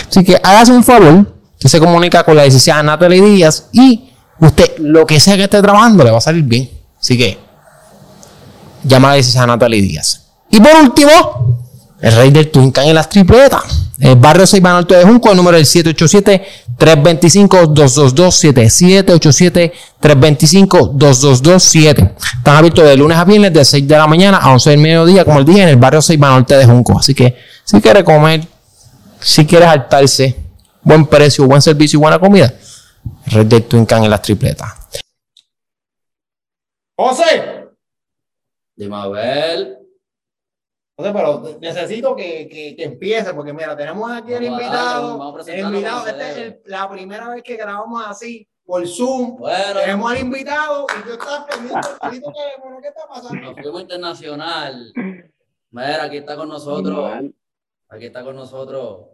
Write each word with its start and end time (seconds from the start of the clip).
Así 0.09 0.25
que 0.25 0.41
hágase 0.43 0.73
un 0.73 0.83
favor, 0.83 1.37
que 1.59 1.69
se 1.69 1.79
comunica 1.79 2.25
con 2.25 2.35
la 2.37 2.45
licenciada 2.45 2.83
Natalie 2.83 3.23
Díaz 3.23 3.67
y 3.73 4.11
usted, 4.41 4.79
lo 4.79 5.07
que 5.07 5.21
sea 5.21 5.37
que 5.37 5.45
esté 5.45 5.61
trabajando, 5.61 6.03
le 6.03 6.11
va 6.11 6.19
a 6.19 6.23
salir 6.23 6.43
bien. 6.43 6.69
Así 6.99 7.17
que, 7.17 7.39
llama 8.83 9.09
a 9.09 9.11
la 9.13 9.17
licenciada 9.19 9.47
Natalie 9.47 9.83
Díaz. 9.83 10.23
Y 10.51 10.59
por 10.61 10.75
último, 10.83 11.60
el 12.01 12.17
rey 12.17 12.31
del 12.31 12.51
Twincan 12.51 12.87
y 12.87 12.93
las 12.93 13.09
tripletas. 13.09 13.63
El 13.99 14.17
barrio 14.17 14.47
Seiba 14.47 14.73
Norte 14.73 14.97
de 14.97 15.05
Junco, 15.05 15.31
el 15.31 15.37
número 15.37 15.57
es 15.59 15.77
el 15.77 15.95
787-325-2227. 16.79 19.73
787-325-2227. 20.01 22.15
Están 22.39 22.57
abiertos 22.57 22.85
de 22.85 22.97
lunes 22.97 23.19
a 23.19 23.25
viernes 23.25 23.53
de 23.53 23.65
6 23.65 23.87
de 23.87 23.97
la 23.97 24.07
mañana 24.07 24.39
a 24.39 24.53
11 24.53 24.71
del 24.71 24.81
mediodía, 24.81 25.25
como 25.25 25.41
el 25.41 25.45
día, 25.45 25.65
en 25.65 25.69
el 25.69 25.77
barrio 25.77 26.01
Seiba 26.01 26.31
Norte 26.31 26.57
de 26.57 26.65
Junco. 26.65 26.99
Así 26.99 27.15
que, 27.15 27.37
si 27.65 27.81
quiere 27.81 28.03
comer, 28.03 28.41
si 29.21 29.45
quiere 29.45 29.67
saltarse, 29.67 30.37
buen 30.83 31.05
precio, 31.07 31.47
buen 31.47 31.61
servicio 31.61 31.99
y 31.99 32.01
buena 32.01 32.19
comida, 32.19 32.55
el 33.27 33.33
rey 33.33 33.45
del 33.45 33.65
Twincan 33.65 34.05
y 34.05 34.09
las 34.09 34.23
tripletas. 34.23 34.71
José, 36.97 37.61
Dime 38.81 38.97
a 38.97 39.80
pero 41.03 41.59
necesito 41.61 42.15
que, 42.17 42.49
que, 42.49 42.77
que 42.77 42.85
empiece, 42.85 43.33
porque 43.35 43.53
mira, 43.53 43.77
tenemos 43.77 44.11
aquí 44.11 44.33
el 44.35 44.45
invitado. 44.45 45.03
darle, 45.03 45.19
vamos 45.19 45.27
a 45.27 45.29
el 45.29 45.35
presentarlo 45.45 45.77
invitado, 45.79 46.07
esta 46.07 46.31
es 46.31 46.37
el- 46.37 46.61
la 46.67 46.91
primera 46.91 47.29
vez 47.31 47.43
que 47.43 47.57
grabamos 47.57 48.03
así 48.07 48.47
por 48.65 48.87
Zoom. 48.87 49.37
Bueno, 49.39 49.81
Tenemos 49.81 50.13
al 50.13 50.19
invitado 50.19 50.87
y 50.89 51.09
yo 51.09 51.13
estaba 51.15 51.47
pendiente 51.47 51.89
del 51.89 52.21
teléfono, 52.23 52.79
¿qué 52.81 52.89
está 52.89 53.09
pasando? 53.09 53.41
nos 53.43 53.55
fuimos 53.61 53.83
internacional. 53.83 54.93
Mira, 55.73 56.05
aquí 56.05 56.17
está 56.19 56.37
con 56.37 56.49
nosotros. 56.49 57.13
Aquí 57.89 58.07
está 58.07 58.23
con 58.23 58.37
nosotros 58.37 59.07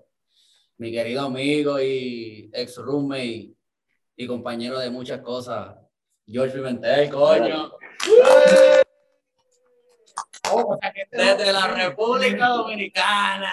mi 0.78 0.92
querido 0.92 1.22
amigo 1.24 1.80
y 1.80 2.50
ex 2.52 2.76
roommate 2.76 3.54
y 4.16 4.26
compañero 4.26 4.78
de 4.78 4.90
muchas 4.90 5.20
cosas, 5.22 5.74
George 6.26 6.54
Pimentel, 6.54 7.08
coño. 7.10 7.72
Oh, 10.52 10.74
o 10.74 10.78
sea, 10.80 10.92
que 10.92 11.02
este 11.02 11.16
Desde 11.16 11.52
la 11.52 11.66
República 11.68 12.48
Dominicana. 12.48 13.52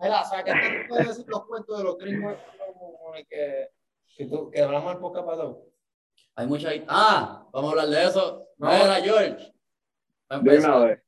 Mira, 0.00 0.20
o 0.22 0.24
sea, 0.28 0.42
que 0.44 0.50
este 0.50 0.70
no 0.82 0.88
puede 0.88 1.04
decir 1.04 1.24
los 1.28 1.44
cuentos 1.46 1.78
de 1.78 1.84
los 1.84 1.98
gringos 1.98 2.36
como 2.58 3.14
el 3.14 3.26
que, 3.26 3.68
que, 4.16 4.26
tú- 4.26 4.50
que 4.50 4.62
hablamos 4.62 4.92
el 4.94 4.98
podcast 5.00 5.26
pasado. 5.26 5.66
Hay 6.36 6.46
mucha. 6.46 6.70
Ah, 6.88 7.46
vamos 7.52 7.68
a 7.68 7.70
hablar 7.72 7.86
de 7.88 8.08
eso. 8.08 8.46
No. 8.58 8.68
Mira, 8.70 8.94
George. 9.02 9.52
Va 10.30 10.36
a 10.36 10.38
Dime 10.38 10.50
a 10.52 10.54
empezar. 10.56 10.86
ver. 10.86 11.04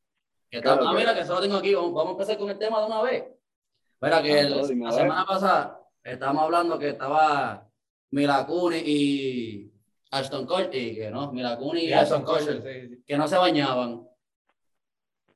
¿Qué 0.50 0.60
tal? 0.60 0.78
Claro 0.78 0.88
Ah, 0.88 0.92
que- 0.92 0.98
mira, 0.98 1.14
que 1.14 1.24
solo 1.24 1.40
tengo 1.40 1.56
aquí. 1.56 1.74
Vamos, 1.74 1.92
vamos 1.94 2.08
a 2.08 2.12
empezar 2.12 2.38
con 2.38 2.50
el 2.50 2.58
tema 2.58 2.80
de 2.80 2.86
una 2.86 3.02
vez. 3.02 3.24
Mira, 4.00 4.22
que 4.22 4.32
Ah, 4.32 4.40
el- 4.40 4.80
la 4.80 4.92
semana 4.92 5.24
pasada 5.26 5.80
estábamos 6.02 6.42
hablando 6.44 6.78
que 6.78 6.88
estaba 6.90 7.68
Milacuni 8.10 8.76
y 8.84 9.72
Ashton 10.10 10.44
Kutcher, 10.46 10.74
y 10.74 10.94
que 10.96 11.10
no, 11.10 11.32
Milacuni 11.32 11.84
y, 11.84 11.92
Ashton 11.92 12.24
Kutcher, 12.24 12.62
que 13.06 13.16
no 13.16 13.26
se 13.28 13.36
bañaban. 13.38 14.06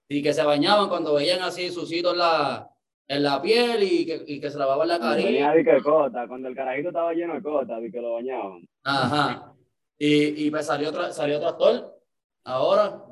Y 0.09 0.23
que 0.23 0.33
se 0.33 0.43
bañaban 0.45 0.89
cuando 0.89 1.15
veían 1.15 1.43
así 1.43 1.71
sucitos 1.71 2.13
en 2.13 2.19
la, 2.19 2.71
en 3.09 3.23
la 3.23 3.43
piel 3.43 3.83
y 3.83 4.07
que, 4.07 4.25
y 4.27 4.41
que 4.41 4.51
se 4.51 4.59
lavaban 4.59 4.89
la 4.89 4.99
carita. 4.99 5.53
de 5.53 5.65
que 5.65 5.83
cota, 5.83 6.29
cuando 6.29 6.49
el 6.49 6.55
carajito 6.55 6.89
estaba 6.89 7.13
lleno 7.13 7.35
de 7.35 7.43
cota, 7.43 7.81
de 7.81 7.91
que 7.91 8.01
lo 8.01 8.15
bañaban. 8.15 8.69
Ajá. 8.85 9.53
Y, 9.99 10.47
y 10.47 10.51
pues 10.51 10.67
salió 10.67 10.91
otro, 10.91 11.13
salió 11.13 11.37
otro 11.39 11.49
actor 11.49 12.01
ahora. 12.45 13.03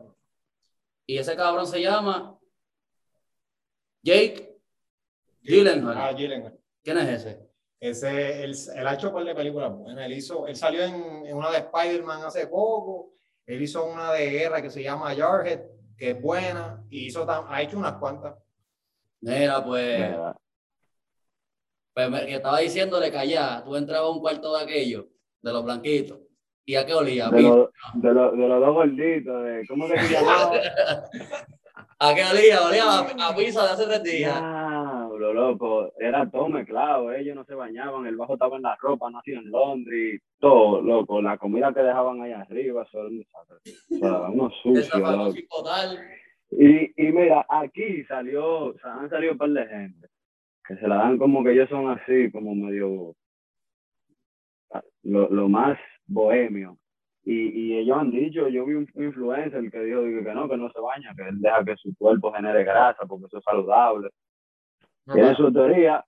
Y 1.06 1.18
ese 1.18 1.36
cabrón 1.36 1.66
se 1.66 1.80
llama 1.82 2.38
Jake 4.02 4.56
Gyllenhaal. 5.42 5.98
Ah, 5.98 6.12
Gyllenhaal. 6.12 6.58
¿Quién 6.82 6.98
es 6.98 7.08
ese? 7.08 7.40
Ese, 7.80 8.44
él, 8.44 8.54
él 8.76 8.86
ha 8.86 8.94
hecho 8.94 9.08
un 9.08 9.14
par 9.14 9.24
de 9.24 9.34
películas 9.34 9.72
buenas. 9.74 10.06
Él, 10.06 10.12
hizo, 10.12 10.46
él 10.46 10.56
salió 10.56 10.82
en, 10.84 11.26
en 11.26 11.36
una 11.36 11.50
de 11.50 11.58
Spider-Man 11.58 12.22
hace 12.22 12.46
poco. 12.46 13.12
Él 13.46 13.60
hizo 13.60 13.84
una 13.84 14.12
de 14.12 14.30
guerra 14.30 14.62
que 14.62 14.70
se 14.70 14.82
llama 14.82 15.14
Jarhead, 15.14 15.60
que 15.96 16.10
es 16.10 16.20
buena. 16.22 16.84
Y 16.90 17.06
hizo 17.06 17.26
tam- 17.26 17.46
ha 17.48 17.62
hecho 17.62 17.78
unas 17.78 17.94
cuantas. 17.94 18.34
Mira, 19.20 19.64
pues, 19.64 20.14
pues 21.94 22.10
me- 22.10 22.26
que 22.26 22.34
estaba 22.34 22.58
diciéndole 22.58 23.10
que 23.10 23.18
allá 23.18 23.62
tú 23.64 23.76
entrabas 23.76 24.08
a 24.08 24.12
un 24.12 24.20
cuarto 24.20 24.56
de 24.56 24.62
aquello, 24.64 25.06
de 25.42 25.52
los 25.52 25.64
blanquitos. 25.64 26.18
¿Y 26.66 26.76
a 26.76 26.86
qué 26.86 26.94
olía? 26.94 27.28
De, 27.28 27.42
los, 27.42 27.68
de, 27.94 28.12
los, 28.14 28.32
de 28.32 28.48
los 28.48 28.60
dos 28.60 28.74
gorditos, 28.74 29.44
de, 29.44 29.66
¿cómo 29.68 29.86
que 29.86 29.98
se 30.00 30.08
llamaba? 30.14 30.52
¿A 31.98 32.14
qué 32.14 32.24
olía? 32.24 32.62
Olía 32.66 32.84
a, 32.84 33.28
a 33.28 33.36
pizza 33.36 33.62
de 33.64 33.70
hace 33.70 33.84
tres 33.86 34.02
días. 34.02 34.34
Diablo, 35.24 35.50
loco, 35.50 35.92
era 35.98 36.28
todo 36.30 36.48
mezclado, 36.48 37.12
ellos 37.12 37.34
no 37.36 37.44
se 37.44 37.54
bañaban, 37.54 38.06
el 38.06 38.16
bajo 38.16 38.34
estaba 38.34 38.56
en 38.56 38.62
la 38.62 38.76
ropa, 38.80 39.10
no 39.10 39.18
hacían 39.18 39.50
laundry, 39.50 40.20
todo, 40.38 40.82
loco, 40.82 41.22
la 41.22 41.38
comida 41.38 41.72
que 41.72 41.80
dejaban 41.80 42.20
allá 42.20 42.42
arriba, 42.42 42.82
eso 42.82 43.08
era 43.90 44.28
unos 44.28 44.54
sucios. 44.62 45.36
Y, 46.50 47.06
y 47.06 47.12
mira, 47.12 47.46
aquí 47.48 48.04
salió, 48.04 48.66
o 48.66 48.78
sea, 48.78 48.94
han 48.94 49.10
salido 49.10 49.32
un 49.32 49.38
par 49.38 49.50
de 49.50 49.66
gente 49.66 50.08
que 50.66 50.76
se 50.76 50.88
la 50.88 50.96
dan 50.96 51.18
como 51.18 51.42
que 51.44 51.52
ellos 51.52 51.68
son 51.68 51.90
así, 51.90 52.30
como 52.30 52.54
medio 52.54 53.14
lo, 55.02 55.28
lo 55.30 55.48
más 55.48 55.78
bohemio. 56.06 56.78
Y, 57.26 57.48
y 57.48 57.78
ellos 57.78 57.96
han 57.98 58.10
dicho, 58.10 58.48
yo 58.48 58.66
vi 58.66 58.74
un 58.74 58.86
influencer 58.96 59.70
que 59.70 59.80
dijo 59.80 60.02
que 60.02 60.34
no, 60.34 60.48
que 60.48 60.56
no 60.58 60.70
se 60.70 60.80
baña, 60.80 61.14
que 61.16 61.22
él 61.26 61.40
deja 61.40 61.64
que 61.64 61.76
su 61.76 61.94
cuerpo 61.96 62.32
genere 62.32 62.64
grasa 62.64 63.06
porque 63.06 63.26
eso 63.26 63.38
es 63.38 63.44
saludable. 63.44 64.10
Tiene 65.12 65.34
su 65.36 65.52
teoría, 65.52 66.04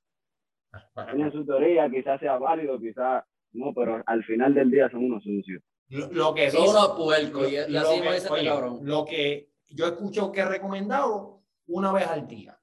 tiene 1.13 1.31
su 1.31 1.45
teoría, 1.45 1.91
quizás 1.91 2.19
sea 2.21 2.39
válido, 2.39 2.79
quizás 2.79 3.25
no, 3.53 3.73
pero 3.75 4.03
al 4.07 4.25
final 4.25 4.55
del 4.55 4.71
día 4.71 4.89
son 4.91 5.05
unos 5.05 5.23
sucios. 5.23 5.63
Lo, 5.89 6.11
lo 6.13 6.35
que 6.35 6.51
Son 6.51 6.63
unos 6.69 6.89
puercos. 6.97 7.51
Y, 7.51 7.57
lo 7.73 7.81
así 7.81 7.95
que- 7.95 8.01
me 8.01 8.07
dice 8.07 8.17
este 8.17 8.33
oye, 8.33 8.49
cabrón. 8.49 8.79
Lo 8.83 9.05
que 9.05 9.51
yo 9.69 9.87
escucho 9.87 10.33
que 10.33 10.41
es 10.41 10.49
recomendado 10.49 11.43
una 11.69 11.93
vez 11.93 12.07
al 12.09 12.27
día. 12.27 12.59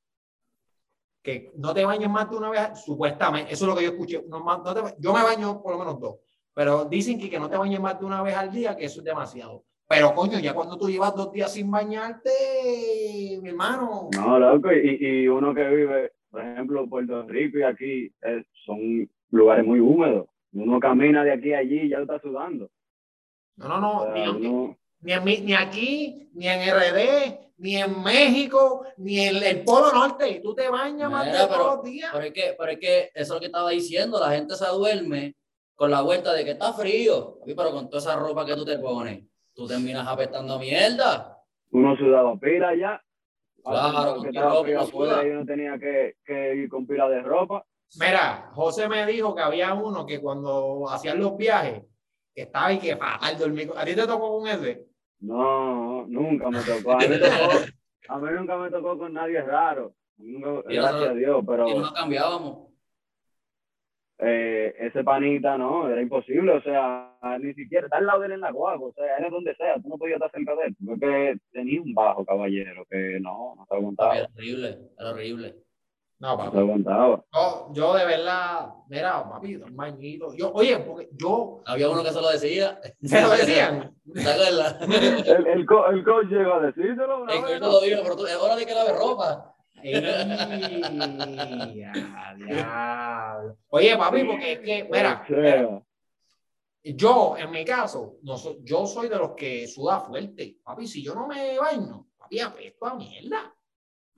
Que 1.22 1.52
no 1.56 1.74
te 1.74 1.86
bañes 1.86 2.10
más 2.10 2.30
de 2.30 2.36
una 2.36 2.50
vez, 2.50 2.84
supuestamente, 2.84 3.54
eso 3.54 3.64
es 3.66 3.70
lo 3.70 3.78
que 3.78 3.84
yo 3.86 3.92
escuché. 3.92 4.24
no 4.28 4.42
más- 4.44 4.60
no 4.64 4.74
te 4.74 4.82
yo 5.00 5.14
me 5.14 5.24
baño 5.24 5.62
por 5.62 5.72
lo 5.74 5.80
menos 5.80 6.00
dos, 6.00 6.18
pero 6.54 6.84
dicen 6.86 7.18
que, 7.18 7.30
que 7.30 7.40
no 7.40 7.50
te 7.50 7.56
bañes 7.58 7.80
más 7.80 7.98
de 8.00 8.06
una 8.06 8.22
vez 8.22 8.36
al 8.36 8.52
día, 8.52 8.76
que 8.76 8.86
eso 8.86 9.00
es 9.00 9.06
demasiado. 9.06 9.64
Pero 9.88 10.14
coño, 10.16 10.40
ya 10.40 10.54
cuando 10.54 10.78
tú 10.78 10.90
llevas 10.90 11.16
dos 11.16 11.32
días 11.32 11.54
sin 11.54 11.70
bañarte, 11.72 12.30
mi 13.42 13.50
hermano. 13.50 14.10
No, 14.16 14.38
loco, 14.40 14.72
y, 14.74 14.98
y 15.00 15.28
uno 15.28 15.54
que 15.54 15.64
vive, 15.70 16.12
por 16.34 16.42
ejemplo, 16.42 16.90
Puerto 16.90 17.22
Rico 17.28 17.60
y 17.60 17.64
aquí, 17.64 18.12
eh, 18.24 18.44
son 18.66 19.08
lugares 19.30 19.64
muy 19.64 19.80
húmedos. 19.80 20.26
Uno 20.52 20.80
camina 20.80 21.24
de 21.24 21.32
aquí 21.32 21.54
a 21.54 21.60
allí 21.60 21.82
y 21.82 21.90
ya 21.90 22.00
está 22.00 22.20
sudando. 22.20 22.70
No, 23.58 23.68
no, 23.68 23.80
no. 23.80 24.02
O 24.02 24.04
sea, 24.06 24.14
ni, 24.34 24.48
uno- 24.48 24.78
ni, 25.02 25.12
en 25.14 25.24
mi- 25.24 25.42
ni 25.42 25.54
aquí, 25.54 26.30
ni 26.34 26.48
en 26.48 26.60
RD, 26.62 27.40
ni 27.58 27.78
en 27.78 28.02
México, 28.04 28.84
ni 28.98 29.20
en 29.20 29.44
el 29.44 29.64
Polo 29.64 29.92
Norte. 29.94 30.40
Tú 30.44 30.56
te 30.56 30.68
bañas 30.70 31.12
más 31.12 31.26
de 31.28 31.34
todos 31.34 31.50
pero- 31.50 31.76
los 31.76 31.84
días. 31.84 32.10
Pero 32.12 32.26
es, 32.26 32.34
que, 32.34 32.56
pero 32.58 32.72
es 32.72 32.80
que 32.80 33.00
eso 33.04 33.12
es 33.14 33.30
lo 33.30 33.40
que 33.40 33.46
estaba 33.46 33.70
diciendo. 33.70 34.20
La 34.20 34.32
gente 34.32 34.56
se 34.56 34.66
duerme 34.70 35.36
con 35.76 35.92
la 35.92 36.02
vuelta 36.02 36.34
de 36.34 36.44
que 36.44 36.52
está 36.52 36.74
frío, 36.74 37.38
pero 37.46 37.72
con 37.72 37.90
toda 37.92 38.02
esa 38.02 38.16
ropa 38.20 38.44
que 38.44 38.56
tú 38.56 38.66
te 38.66 38.80
pones, 38.80 39.24
tú 39.54 39.68
terminas 39.68 40.08
apestando 40.08 40.56
a 40.56 40.60
mierda. 40.60 41.38
Uno 41.70 41.96
sudaba 41.96 42.36
pila 42.40 42.76
ya. 42.76 43.00
Claro, 43.64 44.22
que 44.22 44.28
estaba 44.30 44.50
ropa 44.50 44.64
frío 44.64 44.80
afuera 44.82 45.26
y 45.26 45.30
uno 45.32 45.46
tenía 45.46 45.78
que, 45.80 46.16
que 46.26 46.56
ir 46.56 46.70
con 46.70 46.86
pila 46.86 47.08
de 47.10 47.22
ropa. 47.22 47.66
Mira, 48.00 48.50
José 48.54 48.90
me 48.90 49.06
dijo 49.06 49.36
que 49.36 49.42
había 49.42 49.74
uno 49.74 50.06
que 50.06 50.20
cuando 50.20 50.90
hacían 50.90 51.20
los 51.20 51.38
viajes 51.38 51.84
estaba 52.36 52.74
y 52.74 52.80
que 52.80 52.96
fatal 52.98 53.38
dormir. 53.38 53.72
¿A 53.76 53.86
ti 53.86 53.96
te 53.96 54.08
tocó 54.08 54.40
con 54.40 54.48
ese? 54.48 54.86
No, 55.20 56.06
nunca 56.08 56.50
me 56.50 56.60
tocó. 56.62 56.94
A 56.94 56.98
mí, 56.98 57.08
me 57.08 57.18
tocó, 57.20 57.52
a 58.10 58.18
mí 58.20 58.32
nunca 58.36 58.58
me 58.58 58.70
tocó 58.72 58.98
con 58.98 59.14
nadie 59.14 59.42
raro. 59.42 59.94
Nunca- 60.18 60.64
gracias 60.68 61.10
a 61.10 61.14
Dios, 61.14 61.44
pero 61.48 61.68
Y 61.70 61.74
no 61.78 61.94
cambiábamos. 61.94 62.73
Eh, 64.20 64.76
ese 64.80 65.04
panita 65.04 65.58
no, 65.58 65.90
era 65.90 66.02
imposible. 66.02 66.54
O 66.54 66.62
sea, 66.62 67.16
ni 67.40 67.54
siquiera 67.54 67.86
está 67.88 67.98
al 67.98 68.06
lado 68.06 68.20
de 68.22 68.28
él 68.28 68.32
en 68.34 68.42
la 68.42 68.52
guagua. 68.52 68.90
O 68.90 68.94
sea, 68.94 69.18
era 69.18 69.30
donde 69.30 69.56
sea, 69.56 69.76
tú 69.82 69.90
no 69.90 69.98
podías 69.98 70.16
estar 70.16 70.32
cerca 70.32 70.56
de 70.56 70.68
él. 70.68 70.76
Porque 70.86 71.36
tenía 71.52 71.82
un 71.82 71.94
bajo 71.94 72.26
caballero 72.26 72.86
que 72.90 73.20
no, 73.22 73.56
no 73.56 73.66
se 73.68 73.76
aguantaba. 73.76 74.18
Era 74.18 74.30
horrible, 74.36 74.80
era 75.00 75.10
horrible. 75.12 75.56
No, 76.20 76.38
No 76.38 76.44
se 76.44 76.46
papi. 76.46 76.58
aguantaba. 76.60 77.24
Yo, 77.34 77.70
yo 77.74 77.94
de 77.96 78.06
verdad, 78.06 78.70
mira, 78.88 79.30
papi, 79.30 79.56
un 79.58 79.76
bañito. 79.76 80.34
Yo, 80.38 80.54
oye, 80.54 80.78
porque 80.80 81.10
yo, 81.18 81.62
Había 81.66 81.90
uno 81.90 82.02
que 82.02 82.12
se 82.12 82.22
lo 82.22 82.30
decía. 82.32 82.80
¿se 83.04 83.22
lo 83.22 83.30
decían? 83.32 83.94
¿Te 84.14 84.22
acuerdas? 84.22 84.78
El, 85.28 85.48
el, 85.48 85.66
co- 85.66 85.88
el 85.88 86.04
coach 86.06 86.28
llegó 86.28 86.54
a 86.54 86.60
decírselo 86.62 87.24
una 87.24 87.34
El 87.34 87.42
vez, 87.42 87.52
que 87.54 87.60
¿no? 87.60 87.72
lo 87.72 87.82
dijo, 87.82 88.00
pero 88.04 88.16
tú, 88.16 88.26
es 88.26 88.36
hora 88.38 88.56
de 88.56 88.66
que 88.66 88.74
lave 88.74 88.94
ropa. 88.94 89.53
Ey, 89.84 89.94
diablo. 91.74 93.58
Oye, 93.70 93.98
papi, 93.98 94.24
porque 94.24 94.52
es 94.54 94.60
que, 94.60 94.84
mira, 94.92 95.24
sea, 95.28 96.94
yo, 96.96 97.38
en 97.38 97.52
mi 97.52 97.64
caso, 97.66 98.18
no 98.24 98.38
so- 98.38 98.58
yo 98.64 98.86
soy 98.86 99.08
de 99.10 99.16
los 99.18 99.32
que 99.32 99.68
suda 99.68 100.00
fuerte. 100.02 100.58
Papi, 100.64 100.88
si 100.88 101.04
yo 101.04 101.16
no 101.16 101.28
me 101.28 101.58
baño, 101.58 102.08
papi, 102.18 102.40
apesto 102.40 102.86
a 102.86 102.96
mierda. 102.96 103.54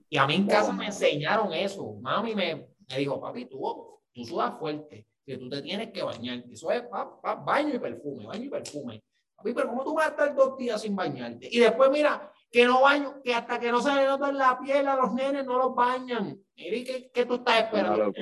Y 0.09 0.17
a 0.17 0.27
mí 0.27 0.35
en 0.35 0.47
casa 0.47 0.71
me 0.71 0.85
enseñaron 0.87 1.53
eso. 1.53 1.93
Mami 2.01 2.35
me, 2.35 2.67
me 2.89 2.97
dijo, 2.97 3.19
papi, 3.19 3.45
tú, 3.45 3.99
tú 4.13 4.25
sudas 4.25 4.57
fuerte, 4.57 5.07
que 5.25 5.37
tú 5.37 5.49
te 5.49 5.61
tienes 5.61 5.91
que 5.91 6.03
bañar. 6.03 6.43
Eso 6.51 6.71
es 6.71 6.83
pa- 6.83 7.19
pa- 7.21 7.35
baño 7.35 7.75
y 7.75 7.79
perfume, 7.79 8.25
baño 8.25 8.45
y 8.45 8.49
perfume. 8.49 9.03
Papi, 9.35 9.53
pero 9.53 9.67
¿cómo 9.69 9.83
tú 9.83 9.93
vas 9.93 10.07
a 10.07 10.09
estar 10.11 10.35
dos 10.35 10.57
días 10.57 10.81
sin 10.81 10.95
bañarte? 10.95 11.47
Y 11.51 11.59
después, 11.59 11.89
mira, 11.91 12.31
que 12.55 12.65
no 12.65 12.79
baño, 12.79 13.21
que 13.21 13.33
hasta 13.33 13.59
que 13.59 13.69
no 13.69 13.81
se 13.81 13.93
le 13.93 14.05
nota 14.05 14.29
en 14.29 14.37
la 14.37 14.57
piel 14.57 14.87
a 14.87 14.95
los 14.95 15.11
nenes 15.11 15.45
no 15.45 15.57
los 15.57 15.75
bañan. 15.75 16.39
Mire, 16.55 16.85
¿qué, 16.85 17.11
qué 17.13 17.25
tú 17.25 17.35
estás 17.35 17.63
esperando? 17.63 18.13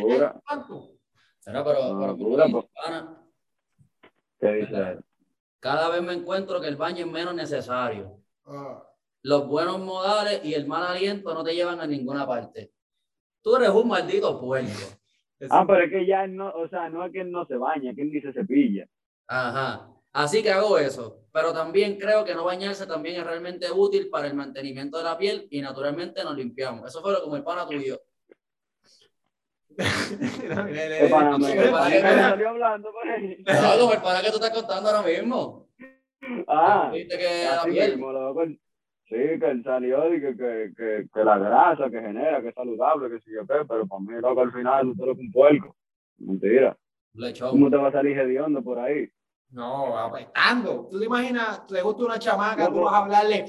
¿Cuánto? 0.44 0.90
Pero, 1.46 1.64
pero, 1.64 1.80
pero, 1.80 2.08
locura, 2.08 2.48
pues. 2.52 2.66
¿qué 4.40 4.54
dice 4.54 4.98
cada 5.60 5.88
vez 5.90 6.02
me 6.02 6.14
encuentro 6.14 6.60
que 6.60 6.68
el 6.68 6.76
baño 6.78 7.06
es 7.06 7.12
menos 7.12 7.36
necesario. 7.36 8.18
Ah. 8.48 8.84
Los 9.22 9.48
buenos 9.48 9.80
modales 9.80 10.44
y 10.44 10.56
el 10.56 10.66
mal 10.66 10.84
aliento 10.84 11.32
no 11.32 11.44
te 11.44 11.54
llevan 11.54 11.80
a 11.80 11.86
ninguna 11.86 12.26
parte. 12.26 12.72
Tú 13.44 13.56
eres 13.56 13.70
un 13.70 13.88
maldito 13.88 14.42
puerco. 14.42 14.72
Ah, 15.52 15.64
pero 15.68 15.84
es 15.84 15.92
que 15.92 16.08
ya 16.08 16.24
él 16.24 16.36
no, 16.36 16.50
o 16.50 16.68
sea, 16.70 16.90
no 16.90 17.06
es 17.06 17.12
que 17.12 17.22
él 17.22 17.32
no 17.32 17.46
se 17.46 17.56
baña, 17.56 17.92
es 17.92 17.96
que 17.96 18.02
él 18.02 18.12
ni 18.12 18.20
se 18.20 18.34
cepilla. 18.34 18.88
Ajá. 19.28 19.90
Así 20.14 20.44
que 20.44 20.52
hago 20.52 20.78
eso. 20.78 21.20
Pero 21.34 21.52
también 21.54 21.98
creo 21.98 22.24
que 22.24 22.36
no 22.36 22.44
bañarse 22.46 22.86
también 22.86 23.16
es 23.20 23.26
realmente 23.26 23.72
útil 23.72 24.10
para 24.10 24.28
el 24.28 24.36
mantenimiento 24.36 24.98
de 25.00 25.04
la 25.04 25.18
piel 25.18 25.48
y 25.50 25.62
naturalmente 25.62 26.24
nos 26.24 26.38
limpiamos. 26.38 26.88
Eso 26.88 27.02
fue 27.02 27.12
lo 27.12 27.24
como 27.24 27.36
el 27.36 27.44
pana 27.44 27.66
tuyo. 27.68 28.00
¿Qué 29.76 31.08
pana 31.10 31.38
me- 31.40 31.54
¿Qué 31.54 31.70
pana 31.72 31.90
¿Qué 31.90 31.98
que- 31.98 32.04
me 32.04 32.10
salió 32.16 32.50
hablando 32.50 32.92
por 32.92 33.08
ahí? 33.10 33.44
No, 33.46 33.80
como 33.80 33.94
el 33.94 34.02
pana 34.02 34.22
que 34.22 34.30
tú 34.30 34.36
estás 34.36 34.52
contando 34.52 34.90
ahora 34.90 35.08
mismo. 35.08 35.68
Ah, 36.48 36.92
Viste 36.94 37.18
que 37.18 37.46
la 37.46 37.64
piel. 37.64 37.92
mismo, 37.94 38.12
loco. 38.12 38.46
Sí, 38.46 39.16
que 39.40 39.46
él 39.52 39.64
salió 39.64 40.14
y 40.14 40.22
que, 40.22 40.38
que, 40.38 40.72
que, 40.78 41.08
que 41.14 41.24
la 41.24 41.38
grasa 41.38 41.90
que 41.90 42.00
genera, 42.00 42.42
que 42.42 42.50
es 42.50 42.56
saludable, 42.56 43.10
que 43.10 43.20
sí 43.22 43.32
yo 43.34 43.46
qué, 43.46 43.66
pero 43.68 43.86
para 43.86 44.02
mí, 44.02 44.14
loco, 44.22 44.42
al 44.42 44.54
final 44.54 44.88
lo 44.88 45.16
que 45.16 45.22
un 45.22 45.32
puerco. 45.32 45.76
Mentira. 46.20 46.78
Lechón. 47.16 47.52
¿Cómo 47.52 47.70
te 47.70 47.78
va 47.78 47.90
a 47.90 47.92
salir 47.92 48.18
hediondo 48.18 48.64
por 48.64 48.80
ahí? 48.80 49.10
No, 49.54 49.98
apretando. 49.98 50.88
¿Tú 50.90 51.00
te 51.00 51.06
imaginas? 51.06 51.66
Te 51.68 51.82
gusta 51.82 52.04
una 52.06 52.20
chamaca, 52.20 52.68
tú 52.70 52.82
vas 52.82 52.94
a 52.94 52.98
hablarle. 53.04 53.46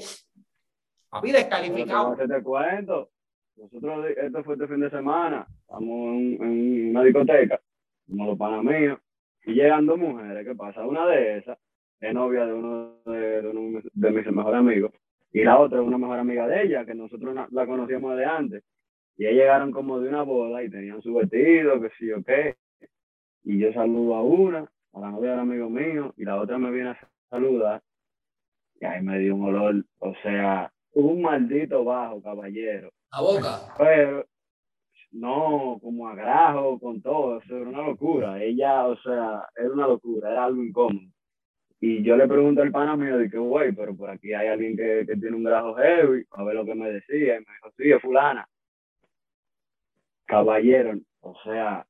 Papi, 1.09 1.31
te 1.31 1.37
descalificado. 1.37 2.13
hacer 2.13 2.27
te 2.27 2.43
cuento. 2.43 3.09
Nosotros, 3.57 4.05
esto 4.17 4.43
fue 4.43 4.55
este 4.55 4.67
fin 4.67 4.81
de 4.81 4.89
semana, 4.89 5.47
estamos 5.61 5.87
en, 6.17 6.43
en 6.43 6.89
una 6.89 7.03
discoteca, 7.03 7.61
como 8.05 8.25
los 8.25 8.37
panas 8.37 8.63
míos, 8.65 8.99
y 9.45 9.53
llegan 9.53 9.85
dos 9.85 9.97
mujeres, 9.97 10.45
¿qué 10.45 10.53
pasa? 10.55 10.85
Una 10.85 11.07
de 11.07 11.37
esas 11.37 11.57
es 12.01 12.13
novia 12.13 12.45
de 12.45 12.53
uno 12.53 12.97
de, 13.05 13.41
de 13.41 13.47
uno 13.47 13.79
de 13.93 14.11
mis 14.11 14.25
mejores 14.29 14.59
amigos, 14.59 14.91
y 15.31 15.43
la 15.45 15.57
otra 15.57 15.79
es 15.79 15.87
una 15.87 15.97
mejor 15.97 16.19
amiga 16.19 16.45
de 16.47 16.63
ella, 16.63 16.85
que 16.85 16.95
nosotros 16.95 17.33
na- 17.33 17.47
la 17.51 17.65
conocíamos 17.65 18.17
de 18.17 18.25
antes. 18.25 18.63
Y 19.17 19.25
ellas 19.25 19.37
llegaron 19.43 19.71
como 19.71 20.01
de 20.01 20.09
una 20.09 20.23
boda 20.23 20.61
y 20.61 20.69
tenían 20.69 21.01
su 21.01 21.13
vestido, 21.13 21.79
que 21.79 21.89
sí 21.97 22.11
o 22.11 22.21
qué. 22.23 22.57
Y 23.45 23.57
yo 23.59 23.71
saludo 23.71 24.15
a 24.15 24.21
una, 24.23 24.69
a 24.95 24.99
la 24.99 25.11
novia 25.11 25.31
del 25.31 25.39
amigo 25.39 25.69
mío, 25.69 26.13
y 26.17 26.23
la 26.23 26.39
otra 26.39 26.57
me 26.57 26.71
viene 26.71 26.91
a 26.91 26.99
saludar. 27.29 27.81
Y 28.79 28.85
ahí 28.85 29.01
me 29.01 29.19
dio 29.19 29.35
un 29.35 29.43
olor, 29.45 29.85
o 29.99 30.13
sea, 30.23 30.71
un 30.93 31.21
maldito 31.21 31.83
bajo, 31.83 32.21
caballero. 32.21 32.91
A 33.11 33.21
boca. 33.21 33.73
Pero 33.77 34.25
no, 35.11 35.77
como 35.81 36.07
a 36.07 36.15
grajo, 36.15 36.79
con 36.79 37.01
todo, 37.01 37.41
eso 37.41 37.57
era 37.57 37.69
una 37.69 37.81
locura. 37.81 38.41
Ella, 38.41 38.87
o 38.87 38.97
sea, 38.97 39.47
era 39.55 39.71
una 39.71 39.87
locura, 39.87 40.31
era 40.31 40.45
algo 40.45 40.63
incómodo. 40.63 41.07
Y 41.81 42.01
yo 42.03 42.15
le 42.15 42.27
pregunté 42.27 42.61
al 42.61 42.71
pana 42.71 42.95
mío, 42.95 43.17
dije, 43.17 43.37
güey, 43.37 43.73
pero 43.73 43.95
por 43.95 44.09
aquí 44.09 44.33
hay 44.33 44.47
alguien 44.47 44.77
que, 44.77 45.05
que 45.05 45.17
tiene 45.17 45.35
un 45.35 45.43
grajo 45.43 45.75
heavy, 45.75 46.25
a 46.31 46.43
ver 46.43 46.55
lo 46.55 46.65
que 46.65 46.75
me 46.75 46.89
decía. 46.89 47.35
Y 47.35 47.39
me 47.39 47.53
dijo, 47.53 47.71
sí, 47.77 47.91
es 47.91 48.01
fulana. 48.01 48.47
Caballero, 50.25 50.97
o 51.19 51.35
sea, 51.43 51.85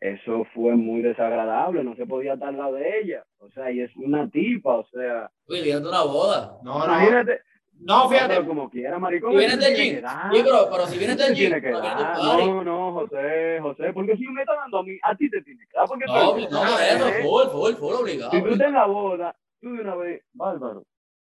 eso 0.00 0.46
fue 0.54 0.74
muy 0.76 1.02
desagradable, 1.02 1.84
no 1.84 1.94
se 1.94 2.06
podía 2.06 2.34
estar 2.34 2.48
al 2.48 2.56
lado 2.56 2.74
de 2.74 3.00
ella. 3.00 3.24
O 3.38 3.50
sea, 3.50 3.70
y 3.70 3.80
es 3.80 3.94
una 3.96 4.28
tipa, 4.30 4.76
o 4.76 4.86
sea, 4.86 5.30
Uy, 5.46 5.60
viene 5.62 5.80
de 5.80 5.88
una 5.88 6.02
boda. 6.02 6.58
No, 6.62 6.78
no. 6.78 6.84
imagínate. 6.86 7.40
No, 7.82 8.08
pero 8.10 8.26
fíjate. 8.26 8.46
como 8.46 8.68
quiera, 8.68 8.98
maricón. 8.98 9.30
Si 9.32 9.36
vienes 9.38 9.58
del 9.58 9.74
gym. 9.74 9.96
Sí, 9.96 10.40
pero, 10.44 10.68
pero 10.70 10.86
si 10.86 10.98
vienes 10.98 11.16
del 11.16 11.34
gym, 11.34 11.50
no. 11.72 12.36
No, 12.46 12.64
no, 12.64 12.92
José, 12.92 13.58
José, 13.62 13.92
porque 13.94 14.16
si 14.18 14.28
me 14.28 14.42
está 14.42 14.54
dando 14.54 14.78
a 14.78 14.82
mí, 14.82 14.98
a 15.02 15.14
ti 15.16 15.30
te 15.30 15.40
tiene 15.42 15.66
que 15.66 15.76
dar. 15.78 15.86
Porque 15.88 16.04
No, 16.06 16.34
tú- 16.34 16.40
no, 16.50 16.60
por 16.60 16.82
eso, 16.82 17.06
full, 17.22 17.46
full, 17.50 17.72
full, 17.76 17.94
obligado. 18.02 18.30
Si 18.32 18.42
tú 18.42 18.48
estás 18.48 18.66
en 18.68 18.74
la 18.74 18.86
boda, 18.86 19.34
tú 19.62 19.72
de 19.72 19.80
una 19.80 19.94
vez, 19.94 20.22
bárbaro. 20.34 20.84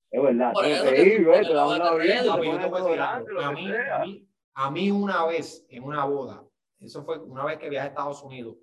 Es 0.09 0.23
verdad, 0.23 0.53
Por 0.53 0.65
eso 0.65 0.95
ir, 0.95 1.23
güey, 1.23 1.45
te 1.45 1.53
da 1.53 1.67
te 1.67 1.79
Papi, 1.79 2.45
yo 2.47 2.51
pones 2.51 2.61
te 2.61 2.67
voy 2.67 2.67
a 2.67 2.69
todo 2.69 2.75
decir 2.77 2.91
delante, 2.91 3.29
algo. 3.29 3.41
lo 3.41 3.45
A 3.45 3.49
que 3.49 3.55
mí, 3.55 3.67
sea. 3.67 3.95
a, 3.95 4.05
mí, 4.05 4.27
a 4.55 4.71
mí 4.71 4.91
una 4.91 5.25
vez, 5.27 5.67
en 5.69 5.83
una 5.83 6.05
boda, 6.05 6.43
eso 6.79 7.03
fue 7.05 7.19
una 7.19 7.45
vez 7.45 7.59
que 7.59 7.69
viajé 7.69 7.85
a 7.85 7.89
Estados 7.89 8.23
Unidos, 8.23 8.55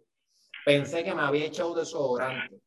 pensé 0.66 1.04
que 1.04 1.14
me 1.14 1.22
había 1.22 1.44
echado 1.44 1.74
desodorante 1.76 2.60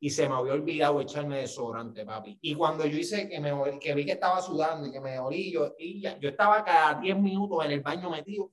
y 0.00 0.08
se 0.08 0.26
me 0.26 0.34
había 0.34 0.54
olvidado 0.54 1.02
echarme 1.02 1.36
desodorante, 1.40 2.02
papi. 2.06 2.38
Y 2.40 2.54
cuando 2.54 2.86
yo 2.86 2.96
hice 2.96 3.28
que, 3.28 3.38
me, 3.38 3.52
que 3.78 3.94
vi 3.94 4.06
que 4.06 4.12
estaba 4.12 4.40
sudando 4.40 4.86
y 4.88 4.90
que 4.90 5.00
me 5.02 5.18
olí, 5.18 5.52
yo, 5.52 5.74
y 5.78 6.00
ya- 6.00 6.18
yo 6.18 6.30
estaba 6.30 6.64
cada 6.64 6.98
10 6.98 7.18
minutos 7.18 7.62
en 7.66 7.72
el 7.72 7.80
baño 7.82 8.08
metido. 8.08 8.50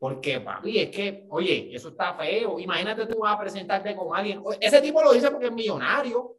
Porque, 0.00 0.40
papi, 0.40 0.80
es 0.80 0.90
que, 0.90 1.26
oye, 1.30 1.70
eso 1.72 1.90
está 1.90 2.14
feo. 2.14 2.58
Imagínate 2.58 3.06
tú 3.06 3.20
vas 3.20 3.36
a 3.36 3.38
presentarte 3.40 3.94
con 3.94 4.16
alguien. 4.16 4.42
Ese 4.60 4.80
tipo 4.82 5.00
lo 5.00 5.12
dice 5.12 5.30
porque 5.30 5.46
es 5.46 5.52
millonario, 5.52 6.38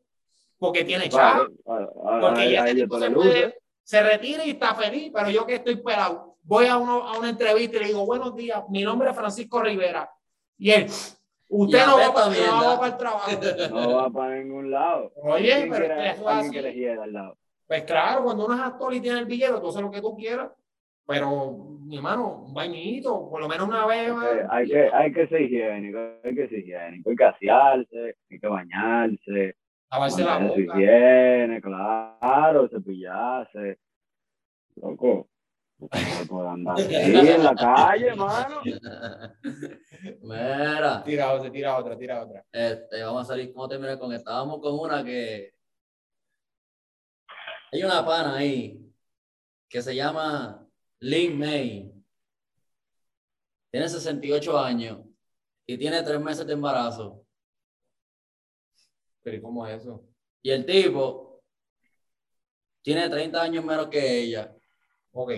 porque 0.59 0.83
tiene 0.83 1.07
chavo. 1.07 1.43
A- 1.67 1.75
a- 1.77 2.19
Porque 2.19 2.41
a- 2.41 2.49
ya 2.51 2.67
ella 2.67 2.83
tipo 2.83 2.99
se, 2.99 3.05
puede- 3.11 3.59
se 3.83 4.03
retira 4.03 4.45
y 4.45 4.49
está 4.49 4.75
feliz, 4.75 5.11
pero 5.13 5.29
yo 5.29 5.45
que 5.45 5.55
estoy 5.55 5.77
pelado, 5.77 6.35
voy 6.43 6.65
a, 6.65 6.75
uno, 6.77 7.07
a 7.07 7.17
una 7.17 7.29
entrevista 7.29 7.77
y 7.77 7.79
le 7.79 7.85
digo, 7.87 8.05
buenos 8.05 8.35
días, 8.35 8.61
mi 8.67 8.83
nombre 8.83 9.09
es 9.11 9.15
Francisco 9.15 9.61
Rivera. 9.61 10.11
Y 10.63 10.69
él, 10.69 10.85
usted 11.49 11.85
no 11.87 11.97
va, 11.97 12.13
para, 12.13 12.27
no 12.29 12.65
va 12.67 12.79
para 12.79 12.91
el 12.91 12.97
trabajo. 12.97 13.31
No 13.71 13.95
va 13.95 14.09
para 14.11 14.35
ningún 14.35 14.69
lado. 14.69 15.11
Oye, 15.15 15.43
¿Quién 15.55 15.69
pero 15.71 15.85
quiere- 15.87 16.11
eso 16.11 16.29
es 16.29 16.37
así. 16.37 16.51
que 16.51 16.61
le 16.61 16.73
hiera 16.75 17.03
al 17.03 17.13
lado. 17.13 17.37
Pues 17.65 17.81
claro, 17.83 18.23
cuando 18.25 18.45
uno 18.45 18.53
es 18.53 18.61
actor 18.61 18.93
y 18.93 18.99
tiene 19.01 19.17
el 19.19 19.25
billete, 19.25 19.59
tú 19.59 19.69
haces 19.69 19.81
lo 19.81 19.89
que 19.89 20.01
tú 20.01 20.15
quieras. 20.15 20.51
Pero, 21.07 21.51
mi 21.83 21.95
hermano, 21.97 22.43
un 22.45 22.53
bañito, 22.53 23.27
por 23.27 23.41
lo 23.41 23.49
menos 23.49 23.67
una 23.67 23.87
vez. 23.87 24.09
Eh, 24.09 24.45
hay, 24.51 24.67
que, 24.67 24.89
hay 24.93 25.11
que 25.11 25.27
ser 25.27 25.41
higiénico, 25.41 25.97
hay 26.23 26.35
que 26.35 26.47
ser 26.47 26.59
higiénico, 26.59 27.09
hay 27.09 27.15
que 27.15 27.23
asearse, 27.23 28.15
hay 28.29 28.39
que 28.39 28.47
bañarse, 28.47 29.55
lavarse 29.91 30.23
la 30.23 30.37
boca. 30.37 30.59
higiene, 30.61 31.59
claro, 31.59 32.69
cepillarse. 32.69 33.79
Loco, 34.75 35.27
no 35.81 36.17
se 36.17 36.25
puede 36.25 36.47
andar 36.47 36.79
en 36.79 37.43
la 37.43 37.55
calle, 37.55 38.15
mano. 38.15 38.61
Mira, 40.21 41.03
Tira 41.03 41.33
otra, 41.33 41.51
tira 41.51 41.77
otra, 41.77 41.97
tira 41.97 42.23
otra. 42.23 42.45
este, 42.51 43.01
vamos 43.03 43.23
a 43.23 43.25
salir, 43.25 43.51
¿cómo 43.53 43.67
terminar 43.67 43.97
con 43.97 44.11
esta? 44.13 44.31
Estábamos 44.31 44.59
con 44.59 44.79
una 44.79 45.03
que. 45.03 45.53
Hay 47.71 47.83
una 47.83 48.05
pana 48.05 48.35
ahí 48.35 48.85
que 49.69 49.81
se 49.81 49.95
llama 49.95 50.67
Lin 50.99 51.37
May. 51.37 51.91
Tiene 53.71 53.87
68 53.87 54.59
años 54.59 54.99
y 55.65 55.77
tiene 55.77 56.03
tres 56.03 56.19
meses 56.19 56.45
de 56.45 56.53
embarazo. 56.53 57.25
Pero 59.23 59.37
¿y 59.37 59.41
cómo 59.41 59.65
es 59.65 59.81
eso? 59.81 60.03
Y 60.41 60.51
el 60.51 60.65
tipo 60.65 61.41
tiene 62.81 63.09
30 63.09 63.41
años 63.41 63.63
menos 63.63 63.87
que 63.87 64.19
ella. 64.19 64.53
Ok. 65.11 65.31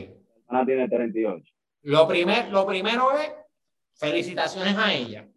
Ana 0.47 0.65
tiene 0.65 0.87
38. 0.87 1.45
Lo, 1.83 2.07
primer, 2.07 2.49
lo 2.49 2.65
primero 2.65 3.11
es 3.17 3.31
felicitaciones 3.95 4.77
a 4.77 4.93
ella. 4.93 5.27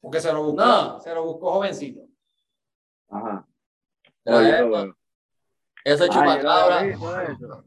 Porque 0.00 0.20
se 0.20 0.32
lo 0.32 0.42
buscó, 0.44 0.64
No. 0.64 1.00
se 1.00 1.14
lo 1.14 1.24
buscó 1.24 1.52
jovencito. 1.54 2.02
Ajá. 3.10 3.46
Eso- 4.24 4.68
bueno. 4.68 4.96
Eso 5.84 6.04
es 6.04 6.10
chupacabra. 6.10 6.82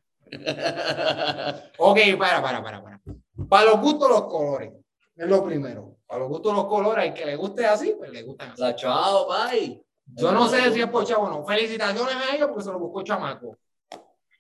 Ok, 1.77 1.97
para, 2.19 2.41
para, 2.41 2.61
para, 2.63 2.83
para. 2.83 3.01
Para 3.49 3.65
los 3.71 3.79
gustos, 3.81 4.09
los 4.09 4.21
colores. 4.25 4.73
Es 5.15 5.27
lo 5.27 5.43
primero. 5.43 5.97
Para 6.05 6.19
los 6.19 6.29
gustos, 6.29 6.53
los 6.53 6.65
colores, 6.65 7.05
al 7.09 7.13
que 7.13 7.25
le 7.25 7.35
guste 7.35 7.65
así, 7.65 7.95
pues 7.97 8.11
le 8.11 8.23
gustan 8.23 8.51
así. 8.51 8.61
La 8.61 8.75
chao, 8.75 9.27
bye. 9.27 9.83
Yo 10.05 10.31
no 10.31 10.47
sé 10.47 10.71
si 10.71 10.81
es 10.81 10.87
por 10.87 11.05
chavo 11.05 11.23
o 11.25 11.29
no. 11.29 11.45
Felicitaciones 11.45 12.15
a 12.15 12.35
ella 12.35 12.47
porque 12.47 12.63
se 12.63 12.71
lo 12.71 12.79
buscó 12.79 13.01
chamaco. 13.03 13.57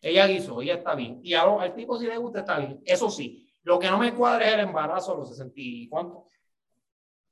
Ella 0.01 0.27
guisó, 0.27 0.61
ella 0.61 0.75
está 0.75 0.95
bien. 0.95 1.19
Y 1.23 1.33
a 1.33 1.45
lo- 1.45 1.59
al 1.59 1.75
tipo 1.75 1.97
si 1.97 2.05
le 2.07 2.17
gusta, 2.17 2.39
está 2.39 2.57
bien. 2.59 2.81
Eso 2.85 3.09
sí, 3.09 3.51
lo 3.63 3.77
que 3.79 3.89
no 3.89 3.97
me 3.97 4.13
cuadra 4.15 4.47
es 4.47 4.53
el 4.53 4.59
embarazo 4.61 5.13
a 5.13 5.17
los 5.17 5.29
60 5.29 5.53
y 5.57 5.87
cuánto. 5.89 6.19
A 6.19 6.25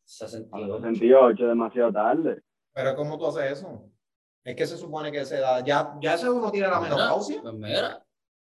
los 0.04 0.32
62. 0.32 0.82
68, 0.82 1.48
demasiado 1.48 1.92
tarde. 1.94 2.42
Pero 2.74 2.96
¿cómo 2.96 3.18
tú 3.18 3.28
haces 3.28 3.54
eso? 3.60 3.90
Es 4.44 4.56
que 4.56 4.66
se 4.66 4.78
supone 4.78 5.12
que 5.12 5.26
se 5.26 5.40
da, 5.40 5.60
ya, 5.64 5.96
ya 6.02 6.14
ese 6.14 6.30
uno 6.30 6.52
tiene 6.52 6.68
la 6.68 6.80
menopausia. 6.80 7.42
Pues 7.42 7.54
mira, 7.56 8.06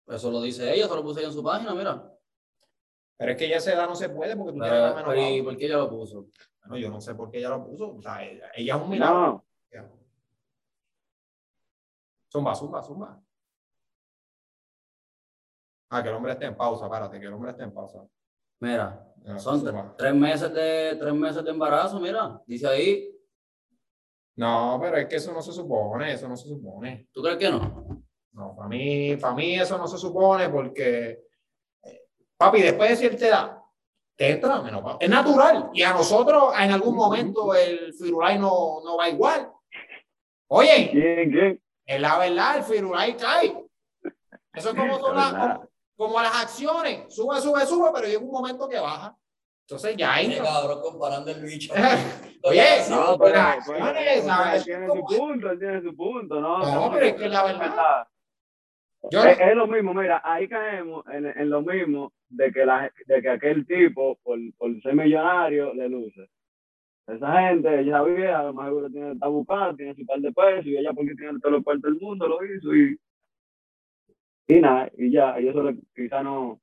eso 0.07 0.31
lo 0.31 0.41
dice 0.43 0.73
ella, 0.73 0.85
eso 0.85 0.95
lo 0.97 1.03
puse 1.03 1.21
ella 1.21 1.29
en 1.29 1.35
su 1.35 1.43
página, 1.43 1.75
mira. 1.75 2.13
Pero 3.17 3.33
es 3.33 3.37
que 3.37 3.49
ya 3.49 3.57
esa 3.57 3.73
edad 3.73 3.89
no 3.89 3.97
se 3.97 4.09
puede 4.09 4.37
porque 4.37 4.53
tú 4.53 4.61
tienes 4.61 4.81
la 4.81 4.95
pero, 4.95 5.13
¿y 5.15 5.17
menopausia. 5.17 5.45
por 5.45 5.57
qué 5.57 5.67
ella 5.67 5.77
lo 5.79 5.91
puso? 5.91 6.27
Bueno, 6.61 6.77
yo 6.77 6.91
no 6.91 7.01
sé 7.01 7.15
por 7.17 7.31
qué 7.31 7.39
ella 7.39 7.49
lo 7.51 7.65
puso. 7.67 7.97
O 7.97 8.03
sea, 8.03 8.23
ella, 8.25 8.49
ella 8.55 8.77
es 8.77 8.83
un 8.83 8.91
milagro. 8.91 9.45
No, 9.73 9.99
Zumba, 12.31 12.55
zumba, 12.55 12.83
zumba. 12.83 13.21
Ah, 15.91 16.03
que 16.03 16.09
el 16.11 16.15
hombre 16.15 16.33
esté 16.33 16.47
en 16.47 16.57
pausa, 16.57 16.89
párate, 16.89 17.19
que 17.19 17.27
el 17.27 17.33
hombre 17.33 17.51
esté 17.53 17.65
en 17.65 17.73
pausa. 17.73 18.05
Mira, 18.61 19.09
son 19.39 19.95
tres 19.97 20.15
meses 20.15 20.53
de 20.53 20.97
tres 20.99 21.15
meses 21.15 21.45
de 21.45 21.51
embarazo, 21.51 22.01
mira. 22.01 22.41
Dice 22.47 22.67
ahí, 22.67 23.11
No, 24.37 24.79
pero 24.81 24.97
es 24.97 25.07
que 25.07 25.17
eso 25.17 25.33
no 25.33 25.43
se 25.43 25.53
supone, 25.53 26.13
eso 26.13 26.29
no 26.29 26.37
se 26.37 26.49
supone. 26.49 27.09
¿tú 27.13 27.23
crees 27.23 27.39
que 27.39 27.51
no? 27.51 28.05
No, 28.33 28.55
para 28.55 28.69
mí, 28.69 29.17
para 29.17 29.35
mí 29.35 29.55
eso 29.55 29.77
no 29.79 29.89
se 29.89 29.99
supone 29.99 30.49
porque, 30.49 31.25
eh, 31.83 32.07
papi, 32.37 32.63
después 32.63 32.91
de 32.91 32.97
cierta 32.97 33.27
edad, 33.27 33.59
te 34.17 34.31
entra 34.31 34.57
la 34.57 34.63
menopausia. 34.63 35.05
Es 35.05 35.11
natural. 35.11 35.71
Y 35.73 35.83
a 35.83 35.93
nosotros 35.93 36.53
en 36.59 36.71
algún 36.71 36.95
momento 36.95 37.55
el 37.55 37.93
firulai 37.95 38.39
no, 38.39 38.81
no 38.85 38.97
va 38.97 39.09
igual. 39.09 39.51
Oye, 40.49 40.91
¿quién, 40.91 41.31
quién? 41.31 41.63
es 41.87 42.01
la 42.01 42.19
verdad, 42.19 42.59
el 42.59 42.63
firulai 42.63 43.17
cae. 43.17 43.65
Eso 44.55 44.71
es 44.71 44.75
como, 44.75 44.99
son 44.99 45.17
las-. 45.17 45.61
Como, 45.99 46.21
las 46.23 46.43
acciones. 46.45 47.13
Sube, 47.15 47.41
sube, 47.41 47.67
sube, 47.67 47.91
pero 47.93 48.07
llega 48.07 48.21
un 48.21 48.31
momento 48.31 48.69
que 48.69 48.79
baja. 48.79 49.15
Entonces 49.67 49.97
ya 49.97 50.15
hay. 50.15 50.29
Qué 50.31 50.39
cabrón 50.39 50.81
comparando 50.81 51.31
el 51.31 51.43
bicho. 51.43 51.75
Oye, 52.45 52.63
No, 52.89 53.19
pero, 53.19 53.35
las 53.35 53.67
pero- 53.67 53.85
acciones, 53.85 54.25
¿sabes? 54.25 54.59
él 54.61 54.65
tiene 54.65 54.87
su 54.87 55.05
punto, 55.05 55.51
él 55.51 55.59
tiene 55.59 55.83
su 55.83 55.95
punto, 55.97 56.41
¿no? 56.41 56.59
No, 56.61 56.91
pero 56.93 57.05
es 57.07 57.15
que 57.15 57.29
la 57.29 57.45
verdad- 57.45 58.07
Yo- 59.11 59.23
Es, 59.25 59.39
es 59.39 59.55
lo 59.55 59.67
mismo, 59.67 59.95
mira, 59.95 60.21
ahí 60.25 60.49
caemos 60.49 61.05
en, 61.13 61.27
en 61.27 61.51
lo 61.51 61.63
mismo 61.63 62.13
de 62.29 62.51
que, 62.53 62.65
la, 62.67 62.91
de 63.07 63.23
que 63.23 63.29
aquel 63.29 63.67
tipo, 63.67 64.17
por, 64.23 64.39
por 64.57 64.83
ser 64.83 64.95
millonario, 64.95 65.73
le 65.75 65.89
luce. 65.89 66.29
Esa 67.07 67.41
gente, 67.49 67.81
ella 67.81 68.03
vieja, 68.03 68.41
a 68.41 68.43
lo 68.45 68.55
mejor 68.55 68.91
tiene, 68.91 69.15
buscando, 69.15 69.77
tiene 69.77 69.95
su 69.95 70.05
par 70.05 70.19
de 70.21 70.33
pesos, 70.33 70.67
y 70.67 70.77
ella 70.77 70.93
porque 70.93 71.15
tiene 71.15 71.39
todos 71.41 71.53
los 71.53 71.65
cuartos 71.65 71.83
del 71.91 72.01
mundo, 72.01 72.27
lo 72.27 72.45
hizo, 72.45 72.75
y, 72.75 72.99
y 74.49 74.61
nada, 74.61 74.91
y 74.97 75.13
ya, 75.13 75.39
y 75.41 75.49
eso 75.49 75.63
quizá 75.95 76.23
no, 76.23 76.61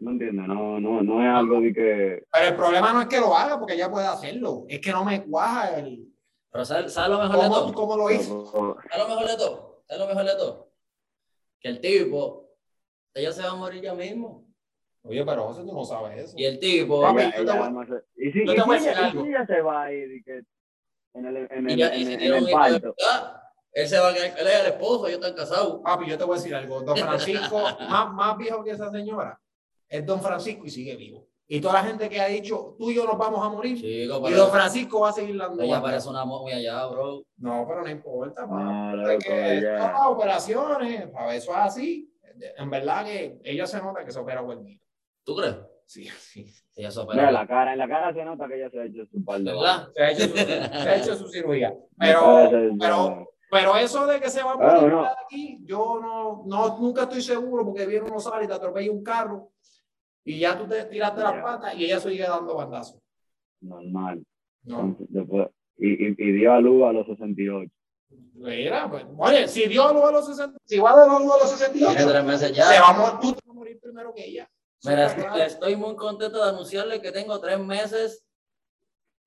no 0.00 0.10
entiende, 0.10 0.42
no, 0.42 0.78
no, 0.80 1.02
no 1.02 1.22
es 1.22 1.28
algo 1.28 1.60
de 1.60 1.72
que, 1.72 2.24
Pero 2.30 2.48
el 2.48 2.56
problema 2.56 2.92
no 2.92 3.00
es 3.02 3.06
que 3.08 3.20
lo 3.20 3.34
haga 3.36 3.58
porque 3.58 3.74
ella 3.74 3.90
puede 3.90 4.06
hacerlo. 4.06 4.64
Es 4.68 4.80
que 4.80 4.90
no 4.90 5.04
me 5.04 5.22
cuaja 5.24 5.78
el. 5.78 6.12
Pero 6.50 6.64
¿sabes, 6.64 6.92
sabes 6.92 7.10
lo 7.10 7.18
mejor 7.22 7.36
de 7.36 7.42
¿Cómo, 7.42 7.54
todo? 7.54 7.72
cómo 7.74 7.96
lo 7.96 8.10
hizo? 8.10 8.46
¿Sabes 8.90 8.98
lo 8.98 9.08
mejor 9.08 9.26
de 9.30 9.36
todo? 9.36 9.82
¿Sabes 9.86 10.00
lo 10.02 10.08
mejor 10.08 10.24
de 10.24 10.36
todo? 10.36 10.72
Que 11.60 11.68
el 11.68 11.80
tipo, 11.80 12.50
ella 13.14 13.32
se 13.32 13.42
va 13.42 13.50
a 13.50 13.54
morir 13.56 13.82
ya 13.82 13.94
mismo. 13.94 14.46
Oye, 15.02 15.24
pero 15.24 15.44
José, 15.46 15.62
tú 15.62 15.72
no 15.72 15.84
sabes 15.84 16.18
eso. 16.24 16.34
Y 16.36 16.44
el 16.44 16.58
tipo, 16.58 17.00
Papi, 17.00 17.20
ella- 17.22 17.30
te 17.32 17.42
ella 17.42 17.72
se- 17.86 18.22
y 18.28 18.32
si, 18.32 18.38
yo 18.46 18.52
y 18.52 18.56
te 18.56 18.62
si 18.62 18.68
voy 18.68 18.76
a 18.76 18.80
decir 18.80 18.92
ella, 18.98 19.08
y 19.08 19.12
si 19.12 19.18
ella 19.28 19.46
se 19.46 19.60
va 19.60 19.82
a 19.84 19.92
ir 19.92 20.12
y 20.12 20.22
que 20.22 20.42
en 21.14 21.26
el, 21.26 21.36
en 21.50 21.70
y 21.70 21.72
el, 21.74 21.78
ya, 21.78 21.94
en 21.94 22.00
y 22.00 22.04
si 22.04 22.12
en 22.14 22.32
un 22.32 22.38
el 22.38 22.50
parto. 22.50 22.94
verdad, 22.98 23.42
él 23.76 23.86
se 23.86 23.98
va 23.98 24.08
a 24.08 24.14
quedar, 24.14 24.38
él 24.38 24.46
es 24.46 24.60
el 24.60 24.66
esposo, 24.68 25.06
ellos 25.06 25.20
están 25.20 25.34
casados. 25.34 25.80
Papi, 25.84 26.08
yo 26.08 26.16
te 26.16 26.24
voy 26.24 26.34
a 26.34 26.38
decir 26.38 26.54
algo. 26.54 26.80
Don 26.80 26.96
Francisco, 26.96 27.60
más, 27.90 28.10
más 28.10 28.38
viejo 28.38 28.64
que 28.64 28.70
esa 28.70 28.90
señora, 28.90 29.38
es 29.86 30.06
Don 30.06 30.22
Francisco 30.22 30.64
y 30.64 30.70
sigue 30.70 30.96
vivo. 30.96 31.28
Y 31.46 31.60
toda 31.60 31.74
la 31.74 31.82
gente 31.84 32.08
que 32.08 32.18
ha 32.18 32.26
dicho, 32.26 32.74
tú 32.78 32.90
y 32.90 32.94
yo 32.94 33.04
nos 33.04 33.18
vamos 33.18 33.44
a 33.44 33.50
morir. 33.50 33.76
Chico, 33.76 34.30
y 34.30 34.32
Don 34.32 34.50
Francisco 34.50 35.00
va 35.00 35.10
a 35.10 35.12
seguir 35.12 35.36
dando. 35.36 35.62
ella 35.62 35.82
parece 35.82 36.08
una 36.08 36.24
momia 36.24 36.56
allá, 36.56 36.86
bro. 36.86 37.22
No, 37.36 37.66
pero 37.68 37.82
no 37.82 37.90
importa. 37.90 38.46
No, 38.46 38.96
loco, 38.96 39.18
que 39.18 39.78
operaciones, 40.06 41.10
para 41.10 41.34
eso 41.34 41.50
es 41.50 41.58
así. 41.58 42.10
En 42.56 42.70
verdad 42.70 43.04
que 43.04 43.38
ella 43.44 43.66
se 43.66 43.78
nota 43.82 44.06
que 44.06 44.10
se 44.10 44.18
opera 44.18 44.40
buen 44.40 44.80
¿Tú 45.22 45.36
crees? 45.36 45.56
Sí, 45.84 46.08
sí. 46.18 46.46
Ella 46.74 46.90
se 46.90 47.00
Mira, 47.00 47.12
opera. 47.12 47.30
la 47.30 47.46
cara, 47.46 47.72
en 47.74 47.78
la 47.78 47.88
cara 47.88 48.14
se 48.14 48.24
nota 48.24 48.48
que 48.48 48.54
ella 48.56 48.70
se 48.70 48.80
ha 48.80 48.84
hecho 48.86 49.04
su 49.06 49.22
par 49.22 49.40
de 49.40 49.52
¿Verdad? 49.52 49.88
Se 49.94 50.02
ha 50.02 50.10
hecho 50.10 50.28
su, 50.28 50.36
se 50.36 50.88
ha 50.88 50.96
hecho 50.96 51.16
su 51.16 51.28
cirugía. 51.28 51.74
Pero, 51.98 52.50
pero, 52.78 53.35
pero 53.50 53.76
eso 53.76 54.06
de 54.06 54.20
que 54.20 54.28
se 54.30 54.42
va 54.42 54.52
a 54.52 54.58
Claro, 54.58 54.80
morir 54.80 54.94
no. 54.94 55.02
de 55.02 55.08
aquí, 55.24 55.58
yo 55.64 55.98
no, 56.00 56.42
no, 56.46 56.78
nunca 56.78 57.02
estoy 57.04 57.22
seguro 57.22 57.64
porque 57.64 57.86
viene 57.86 58.06
uno 58.10 58.18
sale 58.20 58.44
y 58.44 58.48
te 58.48 58.54
atropella 58.54 58.90
un 58.90 59.02
carro 59.04 59.50
y 60.24 60.38
ya 60.40 60.58
tú 60.58 60.66
te 60.66 60.84
tiraste 60.86 61.20
las 61.20 61.42
patas 61.42 61.74
y 61.76 61.84
ella 61.84 62.00
sigue 62.00 62.22
dando 62.24 62.54
bandazos. 62.56 63.00
normal. 63.60 64.24
No. 64.64 64.96
Después, 64.98 65.48
y, 65.78 66.08
y, 66.08 66.14
y 66.18 66.32
dio 66.32 66.52
a 66.52 66.60
luz 66.60 66.82
a 66.88 66.92
los 66.92 67.06
68. 67.06 67.70
Mira, 68.34 68.90
pues, 68.90 69.04
oye, 69.16 69.46
si 69.48 69.66
dio 69.68 69.92
luz 69.92 70.02
a 70.04 70.10
los 70.12 70.26
60, 70.26 70.58
si 70.64 70.78
va 70.78 70.90
a 70.92 70.96
dar 70.96 71.08
luz 71.20 71.32
a 71.34 71.38
los 71.38 71.50
68, 71.50 71.96
Tiene 71.96 72.10
tres 72.12 72.24
meses 72.24 72.52
ya. 72.52 72.64
se 72.64 72.80
va 72.80 72.88
a 72.88 72.92
morir, 72.92 73.18
tú 73.20 73.32
te 73.32 73.40
vas 73.46 73.50
a 73.50 73.52
morir 73.52 73.78
primero 73.80 74.12
que 74.12 74.24
ella. 74.24 74.48
Mira, 74.84 75.06
estoy, 75.06 75.40
estoy 75.40 75.76
muy 75.76 75.94
contento 75.96 76.42
de 76.42 76.50
anunciarle 76.50 77.00
que 77.00 77.12
tengo 77.12 77.40
tres 77.40 77.58
meses 77.60 78.24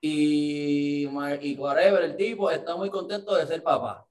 y, 0.01 1.05
y 1.41 1.55
whatever, 1.57 2.03
el 2.03 2.15
tipo 2.15 2.49
está 2.51 2.75
muy 2.75 2.89
contento 2.89 3.35
de 3.35 3.45
ser 3.47 3.63
papá. 3.63 4.05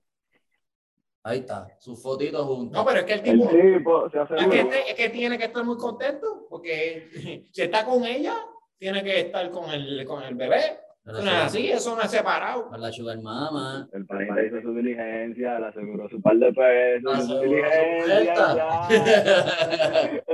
Ahí 1.28 1.38
está, 1.40 1.66
sus 1.78 2.02
fotitos 2.02 2.46
juntos. 2.46 2.72
No, 2.78 2.84
pero 2.86 3.00
es 3.00 3.04
que 3.06 3.12
el 3.14 3.20
El 3.20 3.38
tipo, 3.40 3.50
tipo 3.50 4.10
se 4.10 4.22
es 4.22 4.46
que, 4.48 4.60
este- 4.60 4.90
es 4.90 4.94
que 4.94 5.10
tiene 5.10 5.36
que 5.38 5.44
estar 5.44 5.64
muy 5.64 5.76
contento 5.76 6.46
porque 6.48 7.08
si 7.52 7.62
está 7.62 7.84
con 7.84 8.04
ella, 8.04 8.34
tiene 8.78 9.02
que 9.04 9.20
estar 9.20 9.50
con 9.50 9.70
el, 9.70 10.04
con 10.06 10.22
el 10.22 10.34
bebé. 10.34 10.80
Pero 11.04 11.22
no 11.22 11.30
es 11.30 11.36
así, 11.44 11.70
eso 11.70 11.96
no 11.96 12.02
es 12.02 12.10
separado. 12.10 12.68
Con 12.68 12.80
la 12.82 12.92
sugar 12.92 13.18
mama. 13.22 13.88
El 13.94 14.04
panita 14.04 14.42
hizo 14.44 14.60
su 14.60 14.74
diligencia, 14.74 15.58
le 15.58 15.66
aseguró 15.68 16.06
su 16.10 16.20
par 16.20 16.36
de 16.36 16.52
pesos, 16.52 17.24
su 17.26 17.32
Aseguró 17.32 17.38
su 17.38 17.44
diligencia. 17.48 18.32
esa, 18.34 18.88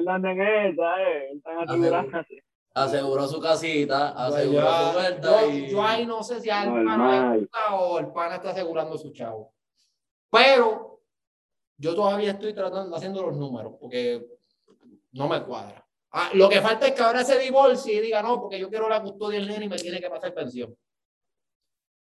eh. 1.00 2.42
Aseguró 2.74 3.28
su 3.28 3.40
casita, 3.40 4.12
Pues 4.16 4.34
aseguró 4.34 4.60
su 4.66 4.84
yo, 4.86 4.92
vuelta 4.94 5.40
yo- 5.42 5.50
y... 5.50 5.68
yo 5.70 5.82
ahí 5.84 6.06
no 6.06 6.22
sé 6.24 6.40
si 6.40 6.50
al 6.50 6.72
pana 6.84 7.36
o 7.72 7.98
el 8.00 8.08
pana 8.08 8.34
está 8.36 8.50
asegurando 8.50 8.98
su 8.98 9.12
chavo. 9.12 9.52
Pero 10.34 11.00
yo 11.78 11.94
todavía 11.94 12.32
estoy 12.32 12.52
tratando, 12.54 12.94
haciendo 12.96 13.22
los 13.22 13.36
números 13.36 13.74
porque 13.80 14.26
no 15.12 15.28
me 15.28 15.42
cuadra. 15.44 15.86
Ah, 16.10 16.30
lo 16.34 16.48
que 16.48 16.60
falta 16.60 16.86
es 16.88 16.92
que 16.94 17.02
ahora 17.02 17.24
se 17.24 17.38
divorcie 17.38 17.94
y 17.94 18.00
diga, 18.00 18.22
no, 18.22 18.40
porque 18.40 18.58
yo 18.58 18.68
quiero 18.68 18.88
la 18.88 19.02
custodia 19.02 19.38
del 19.40 19.48
nene 19.48 19.64
y 19.64 19.68
me 19.68 19.76
tiene 19.76 20.00
que 20.00 20.08
pasar 20.10 20.32
pensión. 20.34 20.76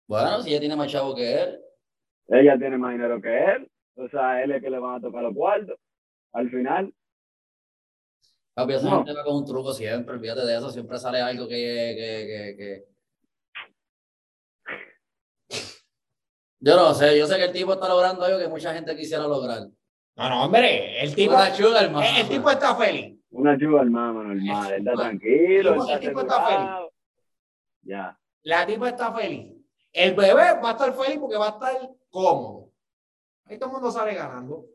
Bueno, 0.09 0.43
si 0.43 0.51
ella 0.51 0.61
tiene 0.61 0.77
más 0.77 0.91
chavo 0.91 1.15
que 1.15 1.41
él. 1.43 1.61
Ella 2.29 2.59
tiene 2.59 2.79
más 2.79 2.93
dinero 2.93 3.21
que 3.21 3.45
él. 3.45 3.71
O 3.97 4.09
sea, 4.09 4.43
él 4.43 4.53
es 4.53 4.63
que 4.63 4.71
le 4.71 4.79
van 4.79 4.97
a 4.97 5.01
tocar 5.01 5.23
los 5.23 5.35
cuartos. 5.35 5.77
Al 6.33 6.51
final, 6.51 6.93
Papi, 8.55 8.75
esa 8.75 8.91
No. 8.91 8.97
gente 8.99 9.15
va 9.15 9.25
con 9.25 9.37
un 9.37 9.47
truco 9.47 9.73
siempre, 9.73 10.15
olvídate 10.15 10.43
de 10.45 10.57
eso, 10.57 10.71
siempre 10.71 10.99
sale 10.99 11.21
algo 11.21 11.49
que, 11.49 11.55
que, 11.55 12.27
que, 12.27 12.57
que- 12.57 12.92
Yo 16.65 16.77
no 16.77 16.95
sé, 16.95 17.19
yo 17.19 17.27
sé 17.27 17.37
que 17.39 17.45
el 17.47 17.53
tipo 17.53 17.73
está 17.73 17.89
logrando 17.89 18.25
algo 18.25 18.39
que 18.39 18.47
mucha 18.47 18.73
gente 18.73 18.95
quisiera 18.97 19.25
lograr. 19.27 19.63
No, 20.15 20.29
no, 20.29 20.45
hombre, 20.45 21.03
el 21.03 21.13
tipo, 21.15 21.35
Una 21.35 21.53
sugar 21.55 21.91
mama. 21.91 22.07
el, 22.09 22.17
el 22.23 22.29
tipo 22.29 22.51
está 22.51 22.77
feliz. 22.77 23.19
una 23.31 23.59
sugar 23.59 23.87
mama 23.91 24.23
normal. 24.23 24.73
Está 24.75 24.93
tranquilo, 24.93 25.75
El 25.75 25.81
está 25.81 25.99
tipo 26.01 26.21
está 26.21 26.47
asegurado. 26.47 26.93
Ya. 27.83 28.17
La 28.45 28.65
tipa 28.67 28.89
está 28.91 29.13
feliz. 29.13 29.53
El 29.93 30.15
bebé 30.15 30.61
va 30.63 30.69
a 30.69 30.73
estar 30.73 30.95
feliz 30.95 31.19
porque 31.19 31.37
va 31.37 31.47
a 31.47 31.51
estar 31.51 31.91
cómodo. 32.11 32.71
Ahí 33.47 33.59
todo 33.59 33.71
el 33.71 33.75
mundo 33.75 33.91
sale 33.91 34.15
ganando. 34.15 34.67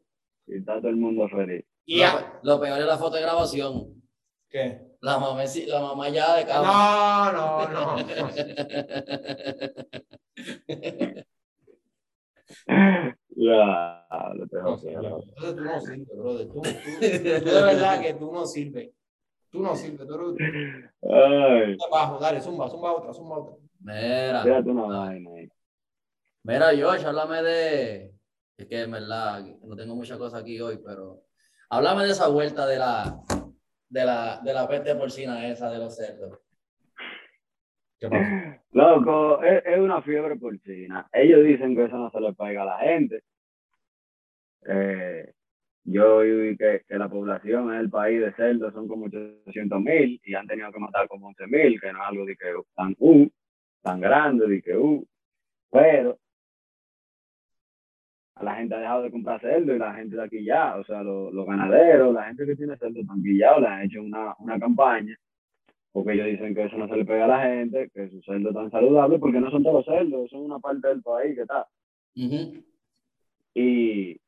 Y 0.45 0.57
está 0.57 0.77
todo 0.79 0.89
el 0.89 0.97
mundo 0.97 1.27
feliz. 1.29 1.63
Y 1.85 1.95
lo, 1.99 2.01
ya. 2.01 2.39
lo 2.43 2.59
peor 2.59 2.79
es 2.79 2.85
la 2.85 2.97
foto 2.97 3.15
de 3.15 3.21
grabación. 3.21 4.03
¿Qué? 4.49 4.81
La 4.99 5.19
mamá, 5.19 5.43
la 5.67 5.81
mamá 5.81 6.09
ya 6.09 6.35
de 6.35 6.45
cama. 6.45 7.31
No, 7.33 7.67
no, 7.67 7.95
no. 7.95 7.97
Ya, 13.39 14.07
lo 14.33 14.47
tengo 14.47 14.77
Entonces 14.81 15.55
tú 15.55 15.61
no 15.61 15.79
sirves, 15.79 16.17
brother. 16.17 16.47
Tú, 16.47 16.61
tú, 16.61 16.61
tú, 16.63 16.99
de 17.01 17.61
verdad 17.61 18.01
que 18.01 18.13
tú 18.15 18.31
no 18.31 18.45
sirves. 18.45 18.89
Tú 19.51 19.61
no 19.61 19.75
sirves. 19.75 20.07
Tú 20.07 20.35
eres... 20.39 20.91
Ay. 21.03 21.77
Abajo, 21.87 22.19
dale, 22.19 22.41
zumba, 22.41 22.67
zumba 22.67 22.93
otra, 22.93 23.13
zumba 23.13 23.37
otra. 23.37 23.55
Mira. 23.79 24.43
Tírate 24.43 24.69
una 24.69 24.85
vaina 24.85 25.31
ahí. 25.35 25.49
Mira, 26.43 26.67
Josh, 26.69 27.05
háblame 27.05 27.43
de. 27.43 28.13
Es 28.57 28.65
que 28.65 28.81
en 28.81 28.91
verdad 28.91 29.45
no 29.61 29.75
tengo 29.75 29.95
mucha 29.95 30.17
cosa 30.17 30.39
aquí 30.39 30.59
hoy, 30.59 30.79
pero. 30.83 31.23
Háblame 31.69 32.05
de 32.05 32.11
esa 32.11 32.29
vuelta 32.29 32.65
de 32.65 32.79
la, 32.79 33.21
de 33.89 34.05
la, 34.05 34.41
de 34.43 34.53
la 34.53 34.67
peste 34.67 34.95
porcina 34.95 35.47
esa 35.47 35.69
de 35.69 35.77
los 35.77 35.95
cerdos. 35.95 36.39
Loco, 38.71 39.41
es, 39.43 39.77
una 39.79 40.01
fiebre 40.01 40.35
porcina. 40.35 41.07
Ellos 41.11 41.43
dicen 41.43 41.75
que 41.75 41.85
eso 41.85 41.97
no 41.97 42.11
se 42.11 42.21
le 42.21 42.33
pega 42.33 42.61
a 42.61 42.65
la 42.65 42.79
gente. 42.79 43.23
Eh, 44.67 45.33
yo 45.83 46.19
vi 46.19 46.57
que, 46.57 46.83
que, 46.87 46.97
la 46.97 47.09
población 47.09 47.73
en 47.73 47.79
el 47.79 47.89
país 47.89 48.19
de 48.19 48.33
cerdos 48.33 48.73
son 48.73 48.87
como 48.87 49.05
800 49.05 49.81
mil 49.81 50.19
y 50.23 50.35
han 50.35 50.45
tenido 50.45 50.71
que 50.71 50.79
matar 50.79 51.07
como 51.07 51.27
11 51.27 51.47
mil, 51.47 51.79
que 51.79 51.91
no 51.93 51.99
es 51.99 52.07
algo 52.07 52.25
de 52.25 52.35
que 52.35 52.53
tan, 52.75 52.95
uh, 52.99 53.27
tan 53.81 54.01
grande, 54.01 54.47
de 54.47 54.61
que 54.61 54.75
uh, 54.75 55.05
pero 55.71 56.19
la 58.41 58.55
gente 58.55 58.75
ha 58.75 58.79
dejado 58.79 59.03
de 59.03 59.11
comprar 59.11 59.39
cerdo 59.41 59.75
y 59.75 59.79
la 59.79 59.93
gente 59.95 60.15
de 60.15 60.23
aquí 60.23 60.43
ya, 60.43 60.75
o 60.75 60.83
sea, 60.83 61.01
los, 61.03 61.45
ganaderos, 61.45 62.13
la 62.13 62.25
gente 62.25 62.45
que 62.45 62.55
tiene 62.55 62.77
cerdo 62.77 62.99
están 62.99 63.23
le 63.23 63.45
han 63.45 63.81
hecho 63.83 64.01
una, 64.01 64.35
una 64.39 64.59
campaña, 64.59 65.17
porque 65.91 66.13
ellos 66.13 66.27
dicen 66.27 66.53
que 66.53 66.65
eso 66.65 66.77
no 66.77 66.87
se 66.87 66.97
le 66.97 67.05
pega 67.05 67.25
a 67.25 67.27
la 67.27 67.41
gente, 67.41 67.89
que 67.93 68.09
su 68.09 68.21
cerdo 68.21 68.49
es 68.49 68.55
tan 68.55 68.71
saludable, 68.71 69.19
porque 69.19 69.39
no 69.39 69.49
son 69.51 69.63
todos 69.63 69.85
cerdos, 69.85 70.29
son 70.29 70.41
una 70.41 70.59
parte 70.59 70.87
del 70.87 71.01
país 71.01 71.35
que 71.35 71.41
está. 71.41 71.67
Y, 73.53 74.19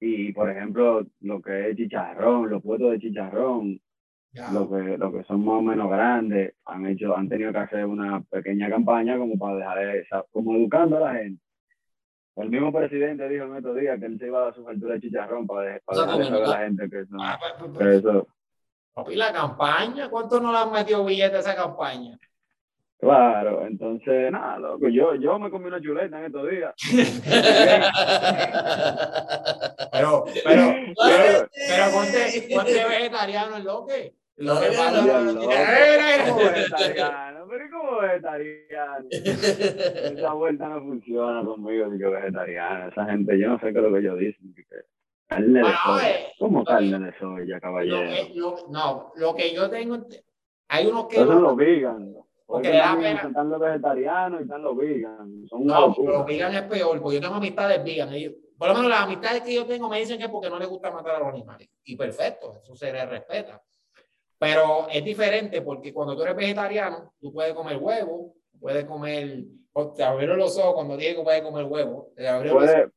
y, 0.00 0.32
por 0.32 0.50
ejemplo, 0.50 1.06
lo 1.20 1.42
que 1.42 1.70
es 1.70 1.76
chicharrón, 1.76 2.50
los 2.50 2.62
puestos 2.62 2.92
de 2.92 3.00
chicharrón, 3.00 3.80
lo 4.52 4.70
que, 4.70 4.98
lo 4.98 5.12
que 5.12 5.24
son 5.24 5.44
más 5.44 5.56
o 5.56 5.62
menos 5.62 5.90
grandes, 5.90 6.54
han 6.64 6.86
hecho, 6.86 7.16
han 7.16 7.28
tenido 7.28 7.52
que 7.52 7.58
hacer 7.58 7.84
una 7.86 8.22
pequeña 8.22 8.68
campaña 8.68 9.18
como 9.18 9.38
para 9.38 9.56
dejar 9.56 9.96
esa, 9.96 10.24
como 10.30 10.54
educando 10.56 10.96
a 10.98 11.12
la 11.12 11.14
gente 11.14 11.46
el 12.36 12.50
mismo 12.50 12.72
presidente 12.72 13.28
dijo 13.28 13.44
en 13.46 13.56
estos 13.56 13.76
días 13.76 13.98
que 13.98 14.06
él 14.06 14.18
se 14.18 14.26
iba 14.26 14.38
a 14.38 14.44
dar 14.44 14.54
su 14.54 14.64
factura 14.64 14.94
de 14.94 15.00
chicharrón 15.00 15.46
para, 15.46 15.80
para 15.84 16.16
dejar 16.16 16.42
a 16.42 16.46
la 16.46 16.58
gente 16.58 16.90
que 16.90 17.00
eso. 17.00 17.16
Ah, 17.18 17.38
pues, 17.58 18.02
pues, 18.02 18.24
pues, 19.04 19.16
la 19.16 19.32
campaña, 19.32 20.08
¿cuánto 20.08 20.40
no 20.40 20.50
le 20.52 20.58
han 20.58 20.72
metido 20.72 21.04
billetes 21.04 21.36
a 21.36 21.40
esa 21.40 21.54
campaña? 21.54 22.18
Claro, 22.98 23.66
entonces, 23.66 24.32
nada, 24.32 24.58
loco, 24.58 24.88
yo, 24.88 25.14
yo 25.16 25.38
me 25.38 25.50
comí 25.50 25.66
una 25.66 25.82
chuleta 25.82 26.18
en 26.18 26.24
estos 26.24 26.50
días. 26.50 26.72
pero, 29.92 30.24
pero, 30.42 30.74
pero, 30.96 31.46
pero, 31.52 31.92
ponte, 31.92 32.48
ponte 32.54 32.84
vegetariano, 32.84 33.58
lo 33.58 33.84
que. 33.86 34.14
Lo 34.36 34.58
que 34.60 34.68
pasa, 34.68 35.04
pero 37.48 37.70
como 37.70 38.00
vegetariano? 38.00 39.06
Esa 39.10 40.32
vuelta 40.32 40.68
no 40.68 40.80
funciona 40.80 41.44
conmigo, 41.44 41.90
digo 41.90 42.10
vegetariano. 42.10 42.88
Esa 42.88 43.04
gente, 43.06 43.38
yo 43.38 43.48
no 43.48 43.58
sé 43.58 43.72
qué 43.72 43.78
es 43.78 43.84
lo 43.84 43.92
que 43.92 44.00
ellos 44.00 44.18
dicen. 44.18 44.54
Carne 45.28 45.58
de 45.60 45.74
soya. 45.84 46.16
¿Cómo 46.38 46.64
carne 46.64 46.98
de 46.98 47.18
soya, 47.18 47.60
caballero? 47.60 48.28
no, 48.68 49.12
lo 49.16 49.34
que 49.34 49.54
yo 49.54 49.68
tengo, 49.70 49.98
hay 50.68 50.86
unos 50.86 51.06
que... 51.06 51.16
Esos 51.16 51.28
son 51.28 51.42
los 51.42 51.56
vegan. 51.56 52.14
Porque 52.46 52.68
Están 52.68 53.50
los 53.50 53.60
vegetarianos 53.60 54.40
y 54.40 54.42
están 54.44 54.62
los 54.62 54.76
vegan. 54.76 55.46
Son 55.48 55.66
no, 55.66 55.94
los 55.98 56.26
vegan 56.26 56.54
es 56.54 56.62
peor, 56.62 57.00
porque 57.02 57.16
yo 57.16 57.20
tengo 57.20 57.34
amistades 57.34 57.82
vegan. 57.82 58.10
por 58.56 58.68
lo 58.68 58.74
menos 58.74 58.90
las 58.90 59.00
amistades 59.00 59.42
que 59.42 59.54
yo 59.54 59.66
tengo 59.66 59.88
me 59.88 59.98
dicen 59.98 60.16
que 60.16 60.24
es 60.24 60.30
porque 60.30 60.48
no 60.48 60.58
les 60.58 60.68
gusta 60.68 60.92
matar 60.92 61.16
a 61.16 61.18
los 61.18 61.28
animales. 61.28 61.68
Y 61.84 61.96
perfecto, 61.96 62.60
eso 62.62 62.76
se 62.76 62.92
les 62.92 63.08
respeta. 63.08 63.60
Pero 64.38 64.86
es 64.88 65.04
diferente 65.04 65.60
porque 65.62 65.92
cuando 65.92 66.14
tú 66.14 66.22
eres 66.22 66.36
vegetariano, 66.36 67.14
tú 67.20 67.32
puedes 67.32 67.52
comer 67.52 67.78
huevo, 67.78 68.34
puedes 68.60 68.84
comer, 68.84 69.44
te 69.96 70.04
abrieron 70.04 70.38
los 70.38 70.56
ojos 70.58 70.74
cuando 70.74 70.96
dije 70.96 71.16
que 71.16 71.22
puedes 71.22 71.42
comer 71.42 71.64
huevo, 71.64 72.12
te 72.14 72.28
abrieron 72.28 72.62
los 72.62 72.70
ojos. 72.70 72.92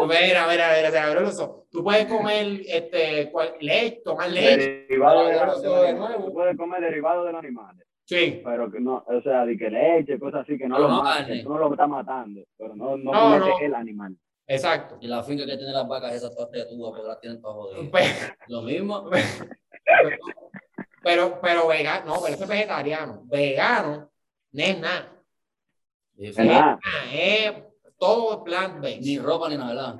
A 0.00 0.06
ver, 0.06 0.36
a 0.36 0.46
ver, 0.46 0.90
te 0.90 0.98
abrieron 0.98 1.24
los 1.24 1.40
ojos. 1.40 1.64
Tú 1.70 1.82
puedes 1.82 2.06
comer 2.06 2.60
este, 2.66 3.32
leche, 3.60 4.00
tomar 4.04 4.30
leche. 4.30 4.86
Derivado 4.88 5.26
de, 5.26 5.32
de, 5.32 5.94
nuevo. 5.94 6.26
Tú 6.26 6.32
puedes 6.32 6.56
comer 6.56 6.80
derivado 6.80 7.24
de 7.24 7.32
los 7.32 7.42
animales. 7.42 7.86
Sí. 8.04 8.40
Pero 8.44 8.70
que 8.70 8.80
no, 8.80 9.04
o 9.06 9.22
sea, 9.22 9.44
de 9.44 9.58
que 9.58 9.68
leche, 9.68 10.18
cosas 10.18 10.42
así, 10.42 10.56
que 10.56 10.68
no, 10.68 10.78
lo, 10.78 10.88
mata, 10.88 11.26
no 11.44 11.58
lo 11.58 11.72
está 11.72 11.86
matando, 11.86 12.42
pero 12.56 12.74
no, 12.76 12.96
no, 12.96 13.12
no, 13.12 13.38
no. 13.38 13.58
el 13.58 13.74
animal. 13.74 14.16
Exacto. 14.46 14.96
Y 15.00 15.08
la 15.08 15.22
finca 15.22 15.44
que 15.44 15.56
tiene 15.56 15.72
las 15.72 15.86
vacas, 15.86 16.14
esas 16.14 16.34
todas 16.34 16.50
de 16.52 16.64
porque 16.78 17.02
las 17.02 17.20
tienen 17.20 17.42
todas 17.42 17.56
jodidas. 17.56 17.90
Pues, 17.90 18.32
lo 18.46 18.62
mismo. 18.62 19.10
Pero, 21.02 21.40
pero 21.40 21.68
vegano, 21.68 22.06
no, 22.06 22.20
pero 22.20 22.34
eso 22.34 22.42
es 22.44 22.50
vegetariano. 22.50 23.22
Vegano 23.26 24.10
no 24.52 24.62
es 24.62 24.78
nada. 24.78 25.22
Es, 26.18 26.36
nada. 26.36 26.78
es 27.12 27.52
todo 27.98 28.44
plant-based. 28.44 29.02
Ni 29.02 29.18
ropa 29.18 29.48
ni 29.48 29.56
nada, 29.56 29.68
¿verdad? 29.74 29.96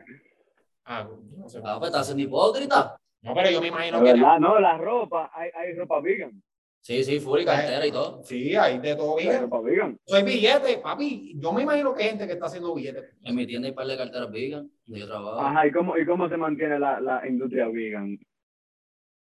Ah, 0.84 1.08
no 1.36 1.48
sé. 1.48 1.60
Ah, 1.64 1.76
pues 1.78 1.90
estás 1.90 2.06
siendo 2.06 2.22
hipócrita. 2.22 2.96
No, 3.22 3.34
pero 3.34 3.50
yo 3.50 3.60
me 3.60 3.68
imagino 3.68 3.98
que. 3.98 4.12
Verdad, 4.12 4.38
no, 4.38 4.58
la 4.58 4.78
ropa, 4.78 5.30
hay, 5.34 5.50
hay 5.54 5.74
ropa 5.74 6.00
vegan. 6.00 6.42
Sí, 6.80 7.04
sí, 7.04 7.20
full 7.20 7.40
y 7.40 7.44
cartera 7.44 7.84
y 7.86 7.92
todo. 7.92 8.22
Sí, 8.22 8.54
hay 8.54 8.78
de 8.78 8.94
todo 8.96 9.16
ropa 9.40 9.60
vegan. 9.60 9.98
Soy 10.06 10.22
billete, 10.22 10.78
papi. 10.78 11.34
Yo 11.36 11.52
me 11.52 11.62
imagino 11.62 11.92
que 11.92 12.04
hay 12.04 12.08
gente 12.10 12.26
que 12.26 12.34
está 12.34 12.46
haciendo 12.46 12.74
billetes. 12.74 13.14
En 13.22 13.34
mi 13.34 13.46
tienda 13.46 13.68
hay 13.68 13.74
par 13.74 13.86
de 13.86 13.96
carteras 13.96 14.30
vegan, 14.30 14.70
donde 14.86 15.00
yo 15.00 15.06
trabajo. 15.06 15.40
Ajá, 15.40 15.66
¿y 15.66 15.72
cómo, 15.72 15.98
y 15.98 16.06
cómo 16.06 16.28
se 16.28 16.36
mantiene 16.36 16.78
la, 16.78 17.00
la 17.00 17.26
industria 17.26 17.68
vegan? 17.68 18.18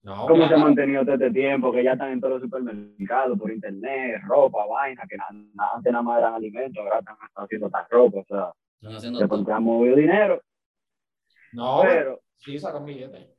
¿Cómo 0.04 0.46
se 0.46 0.54
ha 0.54 0.58
mantenido 0.58 1.02
todo 1.02 1.14
este 1.14 1.30
tiempo? 1.30 1.72
Que 1.72 1.82
ya 1.82 1.92
están 1.92 2.12
en 2.12 2.20
todos 2.20 2.34
los 2.34 2.42
supermercados, 2.42 3.38
por 3.38 3.50
internet, 3.50 4.20
ropa, 4.26 4.66
vaina, 4.66 5.02
que 5.08 5.16
antes 5.16 5.92
nada 5.92 6.02
más 6.02 6.18
eran 6.18 6.34
alimentos, 6.34 6.84
ahora 6.84 6.98
están 6.98 7.16
haciendo 7.36 7.70
tan 7.70 7.86
ropa, 7.88 8.18
o 8.18 8.24
sea, 8.24 9.00
se 9.00 9.52
han 9.52 9.62
movido 9.64 9.96
dinero. 9.96 10.42
No, 11.52 11.80
pero 11.82 12.20
sí 12.36 12.58
sacan 12.58 12.84
billetes. 12.84 13.30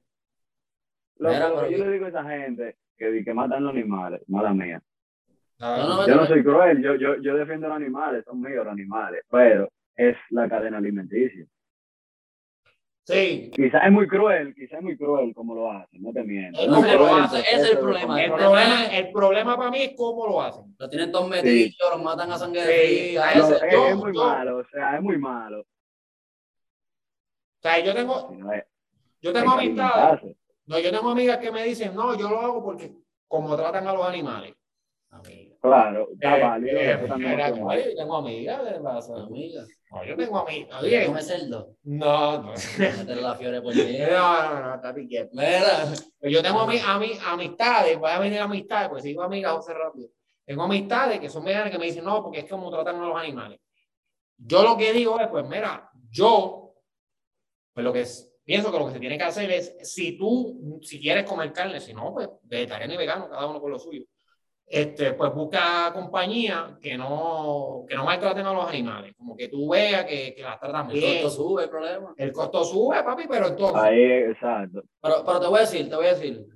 Lo 1.18 1.30
que 1.30 1.78
yo 1.78 1.86
le 1.86 1.92
digo 1.92 2.06
a 2.06 2.10
esa 2.10 2.24
gente 2.24 2.78
que, 2.98 3.24
que 3.24 3.34
matan 3.34 3.64
los 3.64 3.74
animales, 3.74 4.22
mala 4.28 4.54
mía. 4.54 4.82
yo 5.60 6.16
no 6.16 6.26
soy 6.26 6.44
cruel, 6.44 6.82
yo, 6.82 6.96
yo, 6.96 7.22
yo 7.22 7.36
defiendo 7.36 7.68
los 7.68 7.78
animales, 7.78 8.24
son 8.26 8.42
míos 8.42 8.66
los 8.66 8.74
animales, 8.74 9.22
pero 9.30 9.70
es 9.96 10.18
la 10.32 10.50
cadena 10.50 10.78
alimenticia. 10.78 11.46
Sí. 13.06 13.52
Quizás 13.54 13.84
es 13.86 13.92
muy 13.92 14.08
cruel, 14.08 14.56
quizás 14.56 14.80
es 14.80 14.84
muy 14.84 14.98
cruel 14.98 15.32
como 15.36 15.54
lo 15.54 15.72
hacen, 15.72 16.02
no 16.02 16.12
te 16.12 16.24
miento. 16.24 16.66
No, 16.66 16.82
lo 16.82 17.16
hacen, 17.16 17.42
ese 17.42 17.62
es 17.62 17.72
el 17.72 17.78
problema. 17.78 18.24
El, 18.24 18.32
problema. 18.32 18.86
el 18.86 19.12
problema 19.12 19.58
para 19.58 19.70
mí 19.70 19.84
es 19.84 19.94
cómo 19.96 20.26
lo 20.26 20.42
hacen. 20.42 20.76
Lo 20.80 20.90
tienen 20.90 21.12
todos 21.12 21.30
metidos, 21.30 21.72
sí. 21.72 21.78
los 21.92 22.02
matan 22.02 22.32
a 22.32 22.38
sangre 22.40 22.64
sí, 22.64 23.18
a 23.18 23.32
ese, 23.34 23.56
es, 23.56 23.72
yo, 23.72 23.88
es, 23.90 23.96
muy 23.96 24.12
malo, 24.12 24.58
o 24.58 24.64
sea, 24.66 24.96
es 24.96 25.02
muy 25.04 25.20
malo. 25.20 25.60
O 25.62 25.66
sea, 27.62 27.80
yo 27.80 27.94
tengo, 27.94 28.36
yo 29.22 29.34
tengo 29.34 29.52
amistades, 29.52 30.36
no, 30.66 30.80
yo 30.80 30.92
tengo 30.92 31.10
amigas 31.12 31.38
que 31.38 31.52
me 31.52 31.64
dicen, 31.64 31.94
no, 31.94 32.18
yo 32.18 32.28
lo 32.28 32.40
hago 32.40 32.64
porque 32.64 32.92
como 33.28 33.56
tratan 33.56 33.88
a 33.88 33.94
los 33.94 34.08
animales. 34.08 34.56
Claro, 35.66 36.10
está 36.14 36.38
eh, 36.38 36.42
válido. 36.42 36.80
Eh, 36.80 37.00
yo 37.08 37.96
tengo 37.96 38.16
amigas 38.18 38.66
de 38.66 38.80
las 38.80 39.10
amigas. 39.10 39.68
No, 39.90 40.06
yo 40.06 40.16
tengo 40.16 40.38
amigas. 40.38 40.84
Oye, 40.84 41.06
¿Come 41.08 41.22
cerdo? 41.24 41.76
No, 41.84 42.44
no. 42.44 42.54
la 43.16 43.36
fiebre 43.36 43.62
por 43.62 43.76
No, 43.76 44.54
no, 44.54 44.62
no, 44.62 44.76
está 44.76 44.94
piquete. 44.94 45.30
Mira, 45.34 45.88
pues 46.20 46.34
yo 46.34 46.44
tengo 46.44 46.60
ami, 46.60 46.78
ami, 46.86 47.14
amistades, 47.26 47.98
voy 47.98 48.12
a 48.12 48.20
venir 48.20 48.40
amistades, 48.40 48.90
pues 48.90 49.04
sigo 49.04 49.24
amigas, 49.24 49.54
José 49.54 49.74
Rápido. 49.74 50.10
Tengo 50.46 50.64
amistades 50.64 51.20
que 51.20 51.30
son 51.30 51.44
veganas 51.44 51.72
que 51.72 51.80
me 51.80 51.86
dicen, 51.86 52.06
no, 52.06 52.22
porque 52.22 52.40
es 52.40 52.50
como 52.50 52.70
tratan 52.70 52.98
a 52.98 53.08
los 53.08 53.18
animales. 53.18 53.60
Yo 54.38 54.62
lo 54.62 54.78
que 54.78 54.94
digo 54.94 55.20
es, 55.20 55.28
pues 55.30 55.48
mira, 55.48 55.90
yo, 56.12 56.76
pues 57.74 57.84
lo 57.84 57.92
que 57.92 58.02
es, 58.02 58.32
pienso 58.44 58.72
que 58.72 58.78
lo 58.78 58.86
que 58.86 58.94
se 58.94 59.00
tiene 59.00 59.18
que 59.18 59.24
hacer 59.24 59.50
es, 59.50 59.76
si 59.82 60.16
tú, 60.16 60.80
si 60.84 61.02
quieres 61.02 61.28
comer 61.28 61.52
carne, 61.52 61.80
si 61.80 61.94
no, 61.94 62.14
pues 62.14 62.30
vegetariano 62.44 62.94
y 62.94 62.98
vegano, 62.98 63.30
cada 63.30 63.48
uno 63.48 63.60
con 63.60 63.72
lo 63.72 63.80
suyo 63.80 64.06
este, 64.68 65.14
pues 65.14 65.34
busca 65.34 65.92
compañía 65.94 66.78
que 66.82 66.98
no, 66.98 67.86
que 67.88 67.96
no 67.96 68.06
maltraten 68.06 68.46
a 68.46 68.54
los 68.54 68.68
animales, 68.68 69.14
como 69.16 69.36
que 69.36 69.48
tú 69.48 69.70
veas 69.70 70.06
que, 70.06 70.34
que 70.36 70.42
las 70.42 70.60
tratan 70.60 70.88
bien. 70.88 71.18
El 71.18 71.24
costo 71.24 71.44
sube, 71.44 71.64
el 71.64 71.70
problema. 71.70 72.14
El 72.18 72.32
costo 72.32 72.64
sube, 72.64 73.04
papi, 73.04 73.26
pero 73.30 73.48
entonces. 73.48 73.82
Ahí, 73.82 74.02
exacto. 74.02 74.84
Pero, 75.02 75.24
pero 75.26 75.40
te 75.40 75.48
voy 75.48 75.58
a 75.58 75.62
decir, 75.62 75.90
te 75.90 75.96
voy 75.96 76.06
a 76.08 76.14
decir. 76.14 76.48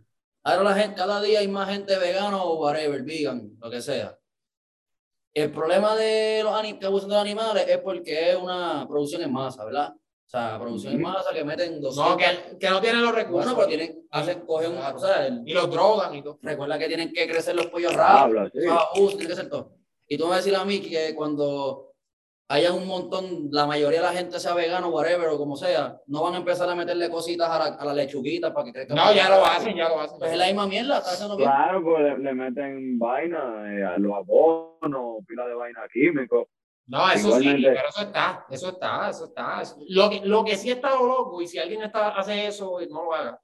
Ahora 0.44 0.64
la 0.64 0.76
gente, 0.76 0.96
cada 0.96 1.22
día 1.22 1.40
hay 1.40 1.48
más 1.48 1.70
gente 1.70 1.98
vegano 1.98 2.44
o 2.44 2.60
whatever, 2.62 3.04
vegan, 3.04 3.52
lo 3.60 3.70
que 3.70 3.82
sea. 3.82 4.18
El 5.34 5.52
problema 5.52 5.96
de 5.96 6.42
los 6.44 6.80
que 6.80 6.86
abusan 6.86 7.10
de 7.10 7.16
los 7.16 7.24
animales 7.24 7.68
es 7.68 7.78
porque 7.78 8.32
es 8.32 8.36
una 8.36 8.86
producción 8.88 9.22
en 9.22 9.32
masa, 9.32 9.64
¿verdad? 9.64 9.94
O 10.30 10.32
sea, 10.32 10.60
producción 10.60 11.02
mala, 11.02 11.22
o 11.22 11.24
sea, 11.24 11.34
que 11.34 11.44
meten 11.44 11.82
200. 11.82 11.96
No, 12.12 12.16
que, 12.16 12.58
que 12.60 12.70
no 12.70 12.80
tienen 12.80 13.02
los 13.02 13.16
recursos. 13.16 13.56
Bueno, 13.56 13.68
pero 13.68 13.68
tienen, 13.68 14.06
hacen, 14.12 14.42
cogen, 14.46 14.74
Claro. 14.74 14.96
o 14.96 15.00
sea, 15.00 15.26
el- 15.26 15.42
Y 15.44 15.54
los 15.54 15.72
drogan 15.72 16.14
y 16.14 16.22
todo. 16.22 16.38
recuerda 16.44 16.78
que 16.78 16.88
tienen 16.88 17.12
que 17.12 17.28
crecer 17.28 17.56
los 17.56 17.66
pollos 17.66 17.94
Habla, 17.98 18.44
rápido. 18.44 18.50
sí. 18.62 18.68
o 18.68 18.72
sea, 18.72 18.80
uh, 19.04 19.08
tiene 19.10 19.26
que 19.28 19.36
ser 19.36 19.50
todo. 19.50 19.72
Y 20.08 20.18
tú 20.20 20.26
me 20.26 20.30
vas 20.30 20.36
a 20.40 20.42
decir 20.44 20.56
a 20.56 20.66
mí 20.66 20.82
que 20.82 21.16
cuando 21.16 21.94
haya 22.48 22.72
un 22.74 22.86
montón, 22.86 23.50
la 23.52 23.66
mayoría 23.66 24.02
de 24.02 24.06
la 24.06 24.14
gente 24.14 24.40
sea 24.40 24.54
vegano, 24.54 24.90
whatever, 24.90 25.30
o 25.30 25.38
como 25.40 25.56
sea, 25.56 26.00
no 26.06 26.22
van 26.22 26.36
a 26.36 26.38
empezar 26.38 26.70
a 26.70 26.76
meterle 26.76 27.10
cositas 27.10 27.50
a 27.50 27.58
la, 27.58 27.66
a 27.76 27.86
la 27.86 27.94
lechuguita 27.96 28.54
para 28.54 28.66
que 28.66 28.74
crezca. 28.74 28.94
No, 28.94 29.12
ya 29.12 29.30
lo 29.30 29.44
hacen, 29.44 29.76
ya 29.76 29.90
lo 29.90 30.00
hacen. 30.00 30.20
Pues 30.20 30.32
es 30.32 30.38
la 30.38 30.46
misma 30.46 30.68
mierda, 30.68 31.00
está 31.00 31.10
haciendo 31.12 31.38
bien. 31.38 31.50
Claro, 31.50 31.84
pues 31.84 32.02
le, 32.04 32.18
le 32.20 32.34
meten 32.36 33.00
vaina 33.00 33.40
eh, 33.74 33.84
a 33.84 33.98
los 33.98 34.14
abonos, 34.14 35.26
pila 35.28 35.48
de 35.48 35.56
vaina 35.56 35.82
químicos. 35.92 36.46
No, 36.90 37.08
eso 37.12 37.38
sí, 37.38 37.48
Igualmente. 37.48 37.70
pero 37.70 37.90
eso 37.90 38.02
está, 38.02 38.46
eso 38.50 38.70
está, 38.70 39.10
eso 39.12 39.26
está. 39.26 39.62
Lo 39.90 40.10
que, 40.10 40.22
lo 40.26 40.44
que 40.44 40.58
sí 40.58 40.72
está 40.72 40.90
loco, 40.96 41.40
y 41.40 41.48
si 41.48 41.60
alguien 41.60 41.84
está, 41.84 42.10
hace 42.10 42.48
eso, 42.48 42.80
no 42.90 43.04
lo 43.04 43.14
haga. 43.14 43.40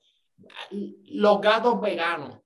Los 0.72 1.42
gatos 1.42 1.80
veganos. 1.80 2.40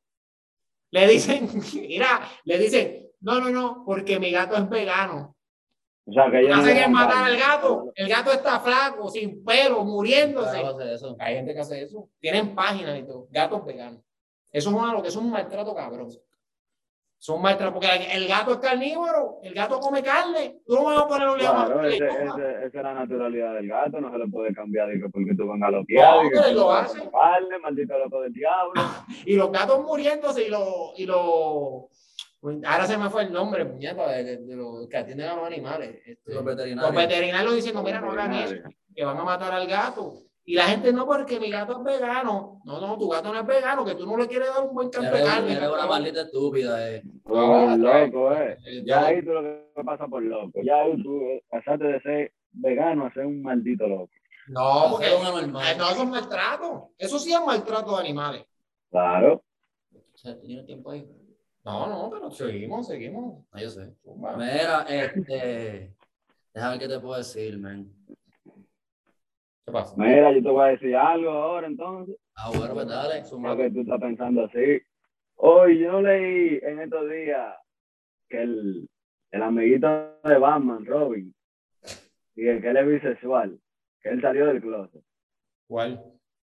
Le 0.92 1.08
dicen, 1.08 1.50
mira, 1.74 2.20
le 2.44 2.58
dicen, 2.58 3.08
no, 3.22 3.40
no, 3.40 3.50
no, 3.50 3.84
porque 3.86 4.20
mi 4.20 4.30
gato 4.30 4.56
es 4.58 4.68
vegano. 4.70 5.38
O 6.06 6.12
sea, 6.12 6.30
que 6.30 6.42
no 6.42 6.56
Hacen 6.56 6.76
es 6.76 6.82
dan 6.82 6.92
matar 6.92 7.24
al 7.24 7.38
gato. 7.38 7.92
El 7.96 8.10
gato 8.10 8.32
está 8.34 8.60
flaco, 8.60 9.10
sin 9.10 9.44
pelo, 9.46 9.86
muriéndose. 9.86 10.60
Claro, 10.60 10.76
hace 10.76 10.94
eso. 10.96 11.16
Hay 11.20 11.36
gente 11.36 11.54
que 11.54 11.60
hace 11.62 11.82
eso. 11.82 12.10
Tienen 12.20 12.54
páginas 12.54 13.00
y 13.00 13.04
todo. 13.04 13.28
Gatos 13.32 13.64
veganos. 13.66 14.02
Eso 14.52 14.70
es 14.70 14.76
malo, 14.76 15.02
que 15.02 15.08
eso 15.08 15.20
es 15.20 15.26
un 15.26 15.32
maltrato 15.32 15.74
cabrón. 15.74 16.10
Son 17.22 17.42
maltratos, 17.42 17.74
porque 17.74 17.90
el 18.14 18.28
gato 18.30 18.54
es 18.54 18.58
carnívoro, 18.60 19.40
el 19.44 19.54
gato 19.54 19.78
come 19.82 20.02
carne. 20.02 20.62
Tú 20.66 20.76
no 20.76 20.86
vas 20.86 21.02
a 21.02 21.08
poner 21.08 21.28
un 21.28 21.38
león 21.38 21.54
Claro, 21.66 21.80
a 21.82 21.88
ese, 21.88 21.98
ese- 22.08 22.66
esa 22.66 22.66
es 22.66 22.74
la 22.74 22.94
naturalidad 22.94 23.56
del 23.56 23.68
gato, 23.68 24.00
no 24.00 24.10
se 24.10 24.18
le 24.18 24.28
puede 24.28 24.54
cambiar 24.54 24.88
porque 25.12 25.36
tú 25.36 25.50
vengas 25.52 25.68
a 25.68 25.72
loquear, 25.72 26.16
No, 26.16 26.24
y 26.26 26.30
que 26.30 26.36
pero 26.38 26.48
tú 26.50 26.56
lo 26.56 26.72
hacen. 26.72 27.10
carne, 27.12 27.60
maldito 27.60 27.98
loco 28.00 28.22
del 28.22 28.32
diablo. 28.32 28.72
Y 29.26 29.36
los 29.36 29.52
gatos 29.52 29.84
muriéndose 29.84 30.44
y 30.48 30.50
los. 30.50 30.94
Y 30.98 31.06
los 31.06 31.90
ahora 32.66 32.86
se 32.88 32.98
me 32.98 33.10
fue 33.10 33.24
el 33.24 33.34
nombre, 33.34 33.66
puñeta, 33.66 34.08
de, 34.12 34.24
de- 34.24 34.38
de 34.38 34.56
los 34.56 34.88
que 34.88 34.96
atienden 34.96 35.28
a 35.28 35.36
los 35.36 35.46
animales. 35.46 36.02
Este, 36.06 36.34
Los 36.34 36.46
veterinarios. 36.46 36.94
Los 36.94 37.04
veterinarios 37.04 37.56
diciendo, 37.56 37.84
mira, 37.84 38.00
no 38.00 38.12
hagan 38.14 38.34
eso, 38.34 38.56
que 38.96 39.04
van 39.04 39.18
a 39.18 39.24
matar 39.26 39.52
al 39.52 39.68
gato. 39.68 40.14
Y 40.50 40.56
la 40.56 40.64
gente 40.64 40.92
no, 40.92 41.06
porque 41.06 41.40
mi 41.40 41.52
gato 41.52 41.78
es 41.78 41.84
vegano. 41.84 42.60
No, 42.66 42.82
no, 42.82 42.98
tu 42.98 43.08
gato 43.08 43.32
no 43.32 43.40
es 43.40 43.46
vegano, 43.46 43.86
que 43.86 43.94
tú 43.94 44.08
no 44.08 44.18
le 44.18 44.28
quieres 44.28 44.48
dar 44.48 44.64
un 44.66 44.74
buen 44.74 44.90
canto 44.90 45.12
de 45.12 45.20
Eres, 45.20 45.30
carne. 45.30 45.54
eres 45.54 45.70
una 45.70 45.86
maldita 45.86 46.22
estúpida, 46.22 46.90
eh. 46.92 47.04
Ah, 47.28 47.76
loco, 47.78 48.34
eh. 48.34 48.58
Eh, 48.66 48.84
Ya 48.84 49.06
ahí 49.06 49.24
tú 49.24 49.30
lo 49.32 49.44
que 49.44 49.84
pasa 49.86 50.08
por 50.08 50.24
loco. 50.24 50.60
Ya 50.64 50.78
ahí 50.82 51.04
tú 51.04 51.22
eh, 51.22 51.44
pasaste 51.52 51.84
de 51.86 52.02
ser 52.02 52.34
vegano 52.52 53.06
a 53.06 53.14
ser 53.14 53.28
un 53.28 53.44
maldito 53.44 53.86
loco. 53.88 54.10
No, 54.48 54.88
porque 54.90 55.06
eh, 55.06 55.12
no, 55.52 55.62
eso 55.62 56.02
es 56.02 56.08
maltrato. 56.10 56.90
Eso 56.98 57.20
sí 57.20 57.32
es 57.32 57.46
maltrato 57.46 57.96
de 57.96 58.00
animales. 58.02 58.44
Claro. 58.90 59.44
O 59.94 60.18
sea, 60.18 60.34
¿tú 60.34 60.48
tienes 60.48 60.66
tiempo 60.66 60.90
ahí? 60.90 61.08
No, 61.64 61.86
no, 61.86 62.10
pero 62.10 62.32
seguimos, 62.32 62.88
seguimos. 62.88 63.46
No, 63.54 63.62
yo 63.62 63.70
sé. 63.70 63.94
Mira, 64.36 64.82
este. 64.90 65.94
Déjame 66.56 66.72
ver 66.72 66.80
qué 66.80 66.88
te 66.88 67.00
puedo 67.00 67.20
decir, 67.20 67.60
man. 67.60 67.88
¿Qué 69.70 69.74
pasa? 69.74 69.94
Mira, 69.98 70.32
yo 70.32 70.42
te 70.42 70.50
voy 70.50 70.64
a 70.64 70.72
decir 70.72 70.96
algo 70.96 71.30
ahora 71.30 71.68
entonces. 71.68 72.16
Ah, 72.36 72.50
bueno, 72.50 72.74
pues 72.74 72.88
dale. 72.88 73.22
Que 73.22 73.70
tú 73.70 73.82
estás 73.82 74.00
pensando 74.00 74.46
así. 74.46 74.82
Hoy 75.36 75.78
yo 75.78 76.02
leí 76.02 76.60
en 76.64 76.80
estos 76.80 77.08
días 77.08 77.56
que 78.30 78.42
el, 78.42 78.90
el 79.30 79.44
amiguito 79.44 79.88
de 80.24 80.38
Batman, 80.40 80.86
Robin, 80.88 81.36
y 82.36 82.48
el 82.48 82.62
que 82.62 82.70
él 82.70 82.78
es 82.78 82.88
bisexual, 82.88 83.60
que 84.02 84.10
él 84.10 84.22
salió 84.22 84.48
del 84.48 84.60
closet. 84.60 85.04
¿Cuál? 85.68 86.04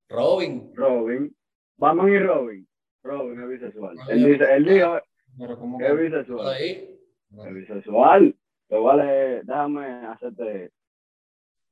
Robin. 0.10 0.72
Robin, 0.74 1.36
Batman 1.78 2.10
y 2.10 2.18
Robin. 2.18 2.68
Robin 3.04 3.42
es 3.42 3.50
bisexual. 3.50 3.96
Él 4.10 4.26
dice, 4.26 4.56
él 4.56 4.66
dijo 4.66 4.98
Pero 5.38 5.60
¿cómo 5.60 5.78
que 5.78 5.86
es 5.86 6.00
bisexual. 6.00 6.48
ahí. 6.48 7.00
Es 7.46 7.54
bisexual. 7.54 8.36
Vale, 8.70 9.44
déjame 9.44 9.86
hacerte 10.08 10.72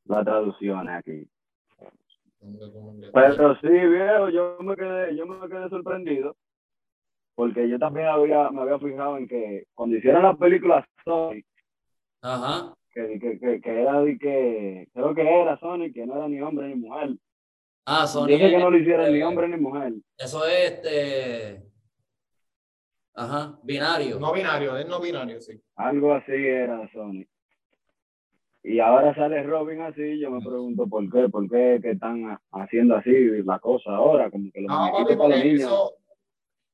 la 0.06 0.24
traducción 0.24 0.90
aquí. 0.90 1.28
Pero 3.14 3.56
sí, 3.60 3.68
viejo, 3.68 4.30
yo 4.30 4.58
me 4.62 4.76
quedé, 4.76 5.16
yo 5.16 5.26
me 5.26 5.48
quedé 5.48 5.70
sorprendido 5.70 6.36
porque 7.36 7.68
yo 7.70 7.80
también 7.80 8.08
había, 8.08 8.50
me 8.52 8.62
había 8.62 8.80
fijado 8.80 9.18
en 9.18 9.28
que 9.28 9.66
cuando 9.74 9.98
hicieron 9.98 10.24
la 10.24 10.36
película 10.36 10.88
Sonic, 11.04 11.46
Ajá. 12.22 12.76
que, 12.94 13.20
que, 13.20 13.40
que, 13.40 13.62
que 13.62 13.82
era 13.82 14.02
de 14.02 14.18
que, 14.18 14.88
creo 14.94 15.16
que 15.16 15.22
era 15.22 15.58
Sonic, 15.60 15.94
que 15.94 16.06
no 16.06 16.18
era 16.18 16.28
ni 16.28 16.42
hombre 16.42 16.68
ni 16.68 16.76
mujer. 16.76 17.16
Ah, 17.86 18.06
Sony. 18.06 18.28
yo 18.28 18.38
sé 18.38 18.50
que 18.52 18.58
no 18.60 18.70
lo 18.70 18.78
hicieron 18.78 19.08
eh, 19.08 19.12
ni 19.12 19.24
hombre 19.24 19.48
ni 19.48 19.58
mujer. 19.58 19.94
Eso 20.18 20.46
es 20.46 20.72
este. 20.72 21.64
Ajá. 23.16 23.58
Binario. 23.64 24.20
No 24.20 24.32
binario, 24.34 24.78
es 24.78 24.88
no 24.88 25.02
binario, 25.02 25.42
sí. 25.42 25.60
Algo 25.76 26.14
así 26.14 26.32
era 26.32 26.88
Sonic. 26.92 27.28
Y 28.64 28.80
ahora 28.80 29.16
sale 29.16 29.42
Robin 29.44 29.82
así, 29.82 30.20
yo 30.20 30.30
me 30.30 30.40
pregunto 30.40 30.88
por 30.88 31.10
qué, 31.12 31.30
por 31.30 31.50
qué 31.50 31.80
que 31.82 31.92
están 31.92 32.40
haciendo 32.52 32.96
así 32.96 33.12
la 33.44 33.58
cosa 33.60 33.92
ahora, 33.96 34.30
como 34.30 34.52
que 34.52 34.62
los 34.62 34.70
No, 34.70 34.92
papi, 34.92 35.16
para 35.16 35.30
los 35.30 35.44
niños. 35.44 35.62
eso. 35.62 35.94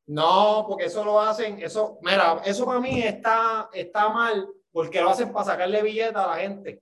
No, 0.08 0.66
porque 0.68 0.86
eso 0.86 1.04
lo 1.06 1.20
hacen, 1.20 1.60
eso, 1.62 2.00
mira, 2.02 2.42
eso 2.46 2.66
para 2.66 2.80
mí 2.80 3.02
está, 3.02 3.70
está 3.74 4.10
mal, 4.10 4.48
porque 4.72 5.02
lo 5.02 5.10
hacen 5.10 5.32
para 5.32 5.46
sacarle 5.46 5.82
billetes 5.82 6.16
a 6.16 6.28
la 6.28 6.36
gente. 6.36 6.82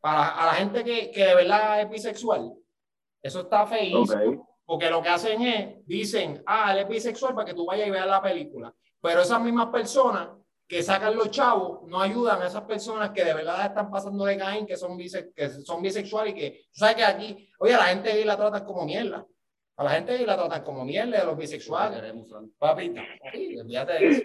Para 0.00 0.28
a 0.28 0.46
la 0.46 0.52
gente 0.52 0.84
que, 0.84 1.10
que 1.10 1.24
de 1.24 1.34
verdad 1.34 1.82
es 1.82 1.90
bisexual. 1.90 2.52
Eso 3.22 3.40
está 3.40 3.66
feísimo. 3.66 4.02
Ok. 4.02 4.48
Porque 4.64 4.90
lo 4.90 5.02
que 5.02 5.08
hacen 5.08 5.40
es, 5.42 5.86
dicen, 5.86 6.42
ah, 6.46 6.72
él 6.72 6.80
es 6.80 6.88
bisexual 6.88 7.34
para 7.34 7.46
que 7.46 7.54
tú 7.54 7.64
vayas 7.64 7.88
y 7.88 7.90
veas 7.90 8.06
la 8.06 8.22
película. 8.22 8.74
Pero 9.00 9.22
esas 9.22 9.40
mismas 9.40 9.68
personas 9.68 10.28
que 10.68 10.82
sacan 10.82 11.16
los 11.16 11.30
chavos 11.30 11.88
no 11.88 12.00
ayudan 12.00 12.42
a 12.42 12.46
esas 12.46 12.62
personas 12.64 13.10
que 13.10 13.24
de 13.24 13.32
verdad 13.32 13.64
están 13.66 13.90
pasando 13.90 14.24
de 14.26 14.36
Caín, 14.36 14.66
que 14.66 14.76
son, 14.76 14.98
bise- 14.98 15.32
que 15.34 15.48
son 15.48 15.80
bisexuales 15.80 16.34
y 16.34 16.36
que, 16.38 16.50
tú 16.72 16.78
sabes 16.80 16.96
que 16.96 17.04
aquí, 17.04 17.48
oye, 17.58 17.74
a 17.74 17.78
la 17.78 17.84
gente 17.84 18.12
gay 18.12 18.24
la 18.24 18.36
tratan 18.36 18.64
como 18.66 18.84
mierda. 18.84 19.26
A 19.76 19.84
la 19.84 19.90
gente 19.90 20.12
gay 20.16 20.26
la 20.26 20.36
tratan 20.36 20.62
como 20.62 20.84
mierda, 20.84 21.20
a 21.20 21.24
los 21.24 21.36
bisexuales. 21.38 22.02
Papi, 22.58 22.94
olvídate 23.58 23.92
de 23.94 24.08
eso. 24.08 24.22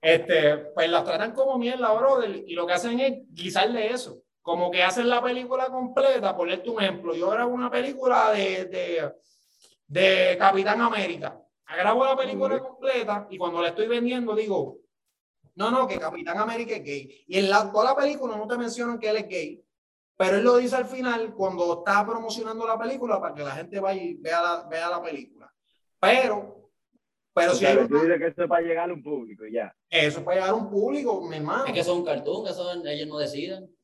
Este, 0.00 0.56
pues 0.74 0.88
las 0.88 1.04
tratan 1.04 1.32
como 1.32 1.58
mierda, 1.58 1.92
brother, 1.92 2.44
y 2.46 2.54
lo 2.54 2.66
que 2.66 2.72
hacen 2.74 3.00
es 3.00 3.18
guisarle 3.32 3.88
eso. 3.92 4.22
Como 4.42 4.70
que 4.70 4.82
hacen 4.82 5.08
la 5.10 5.20
película 5.22 5.66
completa, 5.66 6.36
por 6.36 6.48
un 6.48 6.82
ejemplo. 6.82 7.14
Yo 7.14 7.28
grabo 7.30 7.52
una 7.52 7.70
película 7.70 8.30
de, 8.32 8.64
de, 8.66 9.12
de 9.86 10.36
Capitán 10.38 10.80
América. 10.80 11.38
Grabo 11.66 12.04
la 12.04 12.16
película 12.16 12.58
completa 12.58 13.26
y 13.30 13.36
cuando 13.38 13.60
la 13.60 13.68
estoy 13.68 13.86
vendiendo 13.86 14.34
digo, 14.34 14.78
no, 15.54 15.70
no, 15.70 15.86
que 15.86 15.98
Capitán 15.98 16.38
América 16.38 16.74
es 16.76 16.84
gay. 16.84 17.24
Y 17.26 17.38
en 17.38 17.50
la, 17.50 17.70
toda 17.70 17.84
la 17.86 17.96
película 17.96 18.36
no 18.36 18.46
te 18.46 18.56
mencionan 18.58 18.98
que 18.98 19.08
él 19.10 19.16
es 19.18 19.28
gay. 19.28 19.64
Pero 20.16 20.36
él 20.36 20.44
lo 20.44 20.56
dice 20.56 20.76
al 20.76 20.84
final 20.84 21.34
cuando 21.34 21.78
está 21.78 22.04
promocionando 22.06 22.66
la 22.66 22.78
película 22.78 23.20
para 23.20 23.34
que 23.34 23.42
la 23.42 23.52
gente 23.52 23.80
vaya 23.80 24.02
y 24.02 24.14
vea 24.14 24.40
la, 24.42 24.68
vea 24.68 24.90
la 24.90 25.02
película. 25.02 25.52
Pero, 25.98 26.70
pero 27.32 27.52
O 27.52 27.54
si 27.54 27.60
sea, 27.60 27.70
hay 27.70 27.76
una- 27.78 28.02
dices 28.02 28.18
que 28.18 28.26
esto 28.26 28.42
es 28.42 28.48
para 28.48 28.62
llegar 28.62 28.90
a 28.90 28.92
un 28.92 29.02
público 29.02 29.44
ya. 29.46 29.74
eso 29.88 30.18
es 30.18 30.24
para 30.24 30.36
llegar 30.36 30.50
a 30.50 30.54
un 30.54 30.70
público, 30.70 31.20
mi 31.22 31.36
hermano. 31.36 31.64
Es 31.66 31.72
que 31.72 31.80
eso 31.80 31.92
es 31.92 31.98
un 31.98 32.04
cartoon, 32.04 32.46
eso 32.48 32.70
ellos 32.86 33.08
no 33.08 33.18
deciden. 33.18 33.74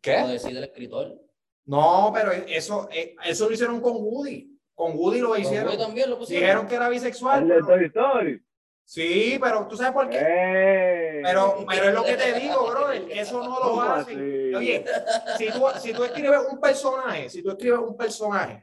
¿Qué? 0.00 0.12
decide 0.26 0.58
el 0.58 0.64
escritor. 0.64 1.18
No, 1.66 2.10
pero 2.14 2.32
eso, 2.32 2.88
eh, 2.90 3.14
eso 3.24 3.46
lo 3.46 3.52
hicieron 3.54 3.80
con 3.80 3.92
Woody. 3.96 4.58
Con 4.74 4.92
Woody 4.96 5.20
lo 5.20 5.36
hicieron. 5.36 5.68
Woody 5.68 5.78
también 5.78 6.08
lo 6.10 6.18
pusieron. 6.18 6.42
Dijeron 6.46 6.66
que 6.68 6.74
era 6.74 6.88
bisexual. 6.88 7.42
El 7.42 7.48
de 7.48 7.54
pero- 7.54 7.66
Toy 7.66 7.84
Story. 7.86 8.42
Sí, 8.88 9.38
pero 9.38 9.68
tú 9.68 9.76
sabes 9.76 9.92
por 9.92 10.08
qué. 10.08 10.16
¡Eh! 10.18 11.20
Pero, 11.22 11.62
pero 11.68 11.88
es 11.90 11.94
lo 11.94 12.02
que 12.02 12.16
te 12.16 12.32
digo, 12.40 12.70
brother, 12.70 13.06
que 13.06 13.20
eso 13.20 13.42
no 13.42 13.58
lo 13.58 13.60
¿Cómo 13.60 13.82
hacen. 13.82 14.18
así? 14.18 14.54
Oye, 14.54 14.84
si 15.36 15.50
tú, 15.50 15.66
si 15.78 15.92
tú 15.92 16.04
escribes 16.04 16.40
un 16.50 16.58
personaje, 16.58 17.28
si 17.28 17.42
tú 17.42 17.50
escribes 17.50 17.80
un 17.80 17.94
personaje 17.98 18.62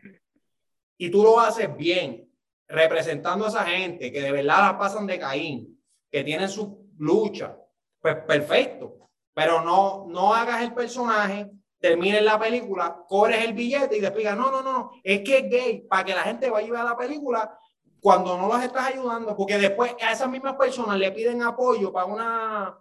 y 0.98 1.12
tú 1.12 1.22
lo 1.22 1.40
haces 1.40 1.78
bien, 1.78 2.28
representando 2.68 3.46
a 3.46 3.50
esa 3.50 3.66
gente 3.66 4.12
que 4.12 4.20
de 4.20 4.32
verdad 4.32 4.62
la 4.62 4.80
pasan 4.80 5.06
de 5.06 5.20
Caín, 5.20 5.80
que 6.10 6.24
tienen 6.24 6.50
su 6.50 6.90
lucha, 6.98 7.56
pues 8.02 8.16
perfecto. 8.16 9.12
Pero 9.32 9.62
no, 9.62 10.08
no 10.10 10.34
hagas 10.34 10.64
el 10.64 10.74
personaje, 10.74 11.52
termines 11.80 12.24
la 12.24 12.40
película, 12.40 12.98
cobres 13.08 13.46
el 13.46 13.54
billete 13.54 13.98
y 13.98 14.00
te 14.00 14.08
explica, 14.08 14.34
no, 14.34 14.50
no, 14.50 14.64
no, 14.64 14.74
no, 14.74 14.92
es 15.04 15.22
que 15.22 15.38
es 15.38 15.50
gay, 15.52 15.82
para 15.82 16.04
que 16.04 16.16
la 16.16 16.24
gente 16.24 16.50
vaya 16.50 16.68
a 16.68 16.72
ver 16.72 16.84
la 16.84 16.98
película 16.98 17.60
cuando 18.06 18.38
no 18.38 18.48
las 18.48 18.64
estás 18.64 18.94
ayudando, 18.94 19.36
porque 19.36 19.58
después 19.58 19.96
a 20.00 20.12
esas 20.12 20.30
mismas 20.30 20.54
personas 20.58 20.96
le 21.00 21.12
piden 21.12 21.42
apoyo 21.42 21.92
para 21.92 22.06
una, 22.06 22.78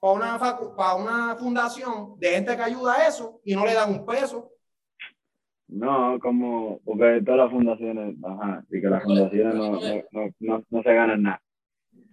para 0.00 0.12
una, 0.12 0.36
facu- 0.40 0.74
para 0.74 0.96
una 0.96 1.36
fundación 1.36 2.18
de 2.18 2.30
gente 2.30 2.56
que 2.56 2.62
ayuda 2.64 2.94
a 2.94 3.06
eso 3.06 3.40
y 3.44 3.54
no 3.54 3.64
le 3.64 3.72
dan 3.72 3.92
un 3.92 4.04
peso. 4.04 4.50
No, 5.68 6.18
como, 6.20 6.80
porque 6.84 7.22
todas 7.24 7.38
las 7.42 7.50
fundaciones, 7.52 8.16
ajá, 8.24 8.64
y 8.68 8.80
que 8.80 8.88
las 8.88 9.04
fundaciones 9.04 9.54
no, 9.54 9.70
no, 9.80 10.02
no, 10.10 10.30
no, 10.40 10.64
no 10.68 10.82
se 10.82 10.92
ganan 10.92 11.22
nada. 11.22 11.40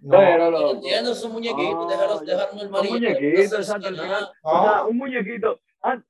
No, 0.00 0.10
Pero, 0.12 0.70
entiendo, 0.74 1.14
son 1.16 1.32
muñequitos, 1.32 1.84
Ah, 1.84 1.88
déjalos, 1.90 2.18
son 2.50 2.58
normalito. 2.58 2.94
muñequitos, 2.94 3.52
exacto, 3.58 3.88
al 3.88 3.96
final. 3.98 4.28
O 4.44 4.62
sea, 4.62 4.84
un 4.84 4.96
muñequito, 4.98 5.58
ah, 5.82 6.00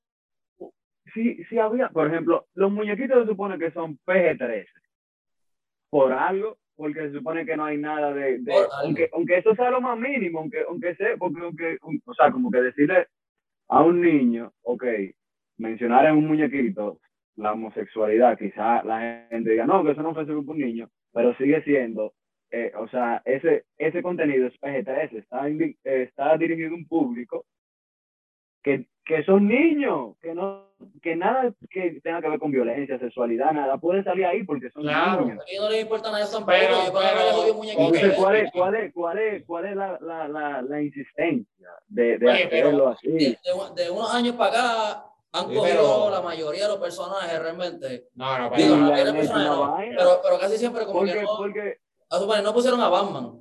si, 1.14 1.42
si 1.44 1.58
había, 1.58 1.88
por 1.88 2.08
ejemplo, 2.08 2.46
los 2.52 2.70
muñequitos 2.70 3.22
se 3.22 3.30
supone 3.30 3.58
que 3.58 3.70
son 3.72 3.98
PG-13. 4.06 4.66
Por 5.92 6.10
algo, 6.10 6.56
porque 6.74 7.00
se 7.00 7.12
supone 7.12 7.44
que 7.44 7.54
no 7.54 7.66
hay 7.66 7.76
nada 7.76 8.14
de, 8.14 8.38
de 8.38 8.54
aunque, 8.82 9.10
aunque 9.12 9.36
eso 9.36 9.54
sea 9.54 9.70
lo 9.70 9.82
más 9.82 9.98
mínimo, 9.98 10.38
aunque, 10.38 10.64
aunque 10.66 10.94
sea, 10.94 11.18
porque, 11.18 11.42
aunque, 11.42 11.76
o 12.06 12.14
sea, 12.14 12.32
como 12.32 12.50
que 12.50 12.62
decirle 12.62 13.08
a 13.68 13.82
un 13.82 14.00
niño, 14.00 14.54
ok, 14.62 14.84
mencionar 15.58 16.06
en 16.06 16.16
un 16.16 16.28
muñequito 16.28 16.98
la 17.36 17.52
homosexualidad, 17.52 18.38
quizá 18.38 18.82
la 18.84 19.26
gente 19.28 19.50
diga, 19.50 19.66
no, 19.66 19.84
que 19.84 19.90
eso 19.90 20.02
no 20.02 20.14
fue 20.14 20.24
un 20.24 20.58
niño, 20.58 20.88
pero 21.12 21.34
sigue 21.36 21.62
siendo, 21.62 22.14
eh, 22.50 22.72
o 22.78 22.88
sea, 22.88 23.20
ese, 23.26 23.66
ese 23.76 24.02
contenido 24.02 24.46
es 24.46 24.58
PG-13, 24.60 25.18
está, 25.18 25.46
está 25.84 26.38
dirigido 26.38 26.70
a 26.70 26.74
un 26.74 26.86
público 26.86 27.44
que, 28.62 28.86
que 29.04 29.24
son 29.24 29.48
niños, 29.48 30.16
que 30.20 30.34
no 30.34 30.72
que 31.00 31.16
nada 31.16 31.52
que 31.70 32.00
tenga 32.02 32.20
que 32.20 32.28
ver 32.28 32.38
con 32.38 32.50
violencia, 32.50 32.98
sexualidad, 32.98 33.52
nada 33.52 33.78
puede 33.78 34.02
salir 34.04 34.24
ahí 34.24 34.44
porque 34.44 34.70
son 34.70 34.82
claro. 34.82 35.24
niños. 35.24 35.40
A 35.40 35.62
no 35.62 35.70
les 35.70 35.82
importa 35.82 36.10
nada 36.10 36.24
eso 36.24 36.44
pero, 36.44 36.76
pero, 36.92 37.54
¿cuál 38.16 38.36
es, 38.36 38.52
cuál 38.52 38.74
es, 38.74 38.92
cuál 38.92 39.18
es, 39.18 39.46
cuál 39.46 39.66
es 39.66 39.76
la, 39.76 39.98
la, 40.00 40.28
la, 40.28 40.62
la 40.62 40.82
insistencia 40.82 41.68
de, 41.86 42.18
de 42.18 42.30
Oye, 42.30 42.44
hacerlo 42.44 42.88
así? 42.88 43.08
De, 43.08 43.38
de, 43.76 43.90
unos 43.90 44.14
años 44.14 44.34
para 44.36 44.50
acá 44.50 45.06
han 45.32 45.48
sí, 45.48 45.54
cogido 45.54 46.10
la 46.10 46.20
mayoría 46.20 46.64
de 46.64 46.68
los 46.68 46.78
personajes 46.78 47.40
realmente. 47.40 48.08
No, 48.14 48.38
no, 48.38 48.50
pero, 48.50 48.62
Digo, 48.62 48.76
la 48.76 49.04
no, 49.44 49.76
pero, 49.96 50.20
pero 50.22 50.38
casi 50.38 50.58
siempre 50.58 50.84
como 50.84 51.00
porque, 51.00 51.12
que 51.12 51.22
no, 51.22 51.36
porque, 51.38 51.78
a 52.10 52.18
su 52.18 52.42
no 52.42 52.52
pusieron 52.52 52.80
a 52.80 52.88
Batman, 52.88 53.40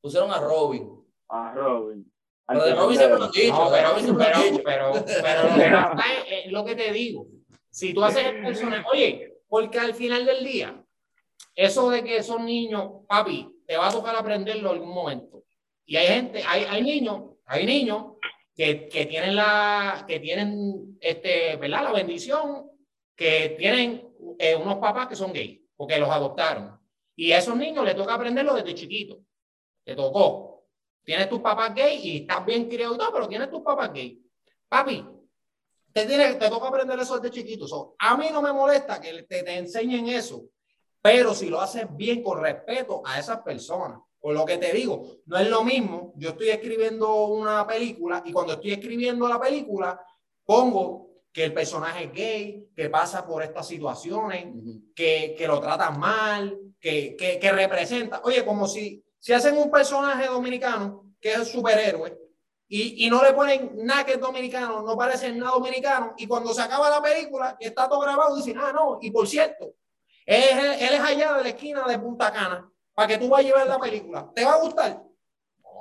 pusieron 0.00 0.30
a 0.30 0.38
Robin. 0.38 0.90
A 1.28 1.52
Robin. 1.54 2.10
De 2.48 2.54
lo 2.54 2.88
han 2.88 3.30
dicho. 3.32 3.52
No, 3.52 3.70
pero, 3.70 3.94
pero, 3.96 4.64
pero, 4.64 4.64
pero, 4.64 4.92
lo 4.92 5.04
que 5.04 5.72
pasa 5.72 6.04
es, 6.28 6.52
lo 6.52 6.64
que 6.64 6.74
te 6.76 6.92
digo. 6.92 7.26
Si 7.70 7.92
tú 7.92 8.04
haces 8.04 8.24
el 8.24 8.42
personaje, 8.42 8.84
oye, 8.92 9.34
porque 9.48 9.78
al 9.78 9.94
final 9.94 10.24
del 10.24 10.44
día, 10.44 10.82
eso 11.54 11.90
de 11.90 12.04
que 12.04 12.22
son 12.22 12.46
niños, 12.46 13.04
papi, 13.08 13.48
te 13.66 13.76
va 13.76 13.88
a 13.88 13.92
tocar 13.92 14.14
aprenderlo 14.14 14.70
en 14.70 14.76
algún 14.76 14.94
momento. 14.94 15.42
Y 15.84 15.96
hay 15.96 16.06
gente, 16.06 16.42
hay, 16.46 16.64
hay 16.64 16.82
niños, 16.82 17.22
hay 17.46 17.66
niños 17.66 18.14
que, 18.54 18.88
que 18.88 19.06
tienen 19.06 19.34
la, 19.34 20.04
que 20.06 20.20
tienen, 20.20 20.96
este, 21.00 21.56
¿verdad? 21.56 21.82
La 21.84 21.92
bendición, 21.92 22.70
que 23.16 23.56
tienen 23.58 24.08
eh, 24.38 24.54
unos 24.54 24.76
papás 24.76 25.08
que 25.08 25.16
son 25.16 25.32
gays, 25.32 25.60
porque 25.76 25.98
los 25.98 26.08
adoptaron. 26.08 26.78
Y 27.16 27.32
a 27.32 27.38
esos 27.38 27.56
niños 27.56 27.84
les 27.84 27.96
toca 27.96 28.14
aprenderlo 28.14 28.54
desde 28.54 28.74
chiquito. 28.74 29.18
Te 29.84 29.96
tocó 29.96 30.55
tienes 31.06 31.28
tus 31.28 31.40
papás 31.40 31.72
gay 31.72 32.00
y 32.02 32.16
estás 32.22 32.44
bien 32.44 32.68
criado 32.68 32.96
y 32.96 32.98
todo, 32.98 33.12
pero 33.12 33.28
tienes 33.28 33.48
tus 33.48 33.62
papás 33.62 33.92
gay. 33.92 34.20
Papi, 34.68 35.06
te, 35.92 36.04
tiene, 36.04 36.34
te 36.34 36.50
toca 36.50 36.66
aprender 36.66 36.98
eso 36.98 37.18
desde 37.18 37.34
chiquito. 37.34 37.94
a 37.98 38.16
mí 38.16 38.26
no 38.32 38.42
me 38.42 38.52
molesta 38.52 39.00
que 39.00 39.22
te, 39.22 39.44
te 39.44 39.56
enseñen 39.56 40.08
eso, 40.08 40.44
pero 41.00 41.32
si 41.32 41.48
lo 41.48 41.60
haces 41.60 41.86
bien 41.96 42.22
con 42.22 42.42
respeto 42.42 43.02
a 43.06 43.18
esas 43.18 43.40
personas. 43.42 44.00
Por 44.18 44.34
lo 44.34 44.44
que 44.44 44.58
te 44.58 44.72
digo, 44.72 45.18
no 45.26 45.38
es 45.38 45.48
lo 45.48 45.62
mismo. 45.62 46.12
Yo 46.16 46.30
estoy 46.30 46.48
escribiendo 46.48 47.26
una 47.26 47.64
película 47.64 48.24
y 48.26 48.32
cuando 48.32 48.54
estoy 48.54 48.72
escribiendo 48.72 49.28
la 49.28 49.38
película, 49.38 50.04
pongo 50.44 51.10
que 51.32 51.44
el 51.44 51.54
personaje 51.54 52.06
es 52.06 52.12
gay, 52.12 52.68
que 52.74 52.90
pasa 52.90 53.24
por 53.24 53.44
estas 53.44 53.68
situaciones, 53.68 54.48
que, 54.96 55.36
que 55.38 55.46
lo 55.46 55.60
tratan 55.60 56.00
mal, 56.00 56.58
que, 56.80 57.14
que, 57.14 57.38
que 57.38 57.52
representa. 57.52 58.20
Oye, 58.24 58.44
como 58.44 58.66
si 58.66 59.05
si 59.26 59.32
hacen 59.32 59.58
un 59.58 59.72
personaje 59.72 60.28
dominicano 60.28 61.04
que 61.20 61.32
es 61.32 61.50
superhéroe 61.50 62.16
y, 62.68 63.04
y, 63.04 63.10
no 63.10 63.24
le 63.24 63.32
ponen 63.32 63.72
nada 63.74 64.06
que 64.06 64.12
es 64.12 64.20
dominicano, 64.20 64.82
no 64.82 64.96
parece 64.96 65.32
nada 65.32 65.50
dominicano, 65.50 66.14
y 66.16 66.28
cuando 66.28 66.54
se 66.54 66.62
acaba 66.62 66.88
la 66.88 67.02
película, 67.02 67.56
que 67.58 67.66
está 67.66 67.88
todo 67.88 67.98
grabado, 67.98 68.36
dicen, 68.36 68.56
ah, 68.56 68.72
no, 68.72 69.00
y 69.02 69.10
por 69.10 69.26
cierto, 69.26 69.74
él, 70.24 70.44
él 70.78 70.94
es 70.94 71.00
allá 71.00 71.32
de 71.32 71.42
la 71.42 71.48
esquina 71.48 71.84
de 71.88 71.98
Punta 71.98 72.32
Cana, 72.32 72.70
para 72.94 73.08
que 73.08 73.18
tú 73.18 73.28
vayas 73.28 73.54
a 73.54 73.58
ver 73.58 73.66
la 73.66 73.80
película. 73.80 74.30
¿Te 74.32 74.44
va 74.44 74.52
a 74.52 74.60
gustar? 74.60 75.02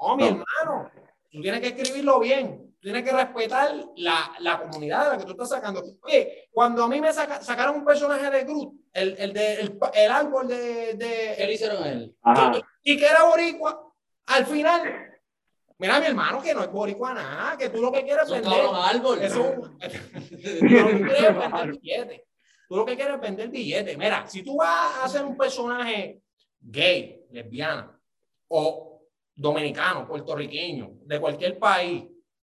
No, 0.01 0.15
mi 0.15 0.27
hermano, 0.27 0.91
tú 1.31 1.39
tienes 1.39 1.61
que 1.61 1.67
escribirlo 1.67 2.19
bien, 2.19 2.64
tienes 2.85 3.03
que 3.03 3.11
respetar 3.11 3.73
la, 3.95 4.31
la, 4.41 4.59
comunidad 4.59 5.05
de 5.05 5.09
la 5.09 5.17
que 5.17 5.25
tú 5.25 5.31
estás 5.31 5.49
sacando. 5.49 5.83
Oye, 6.03 6.49
cuando 6.51 6.83
a 6.83 6.87
mí 6.87 7.01
me 7.01 7.11
sacaron 7.11 7.77
un 7.77 7.83
personaje 7.83 8.29
de 8.29 8.43
Groot, 8.43 8.75
el, 8.93 9.15
el, 9.17 9.33
de, 9.33 9.53
el, 9.53 9.79
el 9.91 10.11
árbol 10.11 10.47
de, 10.47 10.93
de... 10.93 11.33
¿Qué 11.35 11.47
le 11.47 11.53
hicieron 11.53 11.83
a 11.83 11.91
él? 11.91 12.15
y 12.83 12.95
que 12.95 13.07
era 13.07 13.23
boricua, 13.23 13.91
al 14.27 14.45
final, 14.45 14.83
mira 15.79 15.99
mi 15.99 16.05
hermano 16.05 16.43
que 16.43 16.53
no 16.53 16.61
es 16.61 16.71
boricua 16.71 17.15
nada, 17.15 17.57
que 17.57 17.69
tú 17.69 17.81
lo 17.81 17.91
que 17.91 18.03
quieres 18.03 18.29
vender 18.29 18.53
es 19.19 19.35
un, 19.35 19.79
tú 19.79 20.65
lo 20.65 20.87
que 20.87 21.01
quieres 21.07 21.37
vender 21.39 21.71
billete. 21.71 22.27
Tú 22.69 22.75
lo 22.75 22.85
que 22.85 22.95
quieres 22.95 23.19
vender 23.19 23.49
billete. 23.49 23.97
Mira, 23.97 24.27
si 24.27 24.43
tú 24.43 24.57
vas 24.57 24.97
a 24.97 25.05
hacer 25.05 25.25
un 25.25 25.35
personaje 25.35 26.21
gay, 26.59 27.25
lesbiana 27.31 27.99
o 28.49 29.01
dominicano, 29.33 30.07
puertorriqueño, 30.07 30.99
de 31.01 31.19
cualquier 31.19 31.57
país, 31.57 32.03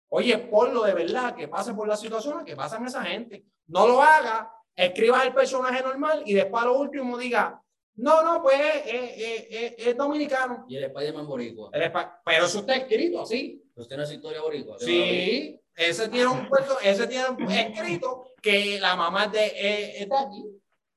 oye, 0.09 0.37
ponlo 0.37 0.83
de 0.83 0.93
verdad, 0.93 1.35
que 1.35 1.47
pase 1.47 1.73
por 1.73 1.87
las 1.87 1.99
situaciones 1.99 2.45
que 2.45 2.55
pasan 2.55 2.85
esa 2.85 3.03
gente. 3.03 3.45
No 3.67 3.87
lo 3.87 4.01
haga, 4.01 4.51
escribas 4.75 5.25
el 5.25 5.33
personaje 5.33 5.81
normal 5.81 6.23
y 6.25 6.33
después 6.33 6.63
a 6.63 6.67
lo 6.67 6.79
último 6.79 7.17
diga, 7.17 7.61
no, 7.95 8.21
no, 8.21 8.43
pues 8.43 8.59
es, 8.85 9.97
dominicano. 9.97 10.65
Y 10.69 10.77
el 10.77 10.85
Spider-Man 10.85 11.27
boricua. 11.27 11.71
pero 11.71 12.45
eso 12.45 12.59
está 12.59 12.75
escrito 12.75 13.21
así. 13.21 13.63
Pues 13.73 13.87
tiene 13.87 14.03
esa 14.03 14.13
historia 14.13 14.41
boricua. 14.41 14.77
Sí, 14.79 15.59
ese 15.75 16.07
tiene 16.09 16.27
un 16.27 16.47
puesto, 16.47 16.79
ese 16.79 17.07
tiene 17.07 17.25
escrito 17.59 18.33
que 18.41 18.79
la 18.79 18.95
mamá 18.95 19.27
de, 19.27 19.45
eh, 19.47 20.03
está 20.03 20.21
aquí. 20.21 20.43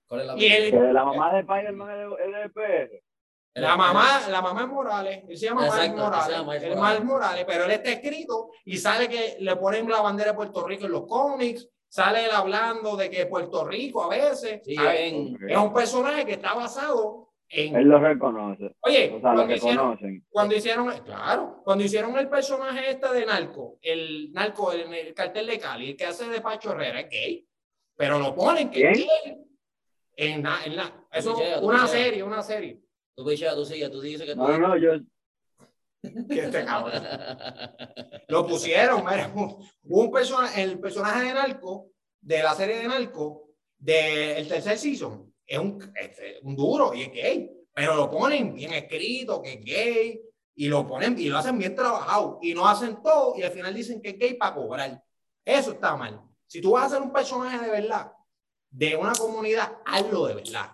¿Cuál 0.06 0.20
es 0.20 0.26
la, 0.26 0.38
y 0.38 0.46
el, 0.46 0.92
la 0.92 1.04
mamá 1.04 1.32
de 1.32 1.40
Spider-Man 1.40 2.12
es 2.18 2.42
de 2.42 2.48
PR. 2.50 3.02
La 3.54 3.76
mamá, 3.76 4.28
la 4.28 4.40
mamá 4.40 4.62
es 4.62 4.68
Morales, 4.68 5.24
él 5.28 5.36
se 5.36 5.46
llama 5.46 5.66
Exacto, 5.66 5.96
Morales, 5.96 6.62
el 6.62 6.76
Morales. 6.76 7.04
Morales, 7.04 7.44
pero 7.46 7.64
él 7.64 7.72
está 7.72 7.90
escrito 7.90 8.50
y 8.64 8.76
sale 8.76 9.08
que 9.08 9.38
le 9.40 9.56
ponen 9.56 9.88
la 9.88 10.00
bandera 10.00 10.30
de 10.30 10.36
Puerto 10.36 10.64
Rico 10.66 10.86
en 10.86 10.92
los 10.92 11.06
cómics, 11.06 11.68
sale 11.88 12.26
él 12.26 12.30
hablando 12.30 12.96
de 12.96 13.10
que 13.10 13.26
Puerto 13.26 13.64
Rico 13.64 14.04
a 14.04 14.08
veces 14.08 14.62
es 14.64 15.56
un 15.56 15.72
personaje 15.74 16.24
que 16.24 16.34
está 16.34 16.54
basado 16.54 17.32
en... 17.48 17.74
Él 17.74 17.88
lo 17.88 17.98
reconoce. 17.98 18.76
Oye, 18.82 19.12
o 19.16 19.20
sea, 19.20 19.34
cuando, 19.34 19.52
hicieron, 19.52 19.98
cuando 20.30 20.54
hicieron, 20.54 20.98
claro, 21.04 21.60
cuando 21.64 21.82
hicieron 21.82 22.16
el 22.16 22.28
personaje 22.28 22.90
este 22.90 23.12
de 23.12 23.26
Narco, 23.26 23.78
el 23.82 24.32
Narco, 24.32 24.70
el, 24.70 24.94
el 24.94 25.12
cartel 25.12 25.48
de 25.48 25.58
Cali, 25.58 25.90
el 25.90 25.96
que 25.96 26.06
hace 26.06 26.28
de 26.28 26.40
Pacho 26.40 26.70
Herrera, 26.70 27.00
es 27.00 27.10
gay, 27.10 27.48
pero 27.96 28.20
lo 28.20 28.32
ponen 28.32 28.70
que 28.70 28.90
es 28.92 28.98
gay. 28.98 29.44
En, 30.16 30.46
en 30.46 30.76
la, 30.76 31.06
eso, 31.10 31.36
una 31.62 31.88
serie, 31.88 32.22
una 32.22 32.42
serie. 32.42 32.80
Tú, 33.20 33.56
tú, 33.56 33.64
sigues, 33.66 33.90
tú 33.90 34.00
dices 34.00 34.26
que 34.26 34.34
tú... 34.34 34.40
No, 34.40 34.58
no, 34.58 34.76
yo, 34.78 34.92
este 36.02 36.64
Lo 38.28 38.46
pusieron, 38.46 39.04
mira, 39.04 39.30
un, 39.84 40.10
personaje, 40.10 40.62
el 40.62 40.80
personaje 40.80 41.26
de 41.26 41.34
Narco, 41.34 41.90
de 42.18 42.42
la 42.42 42.54
serie 42.54 42.78
de 42.78 42.88
Narco, 42.88 43.50
del 43.76 44.48
tercer 44.48 44.78
season, 44.78 45.34
es 45.46 45.58
un, 45.58 45.92
un 46.42 46.56
duro 46.56 46.94
y 46.94 47.02
es 47.02 47.12
gay, 47.12 47.50
pero 47.74 47.94
lo 47.94 48.10
ponen 48.10 48.54
bien 48.54 48.72
escrito, 48.72 49.42
que 49.42 49.54
es 49.54 49.60
gay, 49.62 50.22
y 50.54 50.68
lo 50.68 50.86
ponen 50.86 51.18
y 51.18 51.28
lo 51.28 51.36
hacen 51.36 51.58
bien 51.58 51.74
trabajado, 51.74 52.38
y 52.40 52.54
no 52.54 52.66
hacen 52.66 53.02
todo, 53.02 53.34
y 53.36 53.42
al 53.42 53.52
final 53.52 53.74
dicen 53.74 54.00
que 54.00 54.10
es 54.10 54.18
gay 54.18 54.34
para 54.34 54.54
cobrar. 54.54 55.04
Eso 55.44 55.72
está 55.72 55.94
mal. 55.94 56.22
Si 56.46 56.62
tú 56.62 56.72
vas 56.72 56.84
a 56.84 56.86
hacer 56.86 57.02
un 57.02 57.12
personaje 57.12 57.58
de 57.58 57.70
verdad, 57.70 58.12
de 58.70 58.96
una 58.96 59.12
comunidad, 59.12 59.78
hazlo 59.84 60.26
de 60.26 60.34
verdad. 60.36 60.70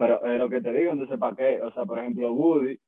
Pero 0.00 0.18
lo 0.38 0.48
que 0.48 0.62
te 0.62 0.72
digo, 0.72 0.92
entonces, 0.92 1.18
¿para 1.18 1.36
qué? 1.36 1.60
O 1.60 1.70
sea, 1.74 1.84
por 1.84 1.98
ejemplo, 1.98 2.32
Woody, 2.32 2.80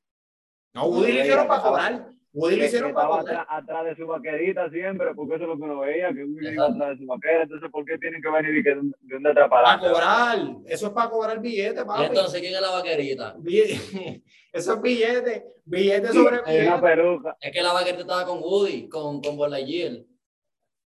no, 0.73 0.87
Woody 0.87 1.13
le 1.13 1.21
hicieron 1.21 1.47
para 1.47 1.63
cobrar. 1.63 2.07
Woody 2.33 2.57
le 2.57 2.65
hicieron 2.65 2.95
para 2.95 3.09
cobrar. 3.09 3.47
Atrás, 3.51 3.85
de 3.85 3.97
su 3.97 4.07
vaquerita 4.07 4.71
siempre, 4.71 5.15
porque 5.15 5.35
eso 5.35 5.45
es 5.45 5.51
lo 5.51 5.57
que 5.59 5.63
uno 5.63 5.81
veía, 5.81 6.09
que 6.15 6.25
Woody 6.25 6.49
iba 6.49 6.65
atrás 6.65 6.89
de 6.89 6.97
su 6.97 7.07
vaquera. 7.07 7.43
Entonces, 7.43 7.71
¿por 7.71 7.85
qué 7.85 7.99
tienen 7.99 8.23
que 8.23 8.31
venir 8.31 8.57
y 8.57 8.63
que 8.63 8.71
de 8.71 8.81
un 8.81 9.23
para 9.51 9.79
cobrar. 9.79 10.39
Eso 10.65 10.87
es 10.87 10.93
para 10.95 11.11
cobrar 11.11 11.39
billete, 11.39 11.85
papi. 11.85 12.03
¿Y 12.03 12.07
entonces 12.07 12.41
quién 12.41 12.55
es 12.55 12.61
la 12.63 12.71
vaquerita? 12.71 13.37
eso 14.53 14.73
es 14.73 14.81
billete. 14.81 15.45
Billete 15.67 16.09
sobre 16.15 16.41
billete. 16.47 16.67
Una 16.67 16.81
peruca. 16.81 17.37
Es 17.39 17.53
que 17.53 17.61
la 17.61 17.75
vaquerita 17.75 18.01
estaba 18.01 18.25
con 18.25 18.39
Woody, 18.39 18.89
con, 18.89 19.21
con 19.21 19.37
Borlagiel. 19.37 20.07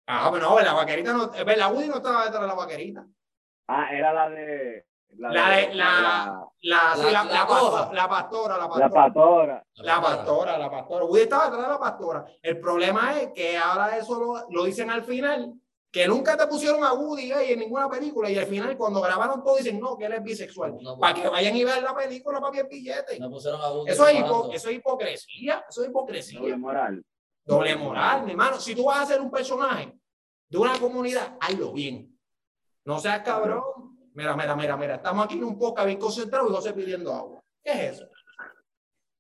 Ah, 0.06 0.30
pero 0.32 0.48
no, 0.48 0.60
la 0.60 0.74
vaquerita 0.74 1.12
no. 1.12 1.32
La 1.44 1.70
Woody 1.70 1.88
no 1.88 1.96
estaba 1.96 2.26
detrás 2.26 2.42
de 2.44 2.48
la 2.48 2.54
vaquerita. 2.54 3.08
Ah, 3.68 3.90
era 3.92 4.14
la 4.14 4.30
de. 4.30 4.86
La, 5.18 5.30
la, 5.30 5.50
la, 5.74 6.48
la, 6.62 6.96
la, 6.96 6.96
la, 6.96 7.24
la, 7.24 7.48
pastora, 7.48 7.94
la 7.94 8.08
pastora. 8.08 8.58
La 8.58 8.90
pastora. 8.90 9.66
La 9.76 10.02
pastora, 10.02 10.58
la 10.58 10.72
pastora. 10.72 11.06
Woody 11.06 11.22
estaba 11.22 11.46
detrás 11.46 11.62
de 11.64 11.74
la 11.74 11.80
pastora. 11.80 12.26
El 12.42 12.60
problema 12.60 13.20
es 13.20 13.32
que 13.34 13.58
ahora 13.58 13.98
eso 13.98 14.20
lo, 14.20 14.48
lo 14.50 14.64
dicen 14.66 14.90
al 14.90 15.04
final, 15.04 15.54
que 15.92 16.08
nunca 16.08 16.36
te 16.36 16.48
pusieron 16.48 16.84
a 16.84 16.94
Woody 16.94 17.32
ahí 17.32 17.54
en 17.54 17.60
ninguna 17.60 17.88
película 17.88 18.30
y 18.30 18.38
al 18.38 18.48
final 18.48 18.76
cuando 18.76 19.00
grabaron 19.00 19.44
todo 19.44 19.58
dicen 19.58 19.80
no, 19.80 19.96
que 19.96 20.06
él 20.06 20.14
es 20.14 20.24
bisexual. 20.24 20.76
para 21.00 21.14
que 21.14 21.28
vayan 21.28 21.56
y 21.56 21.64
vean 21.64 21.84
la 21.84 21.96
película 21.96 22.42
para 22.42 22.60
el 22.60 22.68
billete. 22.68 23.20
No 23.20 23.30
pusieron 23.30 23.62
a 23.62 23.72
Woody 23.72 23.92
eso, 23.92 24.08
es 24.08 24.16
eso 24.56 24.70
es 24.70 24.76
hipocresía. 24.76 25.64
Eso 25.70 25.84
es 25.84 25.90
hipocresía. 25.90 26.40
Doble 26.40 26.58
moral. 26.58 27.06
Doble 27.46 27.76
moral, 27.76 28.24
mi 28.24 28.32
hermano. 28.32 28.60
Si 28.60 28.74
tú 28.74 28.86
vas 28.86 28.98
a 28.98 29.02
hacer 29.04 29.22
un 29.22 29.30
personaje 29.30 29.94
de 30.50 30.58
una 30.58 30.80
comunidad, 30.80 31.38
hazlo 31.40 31.72
bien. 31.72 32.18
No 32.86 33.00
seas 33.00 33.22
cabrón. 33.22 33.93
Mira, 34.14 34.36
mira, 34.36 34.56
mira, 34.56 34.78
mira. 34.78 34.96
Estamos 34.96 35.26
aquí 35.26 35.38
en 35.38 35.44
un 35.46 35.58
poco 35.58 35.84
bien 35.86 36.00
concentrado 36.00 36.48
y 36.50 36.54
José 36.54 36.74
pidiendo 36.74 37.14
agua. 37.14 37.42
¿Qué 37.64 37.72
es 37.72 37.80
eso? 37.96 38.08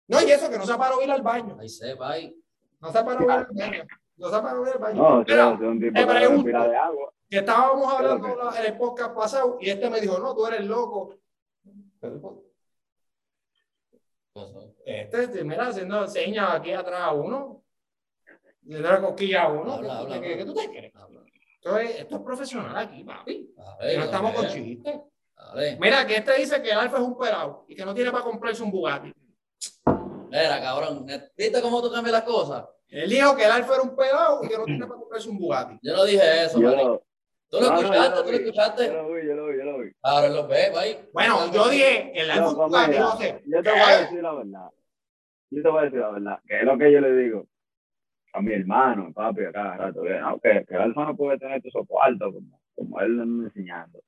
No, 0.07 0.21
y 0.21 0.31
eso 0.31 0.49
que 0.49 0.57
no 0.57 0.65
se 0.65 0.75
paró 0.77 1.01
ir 1.01 1.09
al 1.11 1.21
baño. 1.21 1.57
Ahí 1.59 1.69
se 1.69 1.93
va. 1.95 2.15
No 2.79 2.91
se 2.91 3.03
paró 3.03 3.23
ir 3.23 3.31
al 3.31 3.47
baño. 3.51 3.83
No 4.17 4.29
se 4.29 4.41
paró 4.41 4.67
ir 4.67 4.73
al 4.73 4.79
baño. 4.79 5.01
No, 5.01 5.17
Mira, 5.23 5.57
te 5.57 5.91
que 5.93 6.05
pregunto. 6.05 6.35
respira 6.43 6.67
de 6.67 6.75
agua. 6.77 7.13
que 7.29 7.37
estábamos 7.37 7.91
hablando 7.93 8.53
en 8.55 8.65
el 8.65 8.77
podcast 8.77 9.15
pasado 9.15 9.57
y 9.59 9.69
este 9.69 9.89
me 9.89 9.99
dijo, 10.01 10.19
no, 10.19 10.35
tú 10.35 10.45
eres 10.45 10.65
loco. 10.65 11.15
Este, 14.85 15.23
este, 15.23 15.43
mira, 15.43 15.67
haciendo 15.67 16.07
señas 16.07 16.49
aquí 16.55 16.71
atrás 16.73 17.01
a 17.01 17.11
uno. 17.13 17.63
Le 18.63 18.81
da 18.81 19.01
cosquilla 19.01 19.43
a 19.43 19.47
uno. 19.49 19.73
Habla, 19.73 19.99
habla, 19.99 20.21
¿Qué, 20.21 20.27
qué- 20.29 20.37
qué 20.37 20.45
tú 20.45 20.53
te 20.53 20.69
crees? 20.69 20.93
Esto 21.63 21.77
es, 21.77 21.99
esto 22.01 22.17
es 22.17 22.21
profesional 22.23 22.75
aquí, 22.75 23.05
papi. 23.05 23.55
Y 23.89 23.97
no 23.97 24.03
estamos 24.03 24.33
con 24.33 24.47
chistes. 24.47 24.95
Mira, 25.79 26.05
que 26.05 26.17
este 26.17 26.37
dice 26.37 26.61
que 26.61 26.71
el 26.71 26.77
Alfa 26.77 26.97
es 26.97 27.03
un 27.03 27.17
pelado 27.17 27.63
y 27.69 27.75
que 27.75 27.85
no 27.85 27.93
tiene 27.93 28.11
para 28.11 28.25
comprarse 28.25 28.61
un 28.61 28.69
Bugatti. 28.69 29.13
Mira, 30.29 30.61
cabrón. 30.61 31.07
¿Viste 31.37 31.61
cómo 31.61 31.81
tú 31.81 31.89
cambias 31.89 32.11
las 32.11 32.23
cosas? 32.23 32.65
Él 32.89 33.09
dijo 33.09 33.33
que 33.37 33.45
el 33.45 33.51
Alfa 33.51 33.75
era 33.75 33.83
un 33.83 33.95
pelado 33.95 34.43
y 34.43 34.49
que 34.49 34.57
no 34.57 34.65
tiene 34.65 34.85
para 34.85 34.99
comprarse 34.99 35.29
un 35.29 35.37
Bugatti. 35.37 35.79
Yo 35.81 35.95
no 35.95 36.03
dije 36.03 36.43
eso, 36.43 36.59
Yo 36.59 36.69
marico. 36.69 37.05
Tú 37.47 37.61
lo 37.61 37.69
no, 37.69 37.69
no, 37.69 37.81
yo 37.81 37.87
escuchaste, 37.87 38.23
tú 38.23 38.31
lo 38.31 38.37
escuchaste. 38.37 38.87
Yo 38.87 38.93
lo 38.93 39.13
vi, 39.13 39.27
yo 39.27 39.35
lo 39.35 39.47
vi, 39.47 39.57
yo 39.57 39.63
lo 39.63 39.79
vi. 39.79 39.91
Ahora 40.01 40.27
lo 40.27 40.47
ves, 40.47 40.75
ahí. 40.75 41.09
Bueno, 41.13 41.49
yo 41.53 41.69
dije, 41.69 42.11
el 42.13 42.29
Alfa 42.29 42.45
es 42.45 42.51
un 42.51 42.57
Bugatti, 42.57 42.95
yo 43.45 43.63
te 43.63 43.71
voy 43.71 43.79
a 43.79 43.99
decir 44.01 44.21
la 44.21 44.33
verdad. 44.33 44.69
Yo 45.49 45.63
te 45.63 45.69
voy 45.69 45.79
a 45.79 45.83
decir 45.83 45.99
la 45.99 46.09
verdad. 46.09 46.39
Que 46.45 46.59
es 46.59 46.63
lo 46.65 46.77
que 46.77 46.91
yo 46.91 46.99
le 46.99 47.15
digo 47.15 47.47
a 48.33 48.41
mi 48.41 48.53
hermano, 48.53 49.13
papi, 49.13 49.45
a 49.45 49.51
cada 49.51 49.77
rato. 49.77 50.01
Que, 50.01 50.19
no, 50.19 50.39
que, 50.39 50.65
que 50.67 50.75
el 50.75 50.81
alfa 50.81 51.05
no 51.05 51.15
puede 51.15 51.37
tener 51.37 51.61
esos 51.63 51.87
cuartos 51.87 52.33
como, 52.33 52.59
como 52.75 52.99
él 52.99 53.11
me 53.11 53.47
está 53.47 53.59
enseñando. 53.59 53.99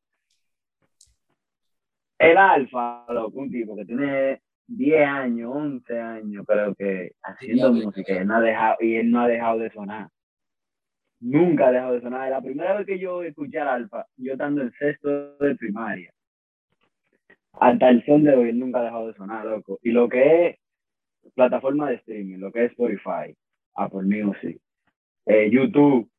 El 2.17 2.38
alfa, 2.38 3.05
loco, 3.09 3.39
un 3.39 3.51
tipo 3.51 3.75
que 3.75 3.85
tiene 3.85 4.41
10 4.67 5.07
años, 5.07 5.51
11 5.53 5.99
años, 5.99 6.45
creo 6.47 6.73
que 6.73 7.11
haciendo 7.21 7.71
Diablo, 7.71 7.85
música 7.88 8.13
y 8.13 8.17
él, 8.17 8.27
no 8.27 8.35
ha 8.35 8.41
dejado, 8.41 8.75
y 8.79 8.95
él 8.95 9.11
no 9.11 9.21
ha 9.21 9.27
dejado 9.27 9.59
de 9.59 9.69
sonar. 9.71 10.09
Nunca 11.19 11.67
ha 11.67 11.71
dejado 11.71 11.93
de 11.93 12.01
sonar. 12.01 12.29
La 12.29 12.41
primera 12.41 12.75
vez 12.77 12.85
que 12.85 12.97
yo 12.97 13.21
escuché 13.21 13.59
al 13.59 13.67
alfa, 13.67 14.05
yo 14.17 14.33
estando 14.33 14.61
en 14.61 14.71
sexto 14.71 15.38
de 15.38 15.55
primaria, 15.55 16.11
hasta 17.53 17.89
el 17.89 18.03
son 18.05 18.23
de 18.23 18.35
hoy 18.35 18.49
él 18.49 18.59
nunca 18.59 18.79
ha 18.79 18.85
dejado 18.85 19.07
de 19.07 19.13
sonar, 19.13 19.45
loco. 19.45 19.79
Y 19.83 19.91
lo 19.91 20.09
que 20.09 20.47
es 20.47 20.59
plataforma 21.35 21.89
de 21.89 21.95
streaming, 21.95 22.38
lo 22.38 22.51
que 22.51 22.65
es 22.65 22.71
Spotify, 22.71 23.35
Apple 23.75 24.03
Music, 24.03 24.59
eh, 25.25 25.49
YouTube. 25.51 26.09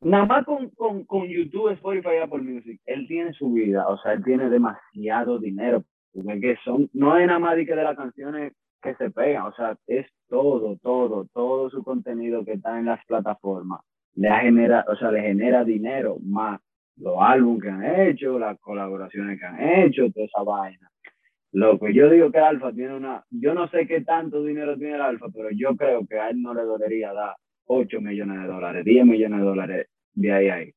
Nada 0.00 0.26
más 0.26 0.44
con, 0.44 0.68
con, 0.70 1.04
con 1.04 1.26
YouTube, 1.26 1.70
Spotify 1.72 2.16
y 2.18 2.22
Apple 2.22 2.42
Music, 2.42 2.80
él 2.84 3.06
tiene 3.08 3.32
su 3.32 3.52
vida, 3.52 3.88
o 3.88 3.96
sea, 3.98 4.12
él 4.12 4.24
tiene 4.24 4.50
demasiado 4.50 5.38
dinero, 5.38 5.82
porque 6.12 6.56
son, 6.62 6.90
no 6.92 7.16
es 7.16 7.26
nada 7.26 7.38
más 7.38 7.56
de 7.56 7.64
de 7.64 7.76
las 7.76 7.96
canciones 7.96 8.52
que 8.82 8.94
se 8.96 9.10
pegan, 9.10 9.46
o 9.46 9.54
sea, 9.54 9.76
es 9.86 10.06
todo, 10.28 10.76
todo, 10.82 11.26
todo 11.32 11.70
su 11.70 11.82
contenido 11.82 12.44
que 12.44 12.52
está 12.52 12.78
en 12.78 12.84
las 12.84 13.02
plataformas, 13.06 13.80
le 14.14 14.30
genera, 14.30 14.84
o 14.88 14.96
sea, 14.96 15.10
le 15.10 15.22
genera 15.22 15.64
dinero 15.64 16.18
más 16.22 16.60
los 16.96 17.16
álbumes 17.18 17.62
que 17.62 17.70
han 17.70 18.00
hecho, 18.08 18.38
las 18.38 18.58
colaboraciones 18.60 19.38
que 19.38 19.46
han 19.46 19.60
hecho, 19.60 20.10
toda 20.12 20.26
esa 20.26 20.42
vaina. 20.42 20.90
Loco, 21.54 21.88
yo 21.88 22.10
digo 22.10 22.32
que 22.32 22.38
Alfa 22.38 22.72
tiene 22.72 22.94
una, 22.96 23.24
yo 23.30 23.54
no 23.54 23.68
sé 23.68 23.86
qué 23.86 24.00
tanto 24.00 24.42
dinero 24.42 24.76
tiene 24.76 24.96
el 24.96 25.00
Alfa, 25.02 25.26
pero 25.32 25.50
yo 25.52 25.76
creo 25.76 26.04
que 26.04 26.18
a 26.18 26.30
él 26.30 26.42
no 26.42 26.52
le 26.52 26.62
dolería 26.62 27.12
dar 27.12 27.36
8 27.66 28.00
millones 28.00 28.42
de 28.42 28.48
dólares, 28.48 28.84
10 28.84 29.06
millones 29.06 29.38
de 29.38 29.44
dólares 29.44 29.86
de 30.14 30.32
ahí 30.32 30.48
a 30.48 30.54
ahí. 30.56 30.74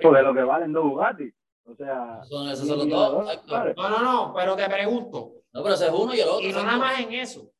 Porque 0.00 0.22
lo 0.22 0.32
que 0.34 0.42
valen 0.42 0.72
dos 0.72 0.84
Bugatti. 0.84 1.30
O 1.66 1.74
sea, 1.74 2.22
Son, 2.24 2.48
esos 2.48 2.66
son 2.66 2.78
10 2.78 2.88
los 2.88 3.10
dos. 3.12 3.46
dólares. 3.46 3.74
No, 3.76 3.90
no, 3.90 4.02
no, 4.02 4.32
pero 4.34 4.56
te 4.56 4.66
pregunto, 4.70 5.34
No, 5.52 5.62
pero 5.62 5.74
ese 5.74 5.86
es 5.86 5.92
uno 5.92 6.14
y 6.14 6.20
el 6.20 6.28
otro. 6.28 6.46
y 6.48 6.52
no 6.52 6.62
nada 6.62 6.78
más 6.78 7.00
en 7.00 7.12
eso. 7.12 7.52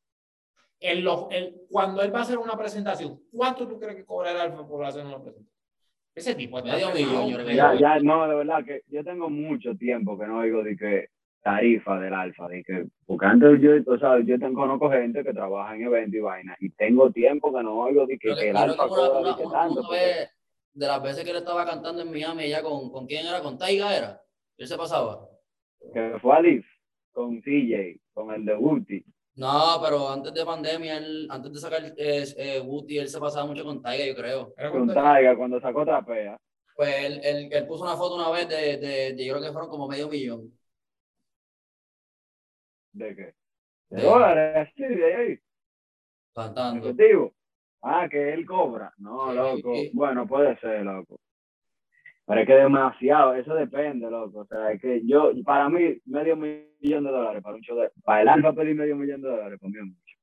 En 0.80 1.04
los, 1.04 1.26
en- 1.32 1.54
cuando 1.70 2.00
él 2.02 2.14
va 2.14 2.20
a 2.20 2.22
hacer 2.22 2.38
una 2.38 2.56
presentación, 2.56 3.20
¿cuánto 3.30 3.66
tú 3.68 3.78
crees 3.78 3.96
que 3.96 4.04
cobra 4.06 4.30
el 4.30 4.38
Alfa 4.40 4.66
por 4.66 4.82
hacer 4.84 5.04
una 5.04 5.20
presentación? 5.20 5.57
Ese 6.18 6.34
tipo 6.34 6.58
está 6.58 6.72
Medio 6.72 6.90
millón, 6.92 7.28
yo 7.30 7.50
Ya, 7.52 7.74
ya, 7.74 7.98
no, 8.00 8.28
de 8.28 8.34
verdad 8.34 8.64
que 8.64 8.82
yo 8.88 9.02
tengo 9.04 9.30
mucho 9.30 9.74
tiempo 9.76 10.18
que 10.18 10.26
no 10.26 10.38
oigo 10.38 10.62
de 10.62 10.76
que 10.76 11.08
tarifa 11.42 11.98
del 12.00 12.12
alfa, 12.12 12.48
de 12.48 12.62
que, 12.64 12.86
porque 13.06 13.26
antes 13.26 13.60
yo, 13.60 13.70
o 13.92 13.98
sea, 13.98 14.18
yo 14.20 14.38
tengo, 14.38 14.60
conozco 14.60 14.90
gente 14.90 15.22
que 15.24 15.32
trabaja 15.32 15.74
en 15.76 15.82
eventos 15.82 16.14
y 16.14 16.20
vainas, 16.20 16.56
y 16.60 16.70
tengo 16.70 17.10
tiempo 17.12 17.54
que 17.54 17.62
no 17.62 17.78
oigo 17.78 18.06
de 18.06 18.18
que, 18.18 18.32
el 18.32 18.56
alfa 18.56 18.84
que 18.84 18.90
una, 18.92 19.08
cobra 19.08 19.20
una- 19.20 19.28
de 19.30 19.36
que 19.36 19.42
tanto. 19.50 19.72
una 19.80 19.82
porque- 19.88 19.96
vez, 19.96 20.30
de 20.74 20.86
las 20.86 21.02
veces 21.02 21.24
que 21.24 21.30
él 21.30 21.36
estaba 21.38 21.64
cantando 21.64 22.02
en 22.02 22.10
Miami, 22.10 22.44
ella 22.44 22.62
con, 22.62 22.90
con 22.90 23.06
quién 23.06 23.26
era, 23.26 23.40
con 23.40 23.56
Taiga 23.58 23.96
era. 23.96 24.20
Él 24.58 24.66
se 24.66 24.76
pasaba. 24.76 25.26
que 25.94 26.18
fue 26.20 26.36
a 26.36 26.40
Liv 26.40 26.64
con 27.12 27.40
CJ, 27.40 28.00
con 28.12 28.34
el 28.34 28.44
de 28.44 28.54
Guti. 28.54 29.04
No, 29.38 29.78
pero 29.82 30.08
antes 30.10 30.34
de 30.34 30.44
pandemia, 30.44 30.96
él, 30.98 31.28
antes 31.30 31.52
de 31.52 31.60
sacar 31.60 31.84
eh, 31.96 32.24
eh, 32.36 32.60
Woody, 32.60 32.98
él 32.98 33.08
se 33.08 33.20
pasaba 33.20 33.46
mucho 33.46 33.64
con 33.64 33.80
Taiga, 33.80 34.04
yo 34.06 34.14
creo. 34.16 34.52
Con 34.72 34.88
Taiga 34.88 35.36
cuando 35.36 35.60
sacó 35.60 35.84
Trapea. 35.84 36.36
Pues 36.76 36.94
él, 37.04 37.20
él, 37.24 37.48
él 37.52 37.66
puso 37.66 37.84
una 37.84 37.96
foto 37.96 38.16
una 38.16 38.30
vez 38.30 38.48
de, 38.48 38.76
de, 38.78 39.12
de- 39.14 39.24
yo 39.26 39.34
creo 39.34 39.44
que 39.46 39.52
fueron 39.52 39.70
como 39.70 39.88
medio 39.88 40.08
millón. 40.08 40.52
¿De 42.92 43.14
qué? 43.16 43.34
De 43.90 44.02
De- 44.02 44.02
dólares, 44.02 44.68
sí, 44.76 44.84
de 44.84 45.14
ahí, 45.14 45.38
Cantando. 46.34 46.88
Ah, 47.82 48.08
que 48.10 48.32
él 48.34 48.46
cobra. 48.46 48.92
No, 48.98 49.30
Sí, 49.30 49.36
loco. 49.36 49.72
sí. 49.74 49.90
Bueno, 49.94 50.26
puede 50.26 50.56
ser, 50.60 50.84
loco. 50.84 51.18
Pero 52.28 52.42
es 52.42 52.46
que 52.46 52.54
demasiado, 52.56 53.34
eso 53.34 53.54
depende, 53.54 54.10
loco. 54.10 54.40
O 54.40 54.44
sea, 54.44 54.70
es 54.70 54.82
que 54.82 55.00
yo, 55.06 55.32
para 55.46 55.70
mí, 55.70 55.98
medio 56.04 56.36
millón 56.36 57.04
de 57.04 57.10
dólares 57.10 57.42
para 57.42 57.54
un 57.56 57.62
show 57.62 57.78
de, 57.78 57.90
para 58.04 58.20
el 58.20 58.28
alfa 58.28 58.52
pedir 58.52 58.76
medio 58.76 58.96
millón 58.96 59.22
de 59.22 59.28
dólares, 59.30 59.58
para 59.58 59.70
mí 59.70 59.78
es 59.78 59.84
mucho. 59.86 60.16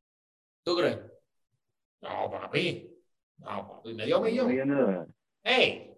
¿Tú 0.64 0.76
crees? 0.78 1.00
No, 2.02 2.30
papi. 2.30 2.96
No, 3.40 3.68
papi, 3.68 3.94
medio 3.96 4.22
millón. 4.22 4.48
millón 4.48 4.70
de 4.70 4.76
dólares. 4.76 5.16
Ey, 5.42 5.98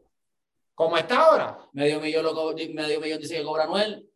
¿cómo 0.74 0.98
está 0.98 1.20
ahora? 1.20 1.58
Medio 1.74 2.00
millón, 2.00 2.24
lo 2.24 2.54
medio 2.54 3.02
millón 3.02 3.20
dice 3.20 3.40
que 3.40 3.44
cobra 3.44 3.66
Anuel. 3.66 4.10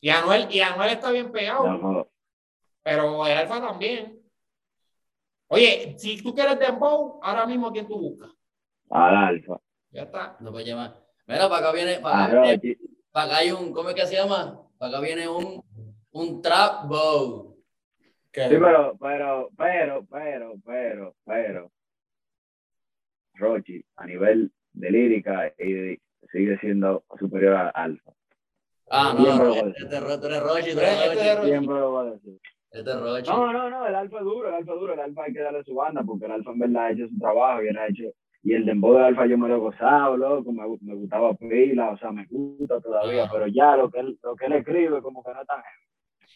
Y 0.00 0.08
Anuel, 0.08 0.48
y 0.50 0.58
Anuel 0.58 0.90
está 0.90 1.12
bien 1.12 1.30
pegado, 1.30 1.68
No, 1.68 2.08
pero 2.82 3.24
el 3.26 3.38
Alfa 3.38 3.60
también. 3.60 4.20
Oye, 5.46 5.94
si 5.98 6.20
tú 6.20 6.34
quieres 6.34 6.58
Dembow, 6.58 7.20
ahora 7.22 7.46
mismo, 7.46 7.70
¿quién 7.70 7.86
tú 7.86 7.96
buscas? 7.96 8.32
al 8.90 9.16
alfa. 9.16 9.60
Ya 9.94 10.02
está. 10.02 10.36
No 10.40 10.50
puede 10.52 10.66
llamar. 10.66 10.94
Mira, 11.26 11.48
para 11.48 11.68
acá 11.68 11.72
viene, 11.72 11.94
A 11.94 12.00
para 12.02 12.24
acá, 12.24 12.40
viene- 12.42 12.56
Rochi. 12.56 12.76
para 13.12 13.26
acá 13.26 13.36
hay 13.38 13.50
un, 13.52 13.72
¿cómo 13.72 13.88
es 13.90 13.94
que 13.94 14.06
se 14.06 14.16
llama? 14.16 14.60
Para 14.76 14.90
acá 14.98 15.00
viene 15.06 15.28
un, 15.28 15.62
un 16.10 16.42
trap 16.42 16.86
bow. 16.88 17.56
Sí, 18.32 18.40
pero, 18.50 18.96
pero, 19.00 19.48
pero, 19.56 20.04
pero, 20.10 20.54
pero, 20.66 21.14
pero. 21.24 21.70
Rochi, 23.34 23.84
a 23.96 24.06
nivel 24.06 24.52
de 24.72 24.90
lírica, 24.90 25.52
y 25.58 25.96
sigue 26.32 26.58
siendo 26.58 27.04
superior 27.18 27.54
al 27.54 27.70
alfa. 27.74 28.12
Ah, 28.90 29.14
Siempre 29.16 29.46
no, 29.46 29.52
a 29.54 29.56
este, 29.58 29.82
este, 29.84 30.00
Ro- 30.00 30.20
tú 30.20 30.26
eres 30.26 30.42
Rochi, 30.42 30.72
tú 30.72 30.80
Este 30.80 30.82
eres 30.82 31.00
es 31.00 31.08
Rochi. 31.16 31.36
Rochi. 31.36 31.48
Siempre 31.50 31.74
lo 31.76 31.90
voy 31.92 32.06
a 32.06 32.10
decir. 32.10 32.40
Este 32.70 32.90
es 32.90 33.00
Rochi. 33.00 33.30
No, 33.30 33.52
no, 33.52 33.70
no, 33.70 33.86
el 33.86 33.94
alfa 33.94 34.18
es 34.18 34.24
duro, 34.24 34.48
el 34.48 34.54
alfa 34.54 34.72
es 34.74 34.80
duro, 34.80 34.92
el 34.94 35.00
alfa 35.00 35.24
hay 35.24 35.32
que 35.32 35.40
darle 35.40 35.64
su 35.64 35.74
banda, 35.74 36.02
porque 36.04 36.26
el 36.26 36.32
alfa 36.32 36.50
en 36.50 36.58
verdad 36.58 36.84
ha 36.86 36.90
hecho 36.90 37.08
su 37.08 37.18
trabajo 37.18 37.62
y 37.62 37.68
él 37.68 37.78
ha 37.78 37.86
hecho. 37.86 38.04
Y 38.46 38.52
el 38.52 38.66
dembow 38.66 38.92
del 38.94 39.04
alfa 39.04 39.26
yo 39.26 39.38
me 39.38 39.48
lo 39.48 39.56
he 39.56 39.58
gozado, 39.58 40.16
loco, 40.18 40.52
me, 40.52 40.62
me 40.82 40.94
gustaba 40.94 41.32
pila, 41.34 41.90
o 41.90 41.96
sea, 41.96 42.12
me 42.12 42.26
gusta 42.30 42.78
todavía, 42.80 43.24
Ah. 43.24 43.30
pero 43.32 43.46
ya 43.48 43.74
lo 43.76 43.90
que 43.90 44.00
él, 44.00 44.18
lo 44.22 44.36
que 44.36 44.46
él 44.46 44.52
escribe 44.52 45.00
como 45.00 45.22
que 45.24 45.32
no 45.32 45.40
es 45.40 45.46
tan. 45.46 45.60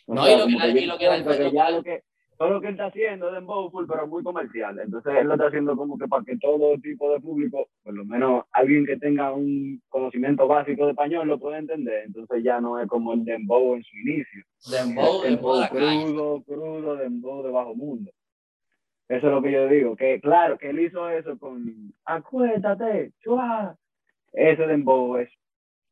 O 0.07 0.15
No, 0.15 0.25
sea, 0.25 0.35
y 0.35 0.39
lo 0.39 0.47
que 0.47 0.81
y 0.81 0.87
lo 0.87 0.99
que 0.99 1.07
alfa- 1.07 1.37
que 1.37 1.51
ya 1.53 1.71
lo 1.71 1.83
que 1.83 2.03
todo 2.39 2.51
lo 2.51 2.61
que 2.61 2.69
él 2.69 2.75
está 2.75 2.87
haciendo 2.87 3.29
es 3.29 3.35
dembow 3.35 3.69
full, 3.71 3.85
pero 3.89 4.07
muy 4.07 4.23
comercial. 4.23 4.79
Entonces 4.79 5.13
él 5.21 5.27
lo 5.27 5.35
está 5.35 5.49
haciendo 5.49 5.77
como 5.77 5.99
que 5.99 6.07
para 6.07 6.25
que 6.25 6.39
todo 6.39 6.79
tipo 6.79 7.13
de 7.13 7.21
público, 7.21 7.69
por 7.83 7.93
lo 7.93 8.05
menos 8.07 8.45
alguien 8.53 8.87
que 8.87 8.97
tenga 8.97 9.33
un 9.33 9.83
conocimiento 9.89 10.47
básico 10.47 10.85
de 10.87 10.93
español 10.93 11.27
lo 11.29 11.39
pueda 11.39 11.59
entender. 11.59 12.05
Entonces 12.07 12.43
ya 12.45 12.61
no 12.61 12.79
es 12.81 12.87
como 12.89 13.13
el 13.13 13.25
dembow 13.25 13.75
en 13.75 13.83
su 13.83 13.97
inicio. 13.99 14.45
Dembow, 14.71 15.23
dembow 15.25 15.61
de 15.61 15.69
calle. 15.69 16.05
crudo, 16.05 16.43
crudo, 16.45 16.97
dembow 16.97 17.43
de 17.43 17.51
bajo 17.51 17.75
mundo. 17.75 18.11
Eso 19.09 19.27
es 19.27 19.33
lo 19.33 19.43
que 19.43 19.53
yo 19.53 19.67
digo, 19.69 19.97
que 19.97 20.21
claro, 20.21 20.59
que 20.59 20.71
él 20.71 20.81
hizo 20.81 21.09
eso 21.09 21.39
con 21.39 21.95
acuéstate, 22.05 23.13
chua. 23.21 23.77
Ese 24.33 24.67
dembow 24.67 25.17
es 25.17 25.31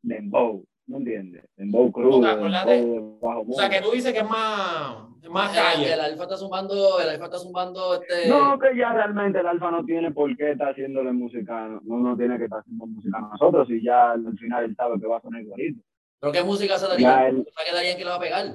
dembow, 0.03 0.63
¿no 0.85 0.97
entiendes? 0.97 1.43
Dembow 1.55 1.91
crudo, 1.91 2.11
Porque 2.21 2.27
acuérdate, 2.29 2.71
dembow 2.71 3.19
de 3.19 3.25
bajo 3.27 3.45
O 3.49 3.53
sea, 3.53 3.69
que 3.69 3.81
tú 3.81 3.91
dices 3.91 4.13
que 4.13 4.19
es 4.19 4.29
más, 4.29 4.97
es 5.23 5.29
más 5.31 5.51
calle. 5.55 5.91
el 5.93 5.99
alfa 5.99 6.23
está 6.23 6.37
zumbando, 6.37 6.99
el 6.99 7.09
alfa 7.09 7.25
está 7.25 7.37
zumbando 7.39 7.95
este. 8.01 8.29
No, 8.29 8.59
que 8.59 8.77
ya 8.77 8.93
realmente 8.93 9.39
el 9.39 9.47
alfa 9.47 9.71
no 9.71 9.83
tiene 9.83 10.11
por 10.11 10.37
qué 10.37 10.51
estar 10.51 10.69
haciéndole 10.71 11.11
música, 11.11 11.67
no, 11.83 11.97
no 11.97 12.15
tiene 12.15 12.37
que 12.37 12.43
estar 12.43 12.59
haciendo 12.59 12.85
música 12.85 13.17
a 13.17 13.21
nosotros 13.21 13.67
y 13.71 13.83
ya 13.83 14.11
al 14.11 14.37
final 14.37 14.65
él 14.65 14.75
sabe 14.75 14.99
que 14.99 15.07
va 15.07 15.17
a 15.17 15.21
sonar 15.21 15.41
igualito. 15.41 15.81
¿Pero 16.19 16.33
qué 16.33 16.43
música 16.43 16.77
se 16.77 16.87
daría? 16.87 17.27
él- 17.29 17.47
¿Para 17.55 17.67
qué 17.67 17.75
daría 17.75 17.97
que 17.97 18.03
le 18.03 18.09
va 18.11 18.15
a 18.17 18.19
pegar? 18.19 18.45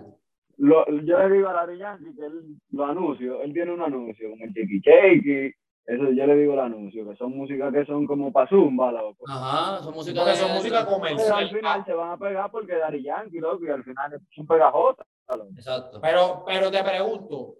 Lo, 0.62 0.86
yo 0.88 1.18
le 1.18 1.34
digo 1.34 1.48
a 1.48 1.54
Larry 1.54 1.78
Yankee 1.78 2.14
que 2.14 2.24
él 2.24 2.56
lo 2.70 2.84
anuncio, 2.84 3.42
él 3.42 3.52
tiene 3.52 3.72
un 3.72 3.82
anuncio 3.82 4.30
con 4.30 4.40
el 4.42 4.54
Chequi 4.54 4.80
Chequi, 4.80 5.52
eso 5.84 6.10
yo 6.12 6.26
le 6.26 6.36
digo 6.36 6.52
el 6.52 6.60
anuncio, 6.60 7.08
que 7.08 7.16
son 7.16 7.36
músicas 7.36 7.72
que 7.72 7.84
son 7.84 8.06
como 8.06 8.30
para 8.32 8.48
zumba, 8.48 8.92
loco. 8.92 9.24
Ajá, 9.28 9.82
son 9.82 9.92
música 9.92 10.20
Porque 10.20 10.30
de- 10.30 10.36
son 10.36 10.52
música 10.54 10.84
Pero 10.84 10.94
al 10.94 11.00
comercial. 11.00 11.48
final 11.48 11.84
se 11.84 11.92
van 11.94 12.10
a 12.12 12.16
pegar 12.16 12.48
porque 12.52 12.76
Dari 12.76 13.02
Yankee, 13.02 13.40
loco, 13.40 13.64
y 13.64 13.70
al 13.70 13.82
final 13.82 14.20
son 14.30 14.46
pegajotas. 14.46 15.04
loco. 15.36 15.50
Exacto. 15.56 16.00
Pero, 16.00 16.44
pero 16.46 16.70
te 16.70 16.84
pregunto, 16.84 17.56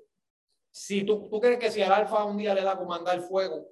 si 0.70 1.02
tú, 1.04 1.28
tú 1.28 1.40
crees 1.40 1.58
que 1.58 1.70
si 1.72 1.82
al 1.82 1.92
Alfa 1.92 2.24
un 2.24 2.36
día 2.36 2.54
le 2.54 2.62
da 2.62 2.76
con 2.78 2.86
mandar 2.86 3.18
fuego, 3.22 3.66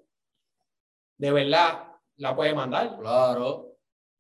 de 1.19 1.31
verdad 1.31 1.85
la 2.17 2.35
puede 2.35 2.53
mandar. 2.53 2.99
Claro. 2.99 3.77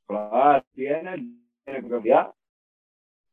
Claro, 0.07 0.65
tiene, 0.73 1.35
tiene 1.65 2.01
fiar. 2.01 2.33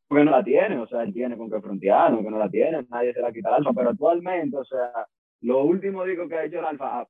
Porque 0.08 0.24
no 0.24 0.32
la 0.32 0.44
tiene, 0.44 0.78
o 0.78 0.88
sea, 0.88 1.04
él 1.04 1.14
tiene 1.14 1.36
con 1.38 1.50
qué 1.52 1.60
frontear, 1.60 2.12
no 2.12 2.20
que 2.24 2.30
no 2.32 2.40
la 2.40 2.50
tiene, 2.50 2.86
nadie 2.90 3.14
se 3.14 3.22
la 3.22 3.32
quita 3.32 3.50
al 3.50 3.56
alfa, 3.56 3.74
pero 3.74 3.90
actualmente, 3.90 4.56
o 4.56 4.64
sea, 4.64 4.92
los 5.42 5.66
últimos 5.66 6.06
discos 6.08 6.30
que 6.30 6.36
ha 6.36 6.46
hecho 6.46 6.60
el 6.60 6.66
alfa, 6.66 7.06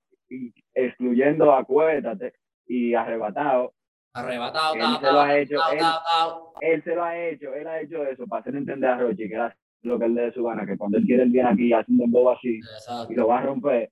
excluyendo 0.73 1.53
Acuérdate 1.53 2.33
y 2.65 2.93
Arrebatado, 2.93 3.73
Arrebatado, 4.13 4.73
Él 4.75 4.81
ta, 4.81 4.99
se 4.99 5.11
lo 5.13 5.19
ha 5.21 5.37
hecho, 5.37 5.57
ta, 5.57 5.71
él- 5.73 6.73
él 6.73 6.83
se 6.83 6.95
lo 6.95 7.03
ha 7.03 7.17
hecho, 7.19 7.53
él 7.53 7.67
ha 7.67 7.81
hecho 7.81 8.03
eso 8.03 8.25
para 8.25 8.41
hacer 8.41 8.55
entender 8.55 8.89
a 8.89 8.97
Rochi 8.97 9.27
que 9.27 9.35
era 9.35 9.55
lo 9.83 9.99
que 9.99 10.05
él 10.05 10.15
le 10.15 10.21
dé 10.23 10.31
su 10.31 10.43
gana, 10.43 10.65
que 10.65 10.75
cuando 10.77 10.97
él 10.97 11.05
quiere 11.05 11.23
él 11.23 11.29
viene 11.29 11.49
aquí 11.49 11.71
hace 11.71 11.91
un 11.91 11.99
dembow 11.99 12.31
así 12.31 12.57
Exacto. 12.57 13.13
y 13.13 13.15
lo 13.15 13.27
va 13.27 13.39
a 13.39 13.43
romper 13.43 13.91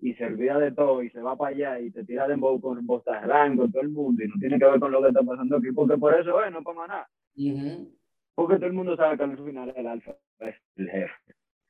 y 0.00 0.14
se 0.14 0.24
olvida 0.24 0.58
de 0.58 0.72
todo 0.72 1.02
y 1.02 1.10
se 1.10 1.20
va 1.20 1.36
para 1.36 1.54
allá 1.54 1.78
y 1.80 1.90
te 1.90 2.04
tira 2.04 2.26
dembow 2.26 2.58
con 2.60 2.84
Bostarrán, 2.86 3.56
con 3.56 3.70
todo 3.70 3.82
el 3.82 3.90
mundo 3.90 4.24
y 4.24 4.28
no 4.28 4.34
tiene 4.40 4.58
que 4.58 4.64
ver 4.64 4.80
con 4.80 4.90
lo 4.92 5.02
que 5.02 5.08
está 5.08 5.22
pasando 5.22 5.56
aquí, 5.58 5.70
porque 5.72 5.98
por 5.98 6.14
eso 6.18 6.42
es, 6.42 6.50
no 6.52 6.62
para 6.62 6.86
nada. 6.86 7.08
Ujú. 7.36 7.90
Porque 8.36 8.56
todo 8.56 8.66
el 8.66 8.72
mundo 8.74 8.94
sabe 8.96 9.16
que 9.16 9.24
al 9.24 9.36
final 9.36 9.72
el 9.74 9.86
alfa 9.88 10.12
es 10.40 10.54
el 10.76 10.88
jefe. 10.90 11.14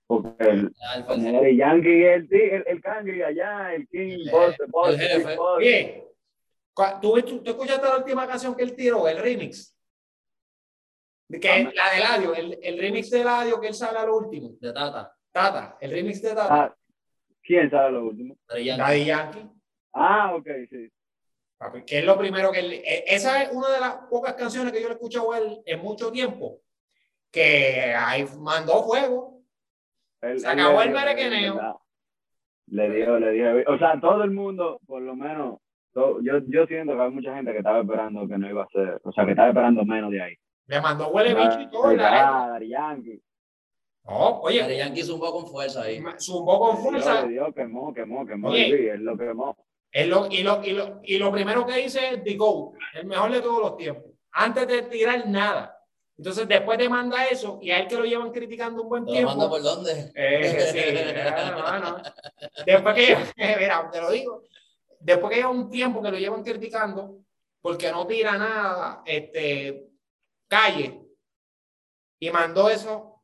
Porque 0.07 0.45
el, 0.45 0.73
Alfa, 0.95 1.15
el 1.15 1.33
Daddy 1.33 1.57
Yankee, 1.57 2.05
el, 2.05 2.29
el, 2.31 2.65
el 2.67 2.81
Cangri 2.83 3.23
allá, 3.23 3.73
el 3.75 3.89
King, 3.89 4.19
El- 4.27 4.31
Boss, 4.31 4.57
el 4.61 4.67
Boss, 4.67 4.89
el 4.91 5.01
jefe. 5.01 5.37
Boss. 5.37 5.65
Cua- 6.75 7.01
¿tú, 7.01 7.15
tú, 7.23 7.43
tú 7.43 7.51
escuchaste 7.53 7.87
la 7.87 7.97
última 7.97 8.27
canción 8.27 8.55
que 8.55 8.63
él 8.65 8.75
tiró, 8.77 9.09
el 9.09 9.17
remix? 9.19 9.75
De 11.29 11.41
Que, 11.41 11.49
Ah, 11.49 11.73
la 11.75 11.91
de 11.95 12.01
Ladio, 12.01 12.35
el, 12.35 12.59
el 12.63 12.79
remix 12.79 13.11
de 13.11 13.25
Ladio 13.25 13.59
que 13.61 13.69
él 13.69 13.75
sale 13.75 13.99
a 13.99 14.05
lo 14.07 14.17
último. 14.19 14.51
de 14.61 14.73
Tata. 14.73 15.13
Tata, 15.33 15.79
el 15.81 15.91
remix 15.91 16.21
de 16.23 16.29
Tata. 16.35 16.65
Ah, 16.65 16.77
¿Quién 17.43 17.71
sabe 17.71 17.93
lo 17.93 18.07
último? 18.07 18.37
Daddy 18.49 18.65
Yankee. 18.65 18.83
Daddy 18.83 19.05
Yankee. 19.07 19.51
Ah, 19.95 20.35
ok, 20.37 20.47
sí. 20.71 20.89
Papi, 21.59 21.85
Que 21.85 22.01
es 22.01 22.05
lo 22.05 22.19
primero 22.19 22.53
que 22.53 22.61
él. 22.61 22.73
eh, 22.75 23.05
Esa 23.07 23.43
es 23.43 23.53
una 23.53 23.69
de 23.71 23.81
las 23.81 23.95
pocas 24.11 24.35
canciones 24.35 24.73
que 24.73 24.81
yo 24.81 24.89
le 24.89 24.93
he 24.93 24.97
escuchado 24.97 25.33
a 25.33 25.39
él 25.39 25.63
en 25.65 25.81
mucho 25.81 26.13
tiempo. 26.13 26.61
Que 27.31 27.95
ahí 27.97 28.27
mandó 28.39 28.83
fuego. 28.85 29.41
Él- 30.21 30.41
Se 30.41 30.49
acabó 30.49 30.79
le 30.81 30.85
el 30.85 30.89
dio, 30.91 30.99
merequeneo. 31.01 31.81
Le 32.69 32.91
dio, 32.91 33.19
le 33.19 33.33
dio. 33.33 33.73
O 33.73 33.79
sea, 33.79 33.99
todo 34.01 34.23
el 34.25 34.31
mundo, 34.33 34.81
por 34.87 35.01
lo 35.01 35.15
menos, 35.15 35.59
to- 35.95 36.21
yo, 36.21 36.39
yo 36.49 36.67
siento 36.67 36.95
que 36.97 37.03
hay 37.03 37.11
mucha 37.11 37.35
gente 37.35 37.53
que 37.53 37.59
estaba 37.59 37.81
esperando 37.81 38.27
que 38.29 38.37
no 38.39 38.51
iba 38.51 38.65
a 38.65 38.69
ser, 38.69 39.01
o 39.05 39.13
sea, 39.13 39.25
que 39.25 39.31
estaba 39.31 39.49
esperando 39.49 39.85
menos 39.85 40.11
de 40.11 40.23
ahí. 40.23 40.35
Le 40.67 40.81
mandó 40.81 41.09
huele 41.09 41.35
bicho 41.35 41.61
y 41.61 41.71
todo. 41.71 41.93
y 41.93 41.97
la. 41.97 42.55
Ah, 42.55 42.59
Yankee. 42.61 43.23
Daddy 44.05 44.39
oye, 44.43 44.77
Yankee 44.79 45.03
zumbó 45.03 45.33
con 45.33 45.47
fuerza 45.47 45.83
ahí. 45.83 46.03
zumbó 46.19 46.59
con 46.59 46.77
Le 46.77 46.81
dio, 46.83 46.91
fuerza. 46.91 47.23
le 47.25 47.29
dio, 47.33 47.53
quemó, 47.55 47.95
quemó, 47.95 48.27
quemó. 48.27 48.49
Oye. 48.49 48.65
Sí, 48.67 48.87
él 48.89 49.05
lo 49.05 49.17
quemó. 49.17 49.57
Es 49.97 50.07
lo- 50.09 50.27
y, 50.31 50.43
lo, 50.43 50.63
y, 50.63 50.73
lo, 50.73 51.01
y 51.03 51.17
lo 51.17 51.33
primero 51.33 51.65
que 51.65 51.77
dice 51.79 52.07
es 52.11 52.23
The 52.23 52.37
GOAT, 52.37 52.75
el 52.97 53.07
mejor 53.07 53.33
de 53.33 53.41
todos 53.41 53.61
los 53.61 53.77
tiempos. 53.79 54.13
Antes 54.33 54.69
de 54.69 54.83
tirar 54.83 55.27
nada. 55.27 55.73
Entonces, 56.19 56.47
después 56.47 56.77
te 56.79 56.87
manda 56.89 57.25
eso 57.27 57.59
y 57.63 57.71
a 57.71 57.79
él 57.79 57.89
que 57.89 57.97
lo 57.97 58.05
llevan 58.05 58.31
criticando 58.31 58.83
un 58.83 58.89
buen 58.91 59.07
¿Te 59.07 59.23
lo 59.23 59.29
manda 59.29 59.49
tiempo. 59.49 59.49
por 59.49 59.63
dónde? 59.63 60.13
Eh, 60.15 60.61
sí, 60.71 60.79
hermano. 61.09 62.03
Después 62.67 62.95
que, 62.95 63.17
mira, 63.59 63.89
te 63.91 64.01
lo 64.03 64.11
digo, 64.11 64.43
después 65.01 65.31
que 65.31 65.37
lleva 65.39 65.49
un 65.51 65.71
tiempo 65.71 66.03
que 66.03 66.11
lo 66.11 66.19
llevan 66.19 66.43
criticando, 66.43 67.19
porque 67.63 67.91
no 67.91 68.07
tira 68.07 68.37
nada, 68.37 69.03
este, 69.07 69.89
calle, 70.47 71.01
y 72.21 72.31
mandó 72.31 72.69
eso, 72.69 73.23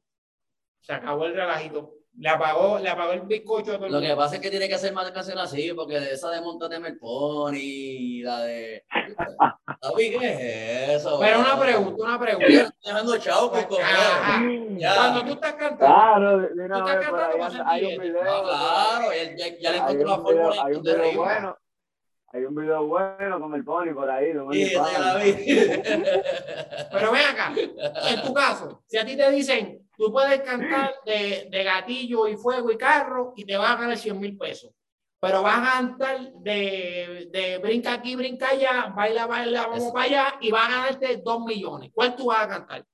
se 0.81 0.95
acabó 0.95 1.27
el 1.27 1.35
relajito. 1.35 1.95
Le 2.19 2.29
apagó, 2.29 2.79
le 2.79 2.91
apagó 2.91 3.13
el 3.13 3.23
bizcocho 3.23 3.73
a 3.73 3.77
todo 3.77 3.87
el 3.87 3.93
Lo 3.93 3.99
mundo. 3.99 4.15
que 4.15 4.17
pasa 4.17 4.35
es 4.37 4.43
que 4.43 4.51
tiene 4.51 4.69
que 4.69 4.75
hacer 4.75 4.93
más 4.93 5.11
canciones 5.13 5.45
así, 5.45 5.73
porque 5.73 5.99
de 5.99 6.13
esa 6.13 6.31
de 6.31 6.43
Montate 6.43 6.77
el 6.77 6.99
Pony, 6.99 8.23
la 8.23 8.43
de. 8.43 8.85
David, 9.83 10.19
¿qué 10.21 10.33
es 10.33 11.01
eso? 11.01 11.19
Pero 11.19 11.41
una 11.41 11.59
pregunta, 11.59 12.05
una 12.05 12.21
pregunta. 12.21 12.47
estoy 12.47 12.73
dejando 12.85 13.17
chavo 13.19 13.51
con. 13.51 13.83
Ajá. 13.83 14.43
Ya. 14.77 14.95
Cuando 14.95 15.25
tú 15.25 15.33
estás 15.33 15.55
cantando, 15.55 15.79
Claro, 15.79 16.39
de 16.41 16.65
una 16.65 16.79
Tú 16.79 16.89
estás 16.89 17.05
cantando 17.07 17.51
sentir 17.51 18.01
video. 18.01 18.23
No, 18.25 18.43
claro, 18.43 19.07
ya, 19.37 19.59
ya 19.59 19.71
le 19.71 19.77
encontró 19.79 20.09
la 20.09 20.19
fórmula 20.19 20.65
hay 20.65 20.75
un 20.75 20.83
de 20.83 20.95
video 20.95 21.17
bueno. 21.17 21.59
Hay 22.35 22.45
un 22.45 22.55
video 22.55 22.87
bueno 22.87 23.41
con 23.41 23.55
el 23.55 23.65
Pony 23.65 23.95
por 23.95 24.11
ahí. 24.11 24.31
un 24.31 24.53
Sí, 24.53 24.73
pero 26.93 27.13
ven 27.13 27.23
acá, 27.27 27.53
en 28.11 28.23
tu 28.23 28.33
caso, 28.33 28.83
si 28.87 28.97
a 28.99 29.05
ti 29.05 29.17
te 29.17 29.31
dicen, 29.31 29.82
tú 29.97 30.13
puedes 30.13 30.41
cantar 30.43 30.95
de, 31.05 31.49
de 31.51 31.65
gatillo 31.65 32.27
y 32.29 32.37
fuego 32.37 32.71
y 32.73 32.77
carro 32.77 33.33
y 33.37 33.45
te 33.45 33.57
vas 33.57 33.71
a 33.71 33.77
ganar 33.77 33.97
100 33.97 34.19
mil 34.21 34.37
pesos, 34.39 34.73
pero 35.21 35.43
vas 35.43 35.59
a 35.59 35.73
cantar 35.79 36.33
de, 36.35 37.29
de 37.31 37.59
brinca 37.59 37.93
aquí, 37.95 38.17
brinca 38.17 38.49
allá, 38.51 38.93
baila, 38.97 39.27
baila, 39.27 39.63
vamos 39.67 39.85
Eso. 39.85 39.93
para 39.93 40.05
allá 40.07 40.35
y 40.41 40.51
vas 40.51 40.67
a 40.67 40.71
ganarte 40.71 41.17
2 41.25 41.45
millones. 41.45 41.91
¿Cuál 41.95 42.17
tú 42.17 42.27
vas 42.27 42.45
a 42.45 42.49
cantar? 42.49 42.85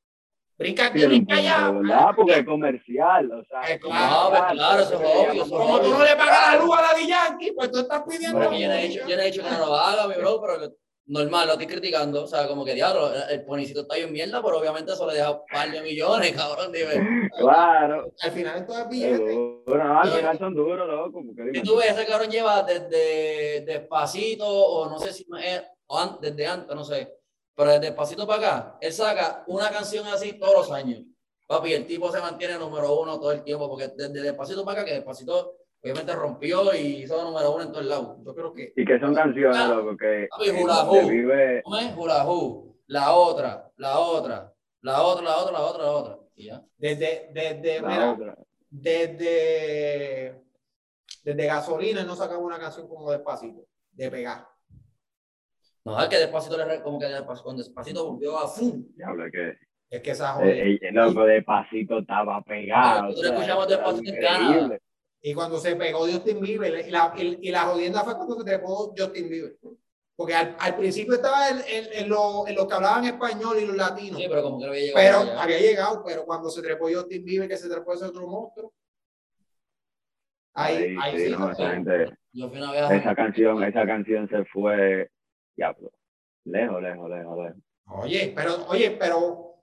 Brinca 0.59 0.87
aquí, 0.87 1.07
brinca 1.07 1.37
allá. 1.37 1.71
¿verdad? 1.71 2.11
Porque 2.17 2.33
es 2.33 2.45
comercial, 2.45 3.31
o 3.31 3.45
sea, 3.45 3.63
Eh, 3.71 3.75
es 3.75 3.81
claro, 3.81 4.25
comercial, 4.25 4.57
claro, 4.57 4.83
eso 4.83 4.95
es 4.95 5.31
obvio, 5.31 5.57
Como 5.57 5.81
tú 5.81 5.91
no 5.91 6.05
le 6.05 6.17
pagas 6.17 6.53
la 6.55 6.61
luz 6.65 6.77
a 6.77 6.83
la 6.83 7.01
Yankee, 7.07 7.53
pues 7.53 7.71
tú 7.71 7.79
estás 7.79 8.03
pidiendo. 8.03 8.41
Porque 8.41 8.61
yo 8.61 8.69
no 8.69 8.75
he 8.75 8.89
dicho, 8.89 9.07
yo 9.07 9.17
no 9.17 9.23
he 9.23 9.27
dicho 9.27 9.43
que 9.45 9.51
no 9.51 9.59
lo 9.59 9.75
haga, 9.77 10.09
mi 10.09 10.15
bro, 10.15 10.41
pero 10.41 10.73
normal, 11.09 11.47
lo 11.47 11.53
estoy 11.55 11.67
criticando. 11.67 12.25
O 12.25 12.27
sea, 12.27 12.47
como 12.47 12.65
que 12.65 12.75
diablo, 12.75 13.11
el 13.29 13.45
ponicito 13.45 13.81
está 13.81 13.97
bien 13.97 14.13
mierda, 14.13 14.43
pero 14.43 14.59
obviamente 14.59 14.93
eso 14.93 15.07
le 15.07 15.15
deja 15.15 15.33
un 15.33 15.41
par 15.51 15.71
de 15.71 15.81
millones, 15.83 16.33
cabrón. 16.37 16.71
Dime. 16.73 17.29
Claro. 17.37 18.13
Al 18.23 18.31
final 18.31 18.59
esto 18.59 18.79
es 18.79 18.89
billete. 18.89 19.63
al 19.75 20.11
final 20.11 20.39
son 20.39 20.55
duros, 20.55 20.87
loco. 20.89 21.23
Porque 21.27 21.43
dime, 21.51 21.63
tú 21.65 21.77
ves, 21.77 21.91
ese 21.91 22.07
cabrón 22.07 22.31
lleva 22.31 22.63
desde 22.63 23.63
despacito, 23.67 24.47
o 24.47 24.89
no 24.89 24.99
sé 24.99 25.13
si 25.13 25.27
es, 25.43 25.63
o 25.87 25.99
an- 25.99 26.19
desde 26.21 26.47
antes, 26.47 26.75
no 26.77 26.85
sé. 26.85 27.15
Pero 27.55 27.71
desde 27.71 27.87
despacito 27.87 28.27
para 28.27 28.39
acá, 28.39 28.79
él 28.81 28.93
saca 28.93 29.43
una 29.49 29.71
canción 29.71 30.07
así 30.07 30.35
todos 30.39 30.55
los 30.55 30.71
años. 30.73 31.03
Papi, 31.47 31.73
el 31.73 31.87
tipo 31.87 32.13
se 32.13 32.21
mantiene 32.21 32.59
número 32.59 33.01
uno 33.01 33.19
todo 33.19 33.33
el 33.33 33.43
tiempo, 33.43 33.69
porque 33.69 33.89
desde 33.97 34.21
despacito 34.21 34.65
para 34.65 34.81
acá, 34.83 34.89
que 34.89 34.95
despacito 34.97 35.55
obviamente 35.83 36.15
rompió 36.15 36.75
y 36.75 37.03
hizo 37.03 37.23
número 37.23 37.55
uno 37.55 37.65
en 37.65 37.73
todos 37.73 37.87
lados. 37.87 38.17
Yo 38.25 38.35
creo 38.35 38.53
que. 38.53 38.73
Y 38.77 38.85
que 38.85 38.99
son 38.99 39.15
canciones, 39.15 39.69
loco, 39.69 39.97
que 39.97 40.27
Papi, 40.31 40.45
que 40.45 40.63
hula 40.63 40.75
donde 40.75 41.01
hoop. 41.01 41.11
vive, 41.11 41.63
hoop. 41.65 42.77
La 42.87 43.13
otra, 43.13 43.71
la 43.77 43.99
otra, 43.99 44.53
la 44.81 45.03
otra, 45.03 45.23
la 45.25 45.37
otra, 45.37 45.53
la 45.53 45.61
otra, 45.67 45.83
la 45.83 45.91
otra. 45.93 46.19
Y 46.35 46.47
ya. 46.47 46.63
Desde, 46.77 47.31
desde, 47.33 47.83
mira, 47.83 48.13
otra. 48.13 48.37
desde, 48.71 50.43
desde 51.25 51.47
gasolina 51.47 52.05
no 52.05 52.15
sacaba 52.15 52.39
una 52.39 52.59
canción 52.59 52.89
como 52.89 53.11
despacito, 53.11 53.67
de 53.93 54.11
pegar. 54.11 54.47
No, 55.85 56.01
es 56.03 56.09
que 56.09 56.17
despacito 56.17 56.57
le 56.57 56.83
como 56.83 56.99
que 56.99 57.07
despacito, 57.07 57.45
con 57.45 57.57
despacito 57.57 58.13
volvió 58.13 58.39
a 58.39 58.49
fum. 58.49 58.85
Diablo, 58.95 59.25
que 59.31 59.55
Es 59.91 60.03
que 60.03 60.11
esa 60.11 60.39
eh, 60.45 60.79
eh, 60.81 60.93
loco, 60.93 61.25
despacito 61.25 61.99
estaba 61.99 62.43
pegado. 62.43 63.05
Nosotros 63.05 63.33
escuchamos 63.33 63.69
Despacito 63.69 64.11
en. 64.13 64.21
Canadá. 64.21 64.79
Y 65.21 65.35
cuando 65.35 65.59
se 65.59 65.75
pegó 65.77 66.01
Justin 66.01 66.41
Bieber, 66.41 66.87
y 66.87 66.91
la, 66.91 67.13
y, 67.17 67.49
y 67.49 67.51
la 67.51 67.63
jodienda 67.63 68.05
fue 68.05 68.15
cuando 68.17 68.37
se 68.39 68.45
trepó 68.45 68.95
Justin 68.97 69.29
Bieber. 69.29 69.57
Porque 70.17 70.35
al, 70.35 70.57
al 70.59 70.77
principio 70.77 71.15
estaba 71.15 71.49
en, 71.51 71.59
en, 71.69 71.93
en 71.93 72.09
lo- 72.09 72.47
en 72.47 72.55
los 72.55 72.67
que 72.67 72.75
hablaban 72.75 73.05
español 73.05 73.57
y 73.61 73.67
los 73.67 73.77
latinos. 73.77 74.21
Sí, 74.21 74.27
pero 74.29 74.43
como 74.43 74.59
que 74.59 74.67
no 74.67 74.73
había 74.73 74.83
llegado 74.83 74.97
pero 74.97 75.19
allá. 75.33 75.43
había 75.43 75.59
llegado, 75.61 76.05
pero 76.05 76.25
cuando 76.25 76.51
se 76.51 76.63
trepó 76.63 76.89
Justin 76.93 77.25
Bieber, 77.25 77.49
que 77.49 77.57
se 77.57 77.69
trepó 77.69 77.93
ese 77.95 78.05
otro 78.07 78.27
monstruo. 78.27 78.73
Ahí, 80.55 80.77
Ahí, 80.77 80.97
ahí 81.01 81.19
sí, 81.19 81.25
sí. 81.27 81.31
no, 81.39 81.51
esa 81.53 81.71
gente- 81.71 82.11
Yo 82.33 82.49
fui 82.49 82.59
una 82.59 82.73
vez 82.73 82.83
a- 82.83 82.95
esa 82.97 83.15
canción, 83.15 83.63
esa 83.63 83.87
canción 83.87 84.29
se 84.29 84.45
fue, 84.47 85.11
diablo, 85.57 85.93
lejos, 86.45 86.83
lejos, 86.83 87.11
lejos, 87.11 87.39
lejos. 87.39 87.63
Oye, 88.03 88.33
pero, 88.35 88.67
oye, 88.69 88.91
pero 88.99 89.55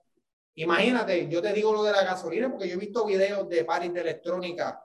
imagínate, 0.56 1.28
yo 1.30 1.42
te 1.42 1.52
digo 1.54 1.74
lo 1.74 1.84
de 1.84 1.92
la 1.92 2.04
gasolina, 2.04 2.50
porque 2.50 2.68
yo 2.70 2.76
he 2.76 2.80
visto 2.80 3.06
videos 3.06 3.48
de 3.50 3.66
paris 3.66 3.94
de 3.94 4.02
electrónica 4.02 4.66
ca- 4.66 4.82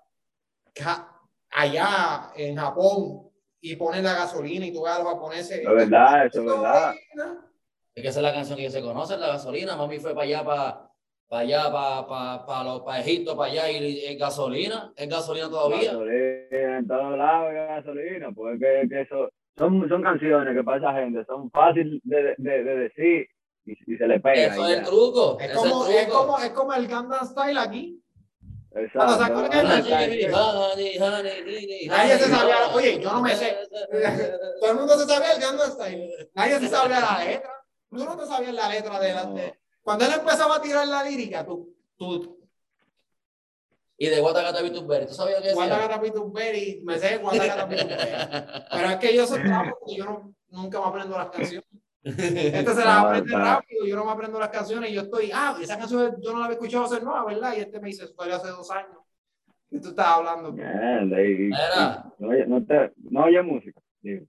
allá 1.51 2.31
en 2.37 2.57
Japón 2.57 3.29
y 3.61 3.77
ponen 3.77 4.05
la 4.05 4.15
gasolina 4.15 4.67
y 4.67 4.73
tú 4.73 4.83
ves 4.83 4.93
a 4.93 4.99
los 5.03 5.09
japoneses. 5.13 5.59
Es 5.59 5.67
verdad, 5.69 6.27
eso 6.27 6.41
es 6.41 6.47
verdad. 6.47 6.95
Es 7.95 8.03
que 8.03 8.09
esa 8.09 8.21
es 8.21 8.25
la 8.25 8.33
canción 8.33 8.57
que 8.59 8.71
se 8.71 8.81
conoce, 8.81 9.17
la 9.17 9.29
gasolina. 9.29 9.77
Mami 9.77 9.99
fue 9.99 10.13
para 10.15 10.25
allá, 10.25 10.45
para, 10.45 10.91
para 11.29 11.43
allá, 11.43 11.73
para, 11.73 12.07
para, 12.07 12.47
para, 12.47 12.65
los- 12.65 12.81
para 12.83 13.01
Egipto, 13.01 13.37
para 13.37 13.51
allá, 13.53 13.71
y 13.71 14.05
es 14.07 14.19
gasolina, 14.19 14.93
es 14.97 15.09
gasolina 15.09 15.49
todavía. 15.51 15.93
Gasolina 15.93 16.79
en 16.79 16.87
todos 16.87 17.19
lados, 17.19 17.53
gasolina, 17.53 18.29
porque 18.35 18.87
que 18.89 19.01
eso, 19.03 19.29
son, 19.59 19.87
son 19.89 20.03
canciones 20.03 20.57
que 20.57 20.63
para 20.65 20.79
esa 20.79 20.93
gente 20.95 21.25
son 21.27 21.51
fáciles 21.51 22.01
de, 22.05 22.35
de, 22.39 22.65
de 22.65 22.77
decir 22.77 23.29
y, 23.67 23.73
y 23.93 23.97
se 23.99 24.07
le 24.07 24.21
pega. 24.21 24.55
Eso 24.55 24.67
es 24.69 24.79
el 24.79 24.85
truco. 24.85 25.37
Es 25.41 25.51
como, 25.53 25.85
es 25.85 25.91
el 25.91 25.97
es 25.97 26.05
truco. 26.07 26.19
como, 26.27 26.39
es 26.39 26.51
como 26.51 26.73
el 26.73 26.87
Gangnam 26.87 27.27
Style 27.27 27.59
aquí. 27.59 28.03
Exacto. 28.73 29.19
se 29.19 29.25
acuerdan 29.25 29.67
Nadie 31.89 32.19
se 32.19 32.29
sabía, 32.31 32.69
oye, 32.73 33.01
yo 33.01 33.13
no 33.13 33.23
me 33.23 33.35
sé. 33.35 33.57
Todo 34.61 34.71
el 34.71 34.77
mundo 34.77 34.99
se 34.99 35.07
sabía 35.07 35.33
el 35.33 35.41
Gangnam 35.41 35.71
Style. 35.73 36.31
Nadie 36.35 36.59
se 36.61 36.69
sabía 36.69 37.01
la 37.01 37.25
letra. 37.25 37.51
Tú 37.91 37.97
no 38.05 38.17
te 38.17 38.27
sabías 38.27 38.55
la 38.55 38.69
letra 38.69 39.01
de 39.01 39.13
la. 39.13 39.25
de- 39.25 39.59
Cuando 39.83 40.05
él 40.05 40.13
empezaba 40.13 40.57
a 40.57 40.63
tirar 40.63 40.87
la 40.87 41.03
lírica, 41.03 41.45
tú, 41.45 41.75
tú, 41.97 42.39
Y 43.97 44.07
de 44.07 44.21
Guatacata 44.21 44.63
Vituberi, 44.63 45.07
¿tú 45.07 45.15
sabías 45.15 45.41
qué 45.43 45.49
decía? 45.49 45.67
Guatacata 45.67 46.01
Pituberi, 46.01 46.81
me 46.85 46.99
sé 46.99 47.17
Guatacata 47.19 47.69
Pituberi. 47.69 48.13
Pero 48.71 48.91
es 48.91 48.97
que 48.97 49.17
yo 49.17 49.27
soy 49.27 49.41
porque 49.41 49.97
yo 49.97 50.05
no, 50.05 50.35
nunca 50.51 50.81
me 50.81 50.87
aprendo 50.87 51.19
las 51.19 51.31
canciones. 51.31 51.69
Este 52.03 52.65
se 52.71 52.85
las 52.85 52.87
Ah, 52.87 53.01
aprende 53.09 53.37
rápido, 53.37 53.85
yo 53.87 53.97
no 53.97 54.05
me 54.07 54.13
aprendo 54.13 54.39
las 54.39 54.49
canciones 54.49 54.91
y 54.91 54.95
yo 54.95 55.03
estoy, 55.03 55.31
ah, 55.35 55.57
esa 55.61 55.79
canción 55.79 56.17
yo 56.21 56.33
no 56.33 56.39
la 56.39 56.47
había 56.47 56.55
escuchado 56.55 56.85
hace 56.85 57.01
nueva, 57.03 57.25
¿verdad? 57.27 57.55
Y 57.57 57.61
este 57.61 57.79
me 57.81 57.89
dice, 57.89 58.07
fue 58.09 58.33
hace 58.33 58.49
dos 58.49 58.71
años. 58.71 58.97
Y 59.71 59.79
tú 59.81 59.91
estás 59.91 60.07
hablando. 60.07 60.53
Mierda, 60.53 61.23
y- 61.23 61.33
y- 61.33 61.39
Mira. 61.49 62.13
no, 62.19 62.29
oye- 62.29 62.47
no, 62.47 62.65
te, 62.65 62.93
no 63.11 63.25
oye 63.25 63.43
música. 63.43 63.81
digo. 64.01 64.27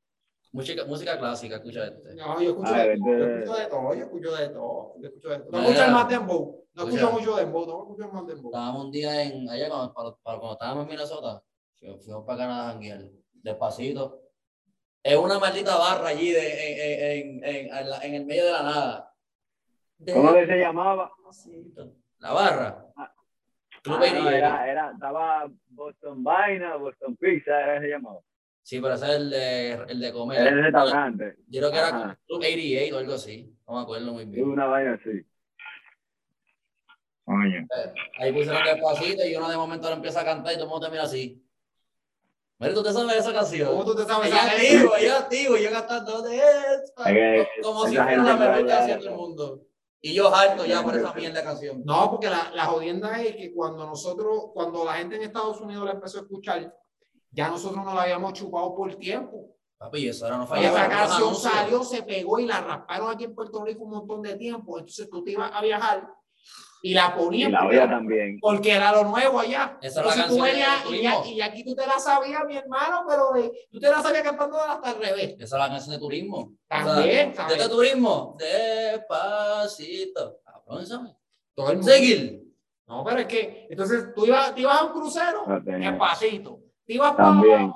música, 0.52 0.84
música 0.86 1.18
clásica, 1.18 1.56
escucha 1.56 1.86
este. 1.88 2.14
No, 2.16 2.42
yo 2.42 2.50
escucho, 2.50 2.74
Ah, 2.74 2.84
de, 2.84 2.94
este- 2.94 3.00
todo, 3.00 3.16
yo 3.16 3.24
escucho 3.24 3.56
de 3.56 3.66
todo, 3.68 3.94
yo 3.96 4.04
escucho 4.04 4.36
de 4.36 4.50
todo, 4.50 4.94
yo 5.00 5.08
escucho 5.08 5.30
de 5.30 5.40
todo. 5.40 5.52
No 5.52 5.60
escucho 5.62 5.86
el 5.86 5.92
más 5.92 6.10
dembow, 6.10 6.66
no 6.74 6.84
escucho 6.84 7.12
mucho 7.12 7.36
dembow, 7.38 7.66
no 7.68 7.82
escucho 7.84 8.10
más 8.14 8.28
dembow. 8.28 8.52
Estábamos 8.52 8.86
un 8.86 8.92
día 8.92 9.24
en, 9.24 9.50
allá 9.50 9.70
cuando, 9.70 9.94
para, 9.94 10.12
para 10.22 10.38
cuando 10.40 10.54
estábamos 10.54 10.84
en 10.84 10.90
Minnesota, 10.90 11.42
fuimos, 11.80 12.04
fuimos 12.04 12.26
para 12.26 12.38
Canadá 12.40 12.70
a 12.70 12.72
janguear, 12.74 13.02
despacito. 13.34 14.20
Es 15.04 15.16
una 15.18 15.40
maldita 15.40 15.78
barra 15.78 16.10
allí 16.10 16.32
de, 16.32 17.20
en, 17.20 17.44
en, 17.44 17.44
en, 17.44 17.76
en, 17.76 17.90
la- 17.90 18.00
en 18.06 18.14
el 18.16 18.26
medio 18.26 18.46
de 18.46 18.52
la 18.52 18.64
nada. 18.64 19.14
¿Cómo 20.14 20.34
que 20.34 20.46
se 20.48 20.58
llamaba? 20.58 21.12
La 22.20 22.34
barra. 22.34 22.86
Ah. 22.96 23.14
Club 23.84 23.96
Ah, 23.96 24.00
no, 24.00 24.06
88. 24.06 24.30
era, 24.38 24.72
era, 24.72 24.92
estaba 24.92 25.52
Boston 25.70 26.24
Vaina, 26.24 26.76
Boston 26.76 27.16
Pizza, 27.18 27.60
era 27.62 27.78
ese 27.78 27.88
llamado. 27.90 28.24
Sí, 28.62 28.80
pero 28.80 28.94
ese 28.94 29.06
es 29.06 29.12
el 29.16 29.30
de, 29.32 29.72
el 29.90 30.00
de 30.00 30.14
comer. 30.14 30.42
Era 30.42 30.50
el 30.52 30.64
restaurante. 30.66 31.36
Yo 31.48 31.62
creo 31.62 31.72
que 31.72 31.78
era 31.80 31.88
Ajá. 31.88 32.20
Club 32.28 32.40
88 32.40 32.96
o 32.96 33.00
algo 33.00 33.14
así. 33.14 33.58
No 33.68 33.74
me 33.76 33.82
acuerdo 33.82 34.14
muy 34.14 34.26
bien. 34.26 34.48
una 34.48 34.68
vaina 34.68 34.94
así. 34.94 35.26
Coño. 37.26 37.68
Ahí 38.20 38.32
pusieron 38.34 38.64
despacito 38.64 39.26
y 39.26 39.36
uno 39.36 39.50
de 39.50 39.58
momento 39.58 39.88
lo 39.90 39.96
empieza 39.96 40.22
a 40.22 40.26
cantar 40.26 40.52
y 40.54 40.56
todo 40.56 40.66
el 40.66 40.70
mundo 40.70 40.86
te 40.86 40.92
mira 40.92 41.04
así. 41.04 41.44
Mira, 42.62 42.74
¿tú 42.76 42.84
te 42.84 42.94
sabes 42.94 43.16
esa 43.18 43.34
canción? 43.34 43.70
¿Cómo 43.70 43.84
tú 43.86 43.96
te 43.96 44.06
sabes 44.06 44.30
Yo 44.30 44.36
esa 44.36 44.46
letra? 44.46 44.56
activo, 44.62 44.92
yo 45.04 45.16
activo, 45.18 45.58
yo 45.58 45.72
cantando 45.72 46.22
de 46.22 46.42
que 47.06 47.48
Como 47.64 47.86
si 47.88 47.96
fuera 47.96 48.18
la 48.18 48.24
gente 48.38 48.46
mejor 48.46 48.68
canción 48.68 49.00
del 49.02 49.14
mundo. 49.16 49.62
Y 50.04 50.14
yo 50.14 50.34
harto 50.34 50.66
ya 50.66 50.84
por 50.84 50.96
esa 50.96 51.14
mierda 51.14 51.44
canción. 51.44 51.82
No, 51.86 52.10
porque 52.12 52.30
la, 52.30 52.52
la 52.54 52.66
jodienda 52.66 53.22
es 53.22 53.36
que 53.36 53.54
cuando 53.54 53.86
nosotros, 53.86 54.46
cuando 54.54 54.86
la 54.86 54.94
gente 54.94 55.16
en 55.16 55.24
Estados 55.24 55.60
Unidos 55.62 55.86
la 55.86 55.92
empezó 55.92 56.20
a 56.20 56.22
escuchar, 56.22 56.76
ya 57.32 57.50
nosotros 57.50 57.84
no 57.86 57.94
la 57.94 58.04
habíamos 58.04 58.34
chupado 58.34 58.76
por 58.76 58.96
tiempo. 58.96 59.56
Papi, 59.78 60.08
eso 60.10 60.26
ahora 60.26 60.38
no 60.38 60.44
Y 60.44 60.48
falla. 60.48 60.70
esa 60.70 60.90
canción 60.90 61.36
salió, 61.36 61.84
se 61.84 62.04
pegó 62.04 62.38
y 62.40 62.46
la 62.46 62.62
rasparon 62.62 63.10
aquí 63.12 63.24
en 63.24 63.34
Puerto 63.36 63.64
Rico 63.66 63.84
un 63.84 63.90
montón 63.92 64.22
de 64.22 64.36
tiempo. 64.36 64.78
Entonces 64.78 65.10
tú 65.10 65.24
te 65.24 65.32
ibas 65.32 65.52
a 65.54 65.62
viajar 65.62 66.08
y 66.84 66.94
la 66.96 67.16
Y 67.16 67.46
olla 67.54 67.88
también. 67.90 68.40
porque 68.42 68.72
era 68.72 68.92
lo 68.92 69.04
nuevo 69.06 69.40
allá. 69.40 69.78
Esa 69.82 70.00
es 70.02 70.06
la 70.08 70.14
Entonces 70.14 70.28
tú 70.28 70.38
canción 70.38 70.46
de 70.46 70.52
venías 70.52 70.86
y, 70.90 71.02
ya- 71.04 71.26
y 71.34 71.42
aquí 71.42 71.64
tú 71.64 71.76
te 71.76 71.86
la 71.86 72.00
sabías, 72.00 72.42
mi 72.48 72.58
hermano, 72.58 73.04
pero 73.08 73.32
de- 73.34 73.52
tú 73.72 73.80
te 73.80 73.90
la 73.90 74.02
sabías 74.02 74.24
cantando 74.24 74.58
hasta 74.60 74.90
al 74.90 74.98
revés. 75.00 75.36
Esa 75.40 75.44
es 75.44 75.52
la 75.52 75.70
canción 75.70 75.96
de 75.96 76.00
turismo. 76.00 76.54
También, 76.68 77.30
¿De 77.32 77.36
¿sabes? 77.36 77.58
qué 77.58 77.70
turismo? 77.70 78.36
Despacito. 78.40 80.40
Cabrón, 80.44 80.88
¿sabes? 80.88 81.12
Todo 81.54 81.70
el 81.72 81.78
mundo. 81.78 81.92
Seguir. 81.92 82.42
No, 82.88 83.04
pero 83.06 83.20
es 83.20 83.28
que, 83.28 83.68
entonces 83.70 84.14
tú 84.16 84.26
ibas, 84.26 84.54
te 84.54 84.62
ibas 84.62 84.82
a 84.82 84.86
un 84.86 84.92
crucero, 84.92 85.46
despacito. 85.64 86.60
Te 86.92 86.96
ibas 86.96 87.12
para, 87.16 87.30
También. 87.30 87.72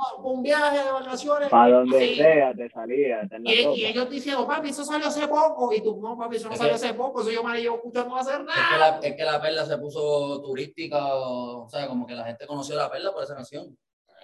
Para 1.50 1.70
donde 1.72 2.00
sí. 2.08 2.16
sea 2.16 2.54
te 2.54 2.70
salía, 2.70 3.22
Y, 3.46 3.64
sopa. 3.64 3.76
y 3.78 3.86
ellos 3.86 4.10
diciendo, 4.10 4.46
papi, 4.46 4.70
eso 4.70 4.84
salió 4.84 5.08
hace 5.08 5.26
poco. 5.28 5.72
Y 5.74 5.82
tú, 5.82 6.00
no, 6.02 6.18
papi, 6.18 6.36
eso 6.36 6.48
no 6.48 6.54
Es 6.54 6.58
salió 6.60 6.72
que- 6.72 6.76
hace 6.76 6.94
poco. 6.94 7.22
Eso 7.22 7.32
yo 7.32 7.44
me 7.44 7.62
llevo 7.62 7.78
escuchando 7.78 8.16
hace 8.18 8.32
Es 8.32 8.38
que, 8.40 8.44
nada. 8.44 8.78
la, 8.78 9.00
es 9.08 9.16
que 9.16 9.24
la 9.24 9.42
perla 9.42 9.66
se 9.66 9.78
puso 9.78 10.42
turística, 10.42 11.00
o 11.16 11.68
sea, 11.70 11.88
como 11.88 12.06
que 12.06 12.14
la 12.14 12.26
gente 12.26 12.46
conoció 12.46 12.76
la 12.76 12.92
perla 12.92 13.14
por 13.14 13.24
esa 13.24 13.36
canción. 13.36 13.78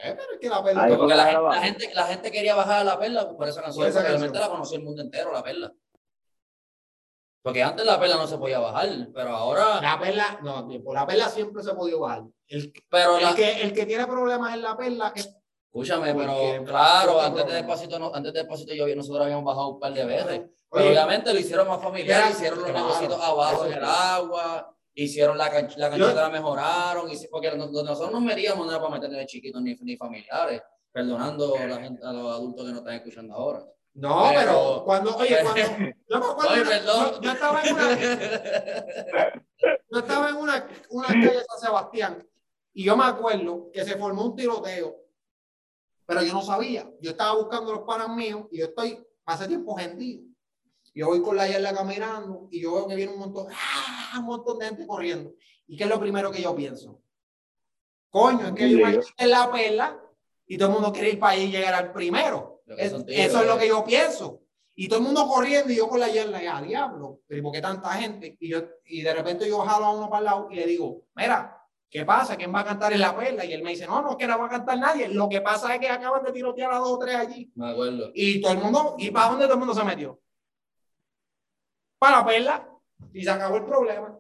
Eh, 0.04 0.16
pero 0.18 0.34
es 0.34 0.40
que 0.40 0.50
la. 0.50 0.84
Ahí 0.84 0.96
Porque 0.98 1.16
la, 1.16 1.26
gente- 1.26 1.42
la, 1.50 1.62
gente, 1.62 1.90
la 1.94 2.04
gente 2.08 2.32
quería 2.32 2.56
bajar 2.56 2.80
a 2.80 2.84
la 2.84 3.00
perla 3.00 3.30
por 3.30 3.48
esa 3.48 3.62
canción, 3.62 3.84
Por 3.84 3.90
esa 3.90 4.00
porque 4.00 4.10
realmente 4.10 4.34
canción. 4.34 4.50
la 4.52 4.56
conoció 4.58 4.78
el 4.78 4.84
mundo 4.84 5.02
entero, 5.04 5.32
la 5.32 5.44
perla. 5.44 5.72
Porque 7.42 7.64
antes 7.64 7.86
la 7.86 8.00
perla 8.00 8.18
no 8.18 8.28
se 8.28 8.38
podía 8.38 8.60
bajar, 8.60 8.90
pero 9.14 9.30
ahora. 9.36 9.82
La 9.82 10.00
perla, 10.00 10.40
no, 10.44 10.68
tipo, 10.68 10.94
la 10.94 11.08
perla 11.08 11.28
siempre 11.28 11.64
se 11.64 11.74
podido 11.74 12.02
bajar. 12.02 12.24
El, 12.48 12.72
Pero 12.90 13.20
la, 13.20 13.30
el, 13.30 13.36
que, 13.36 13.62
el 13.62 13.74
que 13.74 13.86
tiene 13.86 14.06
problemas 14.06 14.54
en 14.54 14.62
la 14.62 14.78
perla 14.78 15.12
es 15.16 15.36
escúchame, 15.74 16.14
pero 16.14 16.66
claro, 16.66 17.22
antes 17.22 17.46
de 17.46 17.54
despacito, 17.54 17.98
no, 17.98 18.12
antes 18.14 18.34
de 18.34 18.40
despacito 18.40 18.74
yo 18.74 18.94
nosotros 18.94 19.24
habíamos 19.24 19.46
bajado 19.46 19.70
un 19.70 19.80
par 19.80 19.94
de 19.94 20.06
veces. 20.06 20.42
Pero 20.70 20.88
obviamente 20.90 21.34
lo 21.34 21.40
hicieron 21.40 21.68
más 21.68 21.82
familiar, 21.82 22.30
hicieron 22.30 22.60
los 22.60 22.70
claro, 22.70 22.88
negocios 22.88 23.14
abajo 23.22 23.66
en 23.66 23.74
el 23.74 23.84
agua, 23.84 24.76
hicieron 24.94 25.38
la, 25.38 25.50
canch 25.50 25.78
la 25.78 25.90
Yo- 25.90 26.06
canchita, 26.06 26.22
la 26.24 26.30
mejoraron, 26.30 27.10
y, 27.12 27.28
porque 27.28 27.56
nosotros 27.56 28.12
nos 28.12 28.22
metíamos 28.22 28.66
no 28.66 28.72
era 28.72 28.82
para 28.82 28.94
meternos 28.96 29.20
de 29.20 29.26
chiquitos 29.26 29.62
ni, 29.62 29.76
ni 29.76 29.98
familiares, 29.98 30.62
perdonando 30.92 31.56
a, 31.56 31.66
la 31.66 31.78
gente, 31.78 32.06
a 32.06 32.12
los 32.12 32.32
adultos 32.36 32.66
que 32.66 32.72
nos 32.72 32.80
están 32.80 32.96
escuchando 32.96 33.34
ahora. 33.34 33.66
No, 33.94 34.30
pero, 34.30 34.40
Pero- 34.40 34.84
cuando, 34.86 35.18
oye, 35.18 35.38
cuando, 35.42 35.62
yo 36.08 36.20
me 36.20 36.26
acuerdo, 36.26 36.50
Oye, 36.54 36.66
perdón. 36.66 37.12
yo, 37.16 37.22
yo 37.22 37.32
estaba 37.32 37.62
en 37.64 37.74
una, 37.76 37.98
yo 39.90 40.00
estaba 40.00 40.30
en 40.30 40.36
una, 40.38 40.68
una 40.90 41.08
calle 41.08 41.32
de 41.38 41.46
San 41.46 41.60
Sebastián 41.60 42.28
y 42.74 42.84
yo 42.86 42.96
me 42.96 43.04
acuerdo 43.06 43.70
que 43.74 43.84
se 43.84 43.98
formó 43.98 44.26
un 44.26 44.36
tiroteo, 44.36 44.96
pero 46.06 46.24
yo 46.24 46.34
no 46.34 46.42
sabía. 46.42 46.90
Yo 47.02 47.12
estaba 47.12 47.36
buscando 47.38 47.74
los 47.74 47.82
panas 47.84 48.10
míos 48.10 48.46
y 48.52 48.60
yo 48.60 48.66
estoy 48.66 49.06
hace 49.26 49.48
tiempo 49.48 49.76
gendido. 49.76 50.24
Yo 50.94 51.08
voy 51.08 51.22
con 51.22 51.36
la 51.38 51.48
yarda 51.48 51.74
caminando 51.74 52.48
y 52.52 52.62
yo 52.62 52.74
veo 52.74 52.88
que 52.88 52.96
viene 52.96 53.14
un 53.14 53.20
montón, 53.20 53.48
¡ah! 53.52 54.20
un 54.20 54.26
montón 54.26 54.60
de 54.60 54.66
gente 54.68 54.88
corriendo. 54.88 55.34
¿Y 55.68 55.78
qué 55.78 55.84
es 55.84 55.90
lo 55.90 56.00
primero 56.00 56.32
que 56.32 56.42
yo 56.42 56.54
pienso? 56.56 57.02
Coño, 58.10 58.48
es 58.48 58.54
que 58.54 58.66
lío. 58.68 59.02
chica 59.02 59.24
en 59.24 59.30
la 59.30 59.50
perla 59.52 60.02
y 60.46 60.58
todo 60.58 60.68
el 60.70 60.74
mundo 60.74 60.92
quiere 60.92 61.12
ir 61.12 61.20
para 61.20 61.34
allí 61.34 61.44
y 61.44 61.52
llegar 61.52 61.74
al 61.74 61.94
primero. 61.94 62.51
Es- 62.78 62.94
eso 63.08 63.42
es 63.42 63.48
lo 63.48 63.58
que 63.58 63.68
yo 63.68 63.84
pienso. 63.84 64.42
Y 64.76 64.88
todo 64.88 65.00
el 65.00 65.06
mundo 65.06 65.28
corriendo 65.28 65.72
y 65.72 65.76
yo 65.76 65.88
con 65.88 66.00
la 66.00 66.08
yarda, 66.10 66.42
ya, 66.42 66.62
diablo, 66.62 67.20
pero 67.28 67.40
¿y 67.40 67.44
por 67.44 67.52
qué 67.52 67.62
tanta 67.62 67.90
gente? 67.92 68.38
Y, 68.40 68.50
yo, 68.50 68.62
y 68.86 69.02
de 69.02 69.14
repente 69.14 69.48
yo 69.48 69.60
jalo 69.60 69.86
a 69.86 69.92
uno 69.92 70.10
para 70.10 70.20
el 70.20 70.26
lado 70.26 70.48
y 70.50 70.56
le 70.56 70.66
digo, 70.66 71.04
mira, 71.16 71.58
¿qué 71.90 72.06
pasa? 72.06 72.38
¿Quién 72.38 72.54
va 72.56 72.62
a 72.62 72.66
cantar 72.66 72.94
en 72.94 73.02
la 73.02 73.16
perla? 73.16 73.44
Y 73.46 73.54
él 73.54 73.62
me 73.64 73.72
dice, 73.72 73.86
no, 73.86 74.02
no, 74.02 74.12
es 74.12 74.16
que 74.18 74.26
no 74.28 74.40
va 74.40 74.46
a 74.46 74.50
cantar 74.50 74.78
nadie. 74.80 75.10
Lo 75.10 75.28
que 75.30 75.42
pasa 75.42 75.74
es 75.76 75.80
que 75.82 75.90
acaban 75.90 76.24
de 76.24 76.32
tirotear 76.32 76.72
a 76.72 76.78
dos 76.78 76.92
o 76.94 76.98
tres 77.00 77.16
allí. 77.16 77.52
Me 77.56 77.70
acuerdo. 77.72 78.12
Y 78.14 78.42
todo 78.42 78.54
el 78.54 78.60
mundo, 78.60 78.96
¿y 78.98 79.12
para 79.12 79.30
dónde 79.30 79.44
todo 79.46 79.54
el 79.56 79.60
mundo 79.60 79.74
se 79.76 79.84
metió? 79.84 80.20
Para 82.00 82.18
la 82.20 82.26
perla. 82.26 82.70
Y 83.14 83.24
se 83.24 83.30
acabó 83.30 83.58
el 83.58 83.66
problema. 83.66 84.18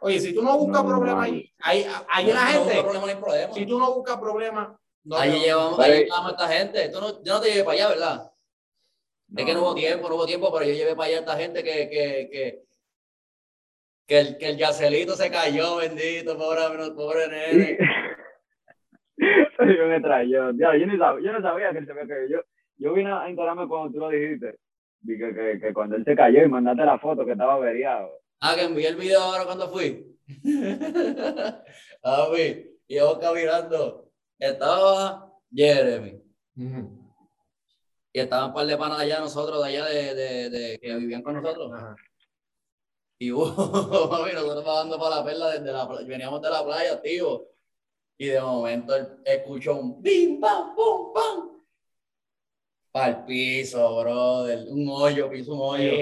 Oye, 0.00 0.20
si 0.20 0.34
tú 0.34 0.42
no 0.42 0.56
buscas 0.58 0.82
No, 0.82 0.88
problemas 0.88 1.16
no. 1.16 1.22
ahí, 1.22 1.52
ahí, 1.60 1.86
ahí 2.08 2.26
la 2.26 2.34
No, 2.34 2.40
no, 2.40 2.46
gente, 2.64 2.74
No, 2.76 2.82
problema, 2.82 3.00
no 3.06 3.10
hay 3.12 3.16
problema. 3.16 3.52
si 3.54 3.66
tú 3.66 3.78
no 3.78 3.94
buscas 3.94 4.18
problemas, 4.18 4.68
no 5.06 5.16
ahí 5.16 5.40
llevamos, 5.40 5.78
ahí 5.78 6.04
llevamos 6.04 6.28
a 6.28 6.30
esta 6.32 6.48
gente. 6.48 6.88
Tú 6.90 7.00
no, 7.00 7.22
yo 7.24 7.34
no 7.34 7.40
te 7.40 7.48
llevé 7.48 7.64
para 7.64 7.74
allá, 7.76 7.88
¿verdad? 7.88 8.32
Es 9.36 9.44
que 9.44 9.54
no 9.54 9.62
hubo 9.62 9.74
tiempo, 9.74 10.08
no 10.08 10.14
hubo 10.16 10.26
tiempo, 10.26 10.52
pero 10.52 10.64
yo 10.64 10.72
llevé 10.74 10.94
para 10.94 11.08
allá 11.08 11.16
a 11.16 11.20
esta 11.20 11.36
gente 11.36 11.64
que, 11.64 11.88
que, 11.88 12.28
que, 12.30 12.62
que 14.06 14.18
el, 14.20 14.38
que 14.38 14.48
el 14.50 14.56
yacelito 14.56 15.14
se 15.14 15.30
cayó, 15.30 15.76
bendito, 15.76 16.36
pobre, 16.36 16.60
pobre 16.94 17.28
nene. 17.28 17.78
Soy 19.56 19.68
un 19.78 19.92
extraño. 19.94 20.52
Ya, 20.52 20.76
yo, 20.76 20.86
ni 20.86 20.96
sab- 20.96 21.22
yo 21.24 21.32
no 21.32 21.40
sabía 21.42 21.72
que 21.72 21.78
él 21.78 21.86
se 21.86 21.92
había 21.92 22.06
caído. 22.06 22.28
Yo, 22.28 22.38
yo 22.76 22.92
vine 22.92 23.10
a 23.12 23.28
enterarme 23.28 23.66
cuando 23.66 23.92
tú 23.92 23.98
lo 23.98 24.10
dijiste. 24.10 24.58
Vi 25.00 25.18
que, 25.18 25.34
que, 25.34 25.60
que 25.60 25.72
cuando 25.72 25.96
él 25.96 26.04
se 26.04 26.14
cayó 26.14 26.42
y 26.42 26.48
mandaste 26.48 26.84
la 26.84 26.98
foto 26.98 27.24
que 27.24 27.32
estaba 27.32 27.54
averiado. 27.54 28.10
Ah, 28.40 28.54
que 28.54 28.64
envié 28.64 28.88
el 28.88 28.96
video 28.96 29.20
ahora 29.20 29.44
cuando 29.44 29.68
fui. 29.70 30.18
ah, 32.02 32.26
fui. 32.28 32.70
Y 32.86 32.96
yo 32.96 33.18
caminando. 33.18 34.05
Estaba 34.38 35.32
Jeremy. 35.52 36.22
Y 38.12 38.20
estaban 38.20 38.48
un 38.48 38.54
par 38.54 38.66
de 38.66 38.76
panas 38.76 39.00
allá 39.00 39.20
nosotros, 39.20 39.62
de 39.62 39.68
allá 39.68 39.84
de, 39.86 40.14
de, 40.14 40.50
de 40.50 40.78
que 40.78 40.96
vivían 40.96 41.22
con 41.22 41.34
nosotros. 41.34 41.72
Ajá. 41.72 41.96
Y 43.18 43.32
uh, 43.32 44.08
mami, 44.10 44.32
nosotros 44.32 44.64
bajando 44.64 44.98
para 44.98 45.16
la 45.16 45.24
perla 45.24 45.50
desde 45.50 45.72
la 45.72 45.88
playa, 45.88 46.06
veníamos 46.06 46.42
de 46.42 46.50
la 46.50 46.64
playa, 46.64 47.00
tío. 47.00 47.48
Y 48.18 48.26
de 48.26 48.40
momento 48.40 48.94
escuchó 49.24 49.76
un 49.76 50.02
bim, 50.02 50.40
pam, 50.40 50.74
pum, 50.74 51.12
pam. 51.14 51.62
Para 52.92 53.08
el 53.08 53.24
piso, 53.24 54.00
brother. 54.00 54.66
Un 54.68 54.88
hoyo, 54.88 55.30
piso 55.30 55.54
un 55.54 55.60
hoyo. 55.60 55.92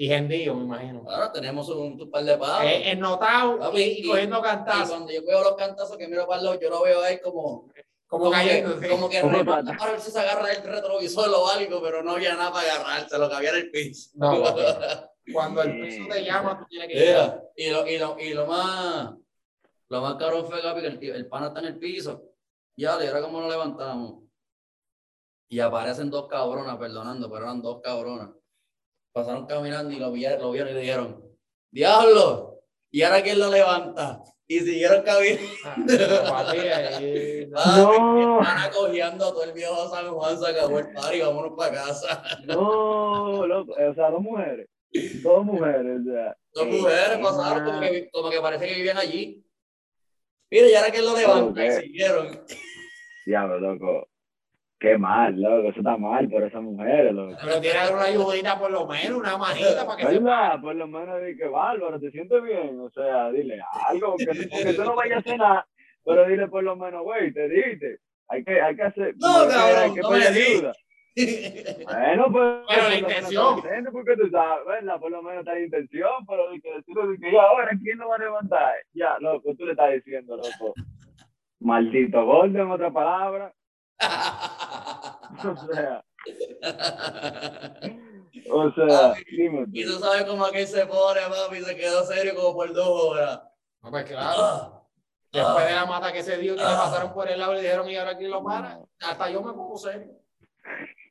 Y 0.00 0.08
gendío, 0.08 0.54
me 0.54 0.64
imagino. 0.64 1.04
Ahora 1.10 1.30
tenemos 1.30 1.68
un, 1.68 2.00
un 2.00 2.10
par 2.10 2.24
de 2.24 2.38
pavos. 2.38 2.64
Eh, 2.64 2.90
ennotado 2.92 3.58
Papi, 3.58 3.82
y, 3.82 4.00
y 4.00 4.08
cogiendo 4.08 4.38
Y 4.38 4.42
cantazos. 4.42 4.88
cuando 4.88 5.12
yo 5.12 5.22
veo 5.26 5.42
los 5.44 5.56
cantazos 5.56 5.98
que 5.98 6.08
miro 6.08 6.26
para 6.26 6.38
el 6.38 6.44
lado, 6.46 6.58
yo 6.58 6.70
lo 6.70 6.82
veo 6.82 7.02
a 7.02 7.10
él 7.10 7.20
como, 7.20 7.68
Como 8.06 8.24
como, 8.24 8.30
que, 8.30 8.36
cayendo. 8.36 8.80
sí. 8.80 8.88
como 8.88 9.10
que 9.10 9.20
Como 9.20 9.36
remata 9.36 9.62
pata. 9.62 9.76
para 9.78 9.92
ver 9.92 10.00
si 10.00 10.10
se 10.10 10.18
agarra 10.20 10.52
el 10.52 10.62
retrovisor 10.62 11.28
o 11.28 11.48
algo, 11.48 11.82
pero 11.82 12.02
no 12.02 12.12
había 12.12 12.34
nada 12.34 12.50
para 12.50 12.72
agarrarse, 12.76 13.18
lo 13.18 13.28
que 13.28 13.34
había 13.34 13.50
era 13.50 13.58
el 13.58 13.70
piso. 13.70 14.10
No. 14.14 14.42
Cuando 15.34 15.62
el 15.62 15.80
piso 15.82 16.04
te 16.10 16.24
llama, 16.24 16.58
tú 16.58 16.64
tienes 16.70 16.88
que 16.88 16.94
ir. 16.94 17.00
Mira, 17.06 17.42
y, 17.56 17.70
lo, 17.70 17.86
y, 17.86 17.98
lo, 17.98 18.18
y 18.18 18.32
lo 18.32 18.46
más 18.46 19.10
Lo 19.90 20.00
más 20.00 20.14
caro 20.14 20.44
fue, 20.44 20.62
Gaby, 20.62 20.80
que 20.80 20.86
el, 20.86 20.98
tío- 20.98 21.14
el 21.14 21.28
pana 21.28 21.48
está 21.48 21.60
en 21.60 21.66
el 21.66 21.78
piso. 21.78 22.22
Ya, 22.74 22.96
le 22.96 23.04
era 23.04 23.20
como 23.20 23.38
lo 23.42 23.50
levantamos. 23.50 24.22
Y 25.50 25.60
aparecen 25.60 26.08
dos 26.10 26.26
cabronas, 26.26 26.78
perdonando, 26.78 27.30
pero 27.30 27.44
eran 27.44 27.60
dos 27.60 27.80
cabronas. 27.82 28.30
Pasaron 29.12 29.46
caminando 29.46 29.92
y 29.92 29.98
lo 29.98 30.12
vieron, 30.12 30.40
lo 30.40 30.50
vieron 30.52 30.70
y 30.70 30.74
le 30.74 30.80
dijeron, 30.80 31.24
¡Diablo! 31.70 32.60
¿Y 32.90 33.02
ahora 33.02 33.22
quién 33.22 33.38
lo 33.38 33.50
levanta? 33.50 34.20
Y 34.46 34.60
siguieron 34.60 35.02
caminando. 35.02 36.34
Ahí- 36.34 37.46
No. 37.50 38.40
Están 38.40 38.58
acogiendo 38.58 39.24
a 39.26 39.30
todo 39.30 39.44
el 39.44 39.52
viejo 39.52 39.88
San 39.88 40.08
Juan, 40.12 40.38
se 40.38 40.46
acabó 40.48 40.78
el 40.78 40.92
party, 40.92 41.20
vámonos 41.20 41.52
para 41.56 41.72
casa. 41.72 42.22
No, 42.44 43.46
loco. 43.46 43.72
O 43.72 43.94
sea, 43.94 44.10
dos 44.10 44.20
mujeres. 44.20 44.68
Dos 45.22 45.44
mujeres, 45.44 46.00
sea. 46.04 46.36
Dos 46.52 46.66
mujeres 46.66 47.18
pasaron 47.22 47.64
como 47.64 47.80
que, 47.80 48.10
como 48.10 48.30
que 48.30 48.40
parece 48.40 48.66
que 48.68 48.74
vivían 48.74 48.98
allí. 48.98 49.44
Mira, 50.50 50.68
y 50.68 50.74
ahora 50.74 50.90
quién 50.90 51.04
lo 51.04 51.16
levanta, 51.16 51.64
y 51.64 51.68
Ok. 51.70 51.80
siguieron. 51.82 52.44
Diablo, 53.26 53.58
loco. 53.60 54.08
Qué 54.80 54.96
mal, 54.96 55.38
loco. 55.38 55.68
Eso 55.68 55.80
está 55.80 55.98
mal 55.98 56.26
por 56.30 56.42
esas 56.42 56.62
mujeres, 56.62 57.12
loco. 57.12 57.36
Pero 57.44 57.60
tiene 57.60 57.78
una 57.92 58.02
ayudita 58.02 58.58
por 58.58 58.70
lo 58.70 58.86
menos, 58.86 59.18
una 59.18 59.36
manita 59.36 59.86
para 59.86 59.98
que 59.98 60.06
se 60.06 60.18
¿Verdad? 60.18 60.60
Por 60.62 60.74
lo 60.74 60.88
menos 60.88 61.22
di 61.22 61.36
que 61.36 61.46
bárbaro, 61.46 62.00
te 62.00 62.10
sientes 62.10 62.42
bien. 62.42 62.80
O 62.80 62.88
sea, 62.90 63.30
dile 63.30 63.60
algo, 63.88 64.16
que, 64.16 64.24
que 64.24 64.72
tú 64.72 64.82
no 64.82 64.96
vayas 64.96 65.26
a 65.26 65.36
nada, 65.36 65.66
pero 66.02 66.26
dile 66.26 66.48
por 66.48 66.64
lo 66.64 66.76
menos, 66.76 67.02
güey, 67.02 67.30
te 67.30 67.46
diste. 67.46 67.98
Hay 68.28 68.42
que, 68.42 68.58
hay 68.58 68.74
que 68.74 68.82
hacer. 68.82 69.14
No, 69.18 69.42
hay 69.42 69.48
cabrón, 69.48 69.82
hay 69.82 69.94
que 69.94 70.00
no 70.00 70.08
pedir 70.08 70.26
ayuda. 70.26 70.72
Bueno, 71.84 72.32
pues. 72.32 72.64
Pero 72.68 72.82
la 72.82 72.88
menos 72.88 73.00
intención. 73.00 73.92
Porque 73.92 74.16
tú 74.16 74.30
sabes, 74.30 74.66
¿verdad? 74.66 74.98
Por 74.98 75.10
lo 75.10 75.22
menos 75.22 75.40
está 75.40 75.52
la 75.52 75.60
intención, 75.60 76.26
pero 76.26 76.50
di 76.52 76.60
que 76.62 76.72
decirle 76.72 77.18
que 77.20 77.32
ya 77.32 77.42
ahora, 77.42 77.70
¿quién 77.82 77.98
lo 77.98 78.08
va 78.08 78.16
a 78.16 78.18
levantar? 78.18 78.74
Ya, 78.94 79.18
loco, 79.18 79.54
tú 79.56 79.66
le 79.66 79.72
estás 79.72 79.92
diciendo, 79.92 80.36
loco. 80.36 80.72
Maldito 81.58 82.24
gordo, 82.24 82.62
en 82.62 82.70
otra 82.70 82.90
palabra. 82.90 83.52
O 85.52 85.56
sea, 85.72 86.04
o 88.52 88.70
sea, 88.72 89.14
dime. 89.30 89.66
y 89.72 89.84
tú. 89.84 89.92
sabes 89.92 90.24
cómo 90.24 90.44
aquel 90.44 90.66
se 90.66 90.86
pone, 90.86 91.20
papi, 91.20 91.62
se 91.62 91.76
quedó 91.76 92.04
serio 92.04 92.34
como 92.34 92.54
por 92.54 92.72
dos 92.72 92.88
horas. 92.88 93.42
No, 93.82 93.90
pues 93.90 94.04
claro. 94.04 94.40
Ah, 94.40 94.82
Después 95.32 95.68
de 95.68 95.74
la 95.74 95.86
mata 95.86 96.12
que 96.12 96.22
se 96.22 96.36
dio, 96.38 96.56
que 96.56 96.62
le 96.62 96.66
pasaron 96.66 97.12
por 97.12 97.28
el 97.28 97.38
lado 97.38 97.52
y 97.52 97.56
le 97.56 97.62
dijeron, 97.62 97.88
¿y 97.88 97.96
ahora 97.96 98.16
quién 98.16 98.30
lo 98.30 98.42
para? 98.42 98.80
Hasta 99.00 99.30
yo 99.30 99.42
me 99.42 99.52
pongo 99.52 99.76
serio. 99.76 100.10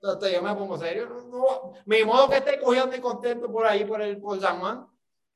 Hasta 0.04 0.30
yo 0.30 0.42
me 0.42 0.54
pongo 0.56 0.78
serio. 0.78 1.08
No, 1.08 1.28
no, 1.30 1.74
mi 1.86 2.04
modo 2.04 2.30
que 2.30 2.38
esté 2.38 2.60
cogiendo 2.60 2.96
y 2.96 3.00
contento 3.00 3.50
por 3.52 3.66
ahí, 3.66 3.86
por 3.86 4.02
el 4.02 4.20
por 4.20 4.40
San 4.40 4.60
Juan. 4.60 4.88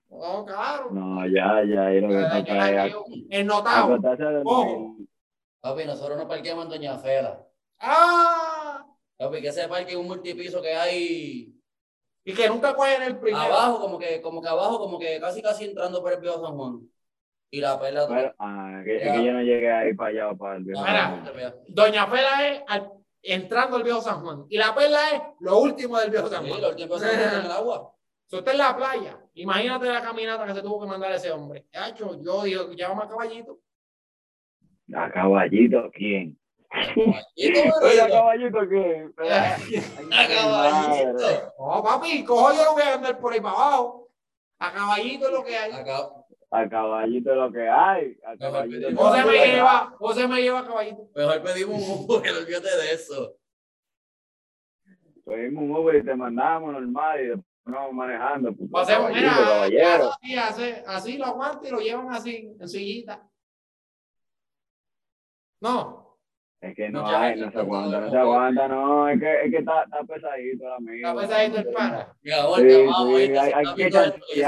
No, 0.09 0.45
claro. 0.45 0.89
No, 0.91 1.25
ya, 1.27 1.63
ya, 1.63 1.87
ahí 1.87 2.01
lo 2.01 2.09
que 2.09 2.17
Ay, 2.17 2.43
toca 2.43 2.69
es 2.69 2.77
ay, 2.77 3.27
El 3.29 3.47
notado. 3.47 3.99
Papi, 5.61 5.85
nosotros 5.85 6.17
nos 6.17 6.27
parqueamos 6.27 6.65
en 6.65 6.71
Doña 6.71 6.97
Fela. 6.97 7.41
¡Ah! 7.79 8.52
Papi, 9.23 9.41
que 9.41 9.47
ese 9.49 9.67
parque 9.67 9.91
es 9.91 9.97
un 9.97 10.07
multipiso 10.07 10.61
que 10.61 10.73
hay 10.73 11.53
Y 12.25 12.33
que 12.33 12.47
nunca 12.47 12.73
cogen 12.75 13.01
el 13.03 13.17
primero. 13.19 13.43
abajo, 13.43 13.79
como 13.81 13.99
que, 13.99 14.21
como 14.21 14.41
que 14.41 14.47
abajo, 14.47 14.79
como 14.79 14.97
que 14.99 15.19
casi 15.19 15.41
casi 15.41 15.65
entrando 15.65 16.01
por 16.01 16.13
el 16.13 16.19
viejo 16.21 16.45
San 16.45 16.55
Juan. 16.55 16.79
Y 17.51 17.59
la 17.61 17.79
perla 17.79 18.07
Pero, 18.07 18.33
ah, 18.39 18.81
que, 18.83 18.95
es 18.97 19.11
que 19.11 19.25
yo 19.25 19.31
no 19.33 19.41
llegué 19.41 19.71
ahí 19.71 19.93
para 19.93 20.09
allá 20.09 20.29
o 20.31 20.37
para 20.37 20.55
el 20.55 20.63
viejo. 20.63 20.81
Mira. 20.81 21.53
Doña 21.67 22.07
Fela 22.07 22.47
es 22.49 22.63
al- 22.67 22.91
entrando 23.21 23.77
al 23.77 23.83
viejo 23.83 24.01
San 24.01 24.21
Juan. 24.21 24.45
Y 24.49 24.57
la 24.57 24.73
perla 24.73 25.11
es 25.11 25.21
lo 25.39 25.59
último 25.59 25.97
del 25.99 26.09
viejo 26.09 26.27
San 26.29 26.43
Sí, 26.43 26.49
Juan. 26.49 26.61
los 26.61 26.75
tiempos 26.75 26.99
se 27.01 27.07
meten 27.07 27.39
en 27.39 27.45
el 27.45 27.51
agua. 27.51 27.89
Si 28.25 28.37
usted 28.37 28.53
en 28.53 28.57
la 28.57 28.75
playa, 28.75 29.19
imagínate 29.35 29.85
la 29.85 30.01
caminata 30.01 30.47
que 30.47 30.55
se 30.55 30.61
tuvo 30.63 30.81
que 30.81 30.87
mandar 30.87 31.11
ese 31.11 31.29
hombre. 31.29 31.67
Hacho, 31.73 32.19
yo 32.19 32.41
digo, 32.43 32.71
llámame 32.71 33.03
a 33.03 33.07
caballito. 33.07 33.59
¿A 34.95 35.11
caballito 35.11 35.91
quién? 35.93 36.39
Y 37.35 37.53
todo 37.53 37.63
Oye, 37.81 38.01
¿a 38.01 38.07
bueno, 38.07 38.15
caballito 38.15 38.59
quién? 38.67 39.13
a 40.11 40.27
caballito. 40.27 41.53
Oh, 41.57 41.83
papi, 41.83 42.23
cojo 42.23 42.53
yo 42.53 42.63
lo 42.65 42.73
voy 42.73 42.81
a 42.81 42.93
andar 42.95 43.19
por 43.19 43.33
ahí 43.33 43.41
para 43.41 43.55
abajo. 43.55 44.09
A 44.59 44.71
caballito 44.71 45.27
es 45.27 45.33
lo 45.33 45.43
que 45.43 45.57
hay. 45.57 45.71
A 45.71 46.69
caballito 46.69 47.31
es 47.31 47.37
lo 47.37 47.51
que 47.51 47.69
hay. 47.69 48.17
A 48.25 48.37
caballito 48.37 48.87
José 48.95 49.23
me 49.25 49.45
lleva, 49.47 49.95
José 49.97 50.27
me 50.27 50.41
lleva 50.41 50.59
a 50.59 50.67
caballito. 50.67 51.09
mejor 51.15 51.43
pedimos 51.43 51.81
un 51.81 52.05
Uber, 52.09 52.31
olvídate 52.41 52.77
de 52.77 52.91
eso. 52.93 53.35
Cogimos 55.23 55.63
un 55.63 55.75
Uber 55.75 55.95
y 55.95 56.03
te 56.03 56.15
mandamos 56.15 56.73
normal 56.73 57.19
y 57.19 57.27
después 57.27 57.45
nos 57.65 57.75
vamos 57.75 57.93
manejando. 57.93 58.53
puto 58.53 58.77
Hacemos, 58.77 59.11
caballito, 59.11 60.17
mira, 60.21 60.47
así, 60.47 60.73
así 60.87 61.17
lo 61.17 61.25
aguanta 61.25 61.67
y 61.67 61.71
lo 61.71 61.79
llevan 61.79 62.11
así, 62.11 62.55
en 62.59 62.67
sillita. 62.67 63.27
No, 65.61 66.02
Es 66.63 66.75
que 66.75 66.89
no 66.89 67.01
Mucha 67.03 67.21
hay, 67.21 67.35
no 67.35 67.41
se 67.41 67.47
está 67.49 67.59
aguanta, 67.59 67.99
no 67.99 68.09
se 68.09 68.17
aguanta, 68.17 68.67
no. 68.69 69.09
Es 69.09 69.19
que, 69.19 69.41
es 69.45 69.51
que 69.51 69.57
está, 69.57 69.83
está 69.83 70.03
pesadito 70.05 70.65
ahora 70.65 70.79
mismo. 70.79 71.07
está 71.09 71.21
pesadito 71.27 71.57
el 71.57 71.73
pana. 71.73 72.07
Mi 72.21 72.31
amor, 72.31 72.59
Sí, 72.59 72.67
te 72.67 72.85
vamos, 72.85 73.07
sí, 73.17 73.23
hay- 73.37 73.51
hay 73.53 73.65
está 73.65 73.75
que. 73.75 73.83
Te 74.33 74.41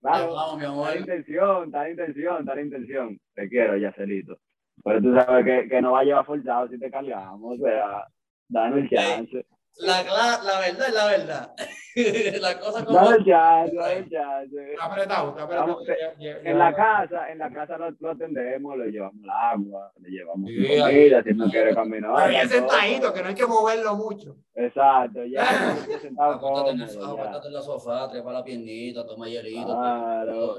Claro, 0.00 0.34
vamos, 0.34 0.58
mi 0.58 0.64
Está 0.64 0.68
la 0.68 0.68
amor. 0.68 0.96
intención, 0.96 1.64
está 1.66 1.82
la 1.82 1.90
intención, 1.90 2.38
está 2.40 2.54
la 2.54 2.60
intención. 2.62 3.20
Te 3.34 3.48
quiero, 3.48 3.76
Yacelito. 3.76 4.38
Pero 4.84 5.00
tú 5.02 5.14
sabes 5.14 5.44
que, 5.44 5.68
que 5.68 5.82
no 5.82 5.92
va 5.92 6.00
a 6.00 6.04
llevar 6.04 6.26
forzado 6.26 6.68
si 6.68 6.78
te 6.78 6.90
cargamos, 6.90 7.58
o 7.58 7.64
sea, 7.64 8.06
danos 8.48 8.78
el 8.78 8.90
chance. 8.90 9.46
La, 9.78 10.04
cla- 10.04 10.42
la 10.44 10.60
verdad 10.60 10.88
es 10.88 10.94
la 10.94 11.06
verdad. 11.06 11.54
la 12.40 12.58
cosa 12.60 12.84
como. 12.84 12.98
Chance, 13.24 13.24
danos 13.76 13.90
el 13.90 14.10
chance. 14.10 14.72
Está 14.72 14.84
apretado, 14.86 15.28
está 15.30 15.42
apretado. 15.44 15.66
Vamos, 15.68 15.86
Ya- 15.86 15.94
ya- 16.18 16.42
ya- 16.42 16.50
En 16.50 16.58
la 16.58 16.74
casa, 16.74 17.30
en 17.30 17.38
la 17.38 17.52
casa 17.52 17.78
lo, 17.78 17.90
lo 18.00 18.10
atendemos, 18.10 18.76
le 18.78 18.90
llevamos 18.90 19.22
el 19.22 19.30
agua, 19.30 19.92
le 20.00 20.10
llevamos 20.10 20.48
Sí, 20.50 20.78
comida, 20.80 21.22
si 21.22 21.34
no 21.34 21.50
quiere 21.50 21.74
caminar. 21.74 22.12
Pero 22.16 22.32
ya 22.32 22.48
sentadito, 22.48 23.12
que 23.12 23.22
no 23.22 23.28
hay 23.28 23.34
que 23.34 23.46
moverlo 23.46 23.94
mucho. 23.96 24.36
Exacto, 24.54 25.24
ya 25.24 25.44
ya 25.44 25.98
sentado 26.00 26.70
en, 26.70 26.80
el, 26.80 26.88
ya. 26.88 27.40
en 27.44 27.52
la 27.52 27.62
sofá, 27.62 28.08
trepa 28.10 28.32
la 28.32 28.42
piernita, 28.44 29.06
toma 29.06 29.28
hielito. 29.28 29.66
Claro. 29.66 30.56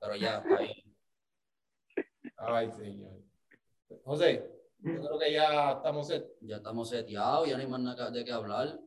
Pero 0.00 0.16
ya, 0.16 0.38
está 0.38 0.56
ahí. 0.58 0.84
Ay, 2.36 2.70
señor. 2.72 3.12
José, 4.04 4.44
yo 4.80 5.00
creo 5.00 5.18
que 5.18 5.32
ya 5.32 5.72
estamos 5.72 6.06
set. 6.08 6.26
Ya 6.42 6.56
estamos 6.56 6.90
seteados, 6.90 7.48
ya 7.48 7.56
no 7.56 7.62
hay 7.62 7.68
más 7.68 7.80
nada 7.80 8.10
de 8.10 8.24
qué 8.24 8.32
hablar. 8.32 8.78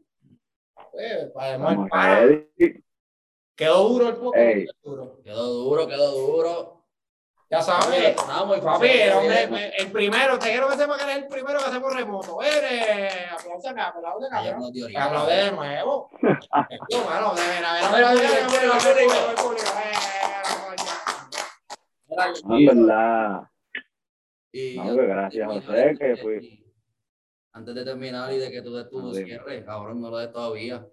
Pues, 0.97 2.73
quedó 3.55 3.89
duro 3.89 4.09
el 4.09 4.15
poco. 4.15 4.35
Ey. 4.35 4.65
Quedó 5.23 5.45
duro, 5.45 5.87
quedó 5.87 6.11
duro. 6.11 6.77
Ya 7.49 7.61
sabes, 7.61 8.09
estamos 8.09 8.59
papi, 8.59 8.87
el, 8.87 9.73
el, 9.77 9.91
primero, 9.93 10.37
te 10.37 10.49
quiero 10.49 10.67
que 10.67 10.75
sepa 10.75 10.97
que 10.97 11.03
eres 11.03 11.17
el 11.17 11.27
primero 11.27 11.59
que 11.59 11.65
hacemos 11.65 11.95
remoto. 11.95 12.43
Eres, 12.43 13.31
aplausos 13.31 13.71
acá, 13.71 13.87
aplausos 13.87 14.29
acá. 14.29 15.25
De 15.27 15.51
nuevo. 15.53 16.09
Ver, 16.21 16.37
a 16.51 17.73
ver, 17.73 17.83
a 17.83 17.91
ver, 17.91 18.03
a 18.03 18.13
ver, 18.13 18.43
a 24.75 24.93
ver, 24.93 25.07
gracias, 25.07 25.47
José, 25.47 25.95
que 25.97 26.17
fui 26.17 26.66
antes 27.57 27.73
de 27.73 27.83
terminar 27.83 28.31
y 28.31 28.37
de 28.37 28.51
que 28.51 28.61
tú 28.61 28.73
des 28.75 28.89
tu 28.89 29.13
cierre, 29.13 29.65
ahora 29.67 29.93
no 29.93 30.09
lo 30.09 30.17
des 30.17 30.31
todavía. 30.31 30.87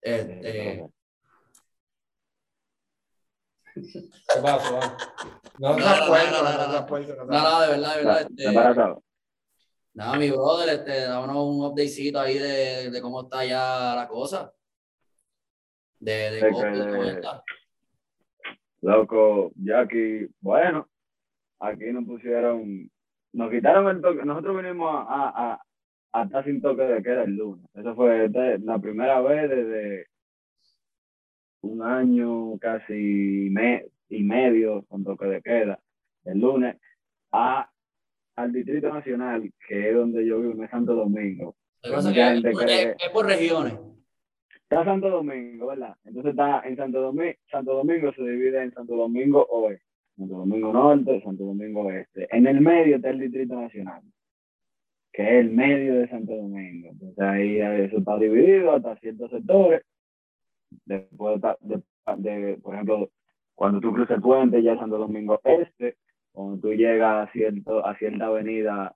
Este. 0.00 0.86
¿Qué 3.74 4.40
pasó? 4.40 4.78
No, 5.58 5.70
no, 5.70 5.78
no, 5.78 6.06
no, 7.26 7.60
de 7.60 7.68
verdad, 7.68 7.96
de 7.96 8.04
verdad. 8.04 8.20
Este, 8.20 8.52
nada, 9.94 10.16
mi 10.16 10.30
brother, 10.30 10.78
este, 10.78 11.00
dámonos 11.02 11.36
un 11.36 11.64
updatecito 11.64 12.20
ahí 12.20 12.38
de, 12.38 13.00
cómo 13.02 13.22
está 13.22 13.44
ya 13.44 13.94
la 13.96 14.06
cosa. 14.08 14.52
De, 15.98 16.40
cómo, 16.52 17.04
está. 17.04 17.42
Loco, 18.80 19.50
ya 19.56 19.80
aquí, 19.80 20.26
bueno, 20.40 20.88
aquí 21.58 21.86
nos 21.86 22.04
pusieron 22.04 22.90
nos 23.34 23.50
quitaron 23.50 23.88
el 23.88 24.00
toque, 24.00 24.24
nosotros 24.24 24.62
vinimos 24.62 24.88
a, 24.90 25.52
a, 25.52 25.62
a, 26.12 26.24
estar 26.24 26.44
sin 26.44 26.62
toque 26.62 26.82
de 26.82 27.02
queda 27.02 27.24
el 27.24 27.36
lunes. 27.36 27.66
Eso 27.74 27.94
fue 27.94 28.28
la 28.30 28.78
primera 28.78 29.20
vez 29.20 29.50
desde 29.50 30.06
un 31.62 31.82
año 31.82 32.58
casi 32.58 33.48
me, 33.50 33.86
y 34.08 34.22
medio 34.22 34.84
con 34.84 35.04
toque 35.04 35.26
de 35.26 35.42
queda 35.42 35.80
el 36.24 36.38
lunes 36.38 36.76
a, 37.32 37.68
al 38.36 38.52
Distrito 38.52 38.92
Nacional, 38.92 39.52
que 39.66 39.90
es 39.90 39.94
donde 39.94 40.24
yo 40.26 40.40
vivo, 40.40 40.62
en 40.62 40.70
Santo 40.70 40.94
Domingo. 40.94 41.56
Que 41.82 41.90
es 41.90 43.10
por 43.12 43.26
regiones. 43.26 43.74
Está 44.62 44.84
Santo 44.84 45.10
Domingo, 45.10 45.66
¿verdad? 45.66 45.96
Entonces 46.04 46.30
está 46.30 46.62
en 46.64 46.76
Santo 46.76 47.00
Domingo, 47.00 47.34
Santo 47.50 47.74
Domingo 47.74 48.12
se 48.12 48.22
divide 48.22 48.62
en 48.62 48.72
Santo 48.72 48.96
Domingo 48.96 49.44
Oeste, 49.50 49.83
Santo 50.16 50.34
Domingo 50.34 50.72
Norte, 50.72 51.22
Santo 51.22 51.44
Domingo 51.44 51.82
Oeste. 51.82 52.28
En 52.30 52.46
el 52.46 52.60
medio 52.60 52.96
está 52.96 53.10
el 53.10 53.20
Distrito 53.20 53.60
Nacional, 53.60 54.02
que 55.12 55.22
es 55.22 55.44
el 55.44 55.50
medio 55.50 55.96
de 55.96 56.08
Santo 56.08 56.34
Domingo. 56.34 56.90
Entonces 56.90 57.18
ahí 57.18 57.60
eso 57.60 57.98
está 57.98 58.18
dividido 58.18 58.72
hasta 58.72 58.96
ciertos 58.96 59.30
sectores. 59.30 59.82
Después 60.86 61.40
de, 61.60 61.82
de, 62.16 62.56
por 62.58 62.74
ejemplo, 62.74 63.10
cuando 63.54 63.80
tú 63.80 63.92
cruzas 63.92 64.16
el 64.16 64.22
puente 64.22 64.62
ya 64.62 64.72
es 64.72 64.78
Santo 64.78 64.98
Domingo 64.98 65.40
Este, 65.44 65.96
cuando 66.32 66.60
tú 66.60 66.74
llegas 66.74 67.28
a, 67.28 67.32
cierto, 67.32 67.84
a 67.86 67.96
cierta 67.96 68.26
avenida 68.26 68.94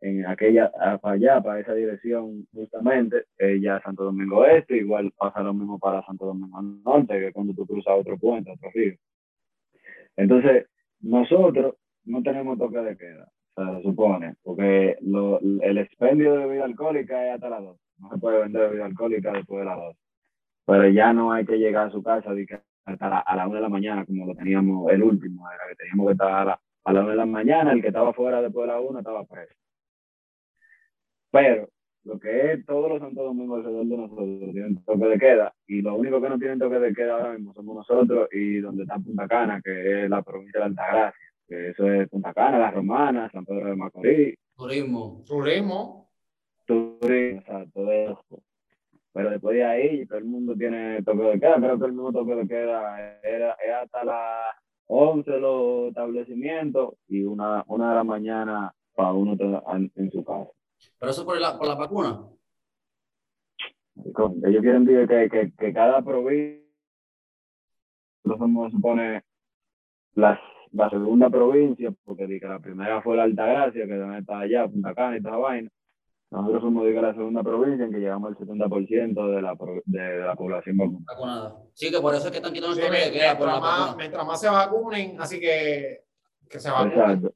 en 0.00 0.24
aquella, 0.26 0.70
para 0.70 1.14
allá, 1.14 1.42
para 1.42 1.60
esa 1.60 1.74
dirección 1.74 2.46
justamente, 2.54 3.24
eh, 3.38 3.60
ya 3.60 3.80
Santo 3.82 4.04
Domingo 4.04 4.46
Este, 4.46 4.78
igual 4.78 5.12
pasa 5.16 5.42
lo 5.42 5.52
mismo 5.52 5.78
para 5.78 6.04
Santo 6.06 6.26
Domingo 6.26 6.62
Norte, 6.62 7.20
que 7.20 7.32
cuando 7.32 7.52
tú 7.54 7.66
cruzas 7.66 7.94
otro 7.98 8.16
puente, 8.16 8.50
otro 8.50 8.70
río. 8.72 8.94
Entonces, 10.16 10.66
nosotros 11.00 11.74
no 12.04 12.22
tenemos 12.22 12.58
toque 12.58 12.78
de 12.78 12.96
queda, 12.96 13.28
se 13.54 13.82
supone, 13.82 14.34
porque 14.42 14.96
lo, 15.00 15.40
el 15.40 15.78
expendio 15.78 16.32
de 16.32 16.46
bebida 16.46 16.64
alcohólica 16.64 17.26
es 17.26 17.34
hasta 17.34 17.50
las 17.50 17.62
2. 17.62 17.76
No 17.98 18.10
se 18.10 18.18
puede 18.18 18.40
vender 18.42 18.68
bebida 18.68 18.86
alcohólica 18.86 19.32
después 19.32 19.60
de 19.60 19.66
las 19.66 19.76
2. 19.78 19.96
Pero 20.66 20.88
ya 20.88 21.12
no 21.12 21.32
hay 21.32 21.44
que 21.44 21.58
llegar 21.58 21.88
a 21.88 21.90
su 21.90 22.02
casa 22.02 22.30
hasta 22.84 23.08
la, 23.08 23.18
a 23.18 23.36
la 23.36 23.46
1 23.46 23.54
de 23.54 23.60
la 23.60 23.68
mañana, 23.68 24.04
como 24.04 24.26
lo 24.26 24.34
teníamos 24.34 24.90
el 24.92 25.02
último, 25.02 25.50
era 25.50 25.64
que 25.68 25.76
teníamos 25.76 26.06
que 26.06 26.12
estar 26.12 26.30
a 26.32 26.44
la, 26.44 26.60
a 26.84 26.92
la 26.92 27.00
1 27.00 27.10
de 27.10 27.16
la 27.16 27.26
mañana, 27.26 27.72
el 27.72 27.82
que 27.82 27.88
estaba 27.88 28.12
fuera 28.12 28.42
después 28.42 28.66
de 28.66 28.72
la 28.72 28.80
1 28.80 28.98
estaba 28.98 29.24
preso. 29.24 29.54
Pero 31.30 31.68
lo 32.04 32.18
que 32.18 32.52
es 32.52 32.66
todos 32.66 32.88
los 32.88 33.00
Santos 33.00 33.24
Domingos 33.24 33.58
alrededor 33.58 33.86
de 33.86 33.96
nosotros 33.96 34.26
tienen 34.52 34.84
toque 34.84 35.06
de 35.06 35.18
queda 35.18 35.54
y 35.66 35.82
lo 35.82 35.96
único 35.96 36.20
que 36.20 36.28
no 36.28 36.38
tienen 36.38 36.58
toque 36.58 36.78
de 36.78 36.94
queda 36.94 37.14
ahora 37.14 37.34
mismo 37.34 37.52
somos 37.52 37.76
nosotros 37.76 38.28
y 38.32 38.58
donde 38.60 38.84
está 38.84 38.98
Punta 38.98 39.28
Cana, 39.28 39.60
que 39.62 40.04
es 40.04 40.10
la 40.10 40.22
provincia 40.22 40.60
de 40.60 40.66
Altagracia, 40.66 41.32
que 41.46 41.68
eso 41.68 41.86
es 41.90 42.08
Punta 42.08 42.32
Cana, 42.32 42.58
La 42.58 42.70
Romana, 42.70 43.30
San 43.30 43.44
Pedro 43.44 43.68
de 43.68 43.76
Macorís. 43.76 44.38
Turismo. 44.56 45.22
Turismo. 45.26 46.10
Turismo, 46.66 47.66
todo 47.74 47.92
eso. 47.92 48.42
Pero 49.12 49.30
después 49.30 49.56
de 49.56 49.64
ahí 49.64 50.06
todo 50.06 50.18
el 50.18 50.24
mundo 50.24 50.56
tiene 50.56 51.02
toque 51.02 51.22
de 51.22 51.40
queda, 51.40 51.56
creo 51.56 51.78
que 51.78 51.86
el 51.86 51.92
mismo 51.92 52.12
toque 52.12 52.34
de 52.34 52.48
queda 52.48 53.20
era, 53.22 53.52
es 53.52 53.72
hasta 53.82 54.04
las 54.04 54.54
11 54.86 55.38
los 55.38 55.88
establecimientos 55.88 56.94
y 57.08 57.24
una, 57.24 57.64
una 57.68 57.90
de 57.90 57.94
la 57.96 58.04
mañana 58.04 58.74
para 58.94 59.12
uno 59.12 59.36
en 59.96 60.10
su 60.10 60.24
casa. 60.24 60.50
¿Pero 61.00 61.12
eso 61.12 61.24
por 61.24 61.40
la, 61.40 61.56
por 61.56 61.66
la 61.66 61.74
vacuna? 61.74 62.20
Ellos 63.96 64.62
quieren 64.62 64.84
decir 64.84 65.08
que, 65.08 65.30
que, 65.30 65.52
que 65.58 65.72
cada 65.72 66.02
provincia, 66.02 66.62
se 68.22 68.70
supone 68.70 69.24
las, 70.14 70.38
la 70.72 70.90
segunda 70.90 71.30
provincia, 71.30 71.90
porque 72.04 72.38
que 72.38 72.46
la 72.46 72.58
primera 72.58 73.00
fue 73.00 73.16
la 73.16 73.22
Altagracia, 73.24 73.86
que 73.86 73.98
también 73.98 74.20
está 74.20 74.40
allá, 74.40 74.68
Punta 74.68 74.94
Cana 74.94 75.16
y 75.16 75.22
toda 75.22 75.38
vaina. 75.38 75.70
Nosotros 76.30 76.62
somos 76.62 76.86
diga, 76.86 77.02
la 77.02 77.14
segunda 77.14 77.42
provincia 77.42 77.86
en 77.86 77.92
que 77.92 77.98
llegamos 77.98 78.30
al 78.30 78.46
70% 78.46 79.34
de 79.34 79.42
la, 79.42 79.56
de, 79.86 80.18
la 80.20 80.36
población 80.36 80.76
vacunada. 80.76 81.56
Sí, 81.72 81.90
que 81.90 81.98
por 81.98 82.14
eso 82.14 82.26
es 82.26 82.30
que 82.30 82.36
están 82.36 82.52
quitando 82.52 82.76
sí, 82.76 82.82
mientras, 82.88 83.36
por 83.36 83.48
más, 83.48 83.96
mientras 83.96 84.26
más 84.26 84.40
se 84.40 84.48
vacunen, 84.48 85.20
así 85.20 85.40
que, 85.40 86.04
que 86.48 86.60
se 86.60 86.70
vacunen. 86.70 86.92
Exacto. 86.92 87.34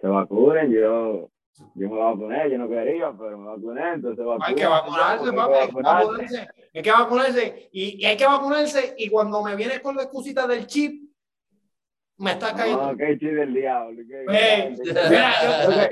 Se 0.00 0.06
vacunen, 0.06 0.70
yo 0.70 1.30
yo 1.74 1.88
me 1.88 1.98
vacuné, 1.98 2.50
yo 2.50 2.58
no 2.58 2.68
quería, 2.68 3.12
pero 3.18 3.38
me 3.38 3.46
vacuné, 3.46 3.92
entonces 3.94 4.24
Hay 4.40 4.54
que 4.54 4.66
vacunarse, 4.66 5.32
papi, 5.32 5.54
hay 5.54 5.68
que 5.68 5.82
vacunarse. 5.82 6.48
Hay 6.74 6.82
que 6.82 6.90
vacunarse. 6.90 7.68
Y, 7.72 8.04
hay 8.04 8.16
que 8.16 8.26
vacunarse. 8.26 8.94
Y 8.98 9.08
cuando 9.08 9.42
me 9.42 9.56
vienes 9.56 9.80
con 9.80 9.96
la 9.96 10.02
excusita 10.02 10.46
del 10.46 10.66
chip, 10.66 11.10
me 12.18 12.32
está 12.32 12.54
cayendo. 12.54 12.92
No, 12.92 12.96
qué 12.96 13.18
chip 13.18 13.30
del 13.30 13.54
diablo. 13.54 14.02
mira, 14.28 15.32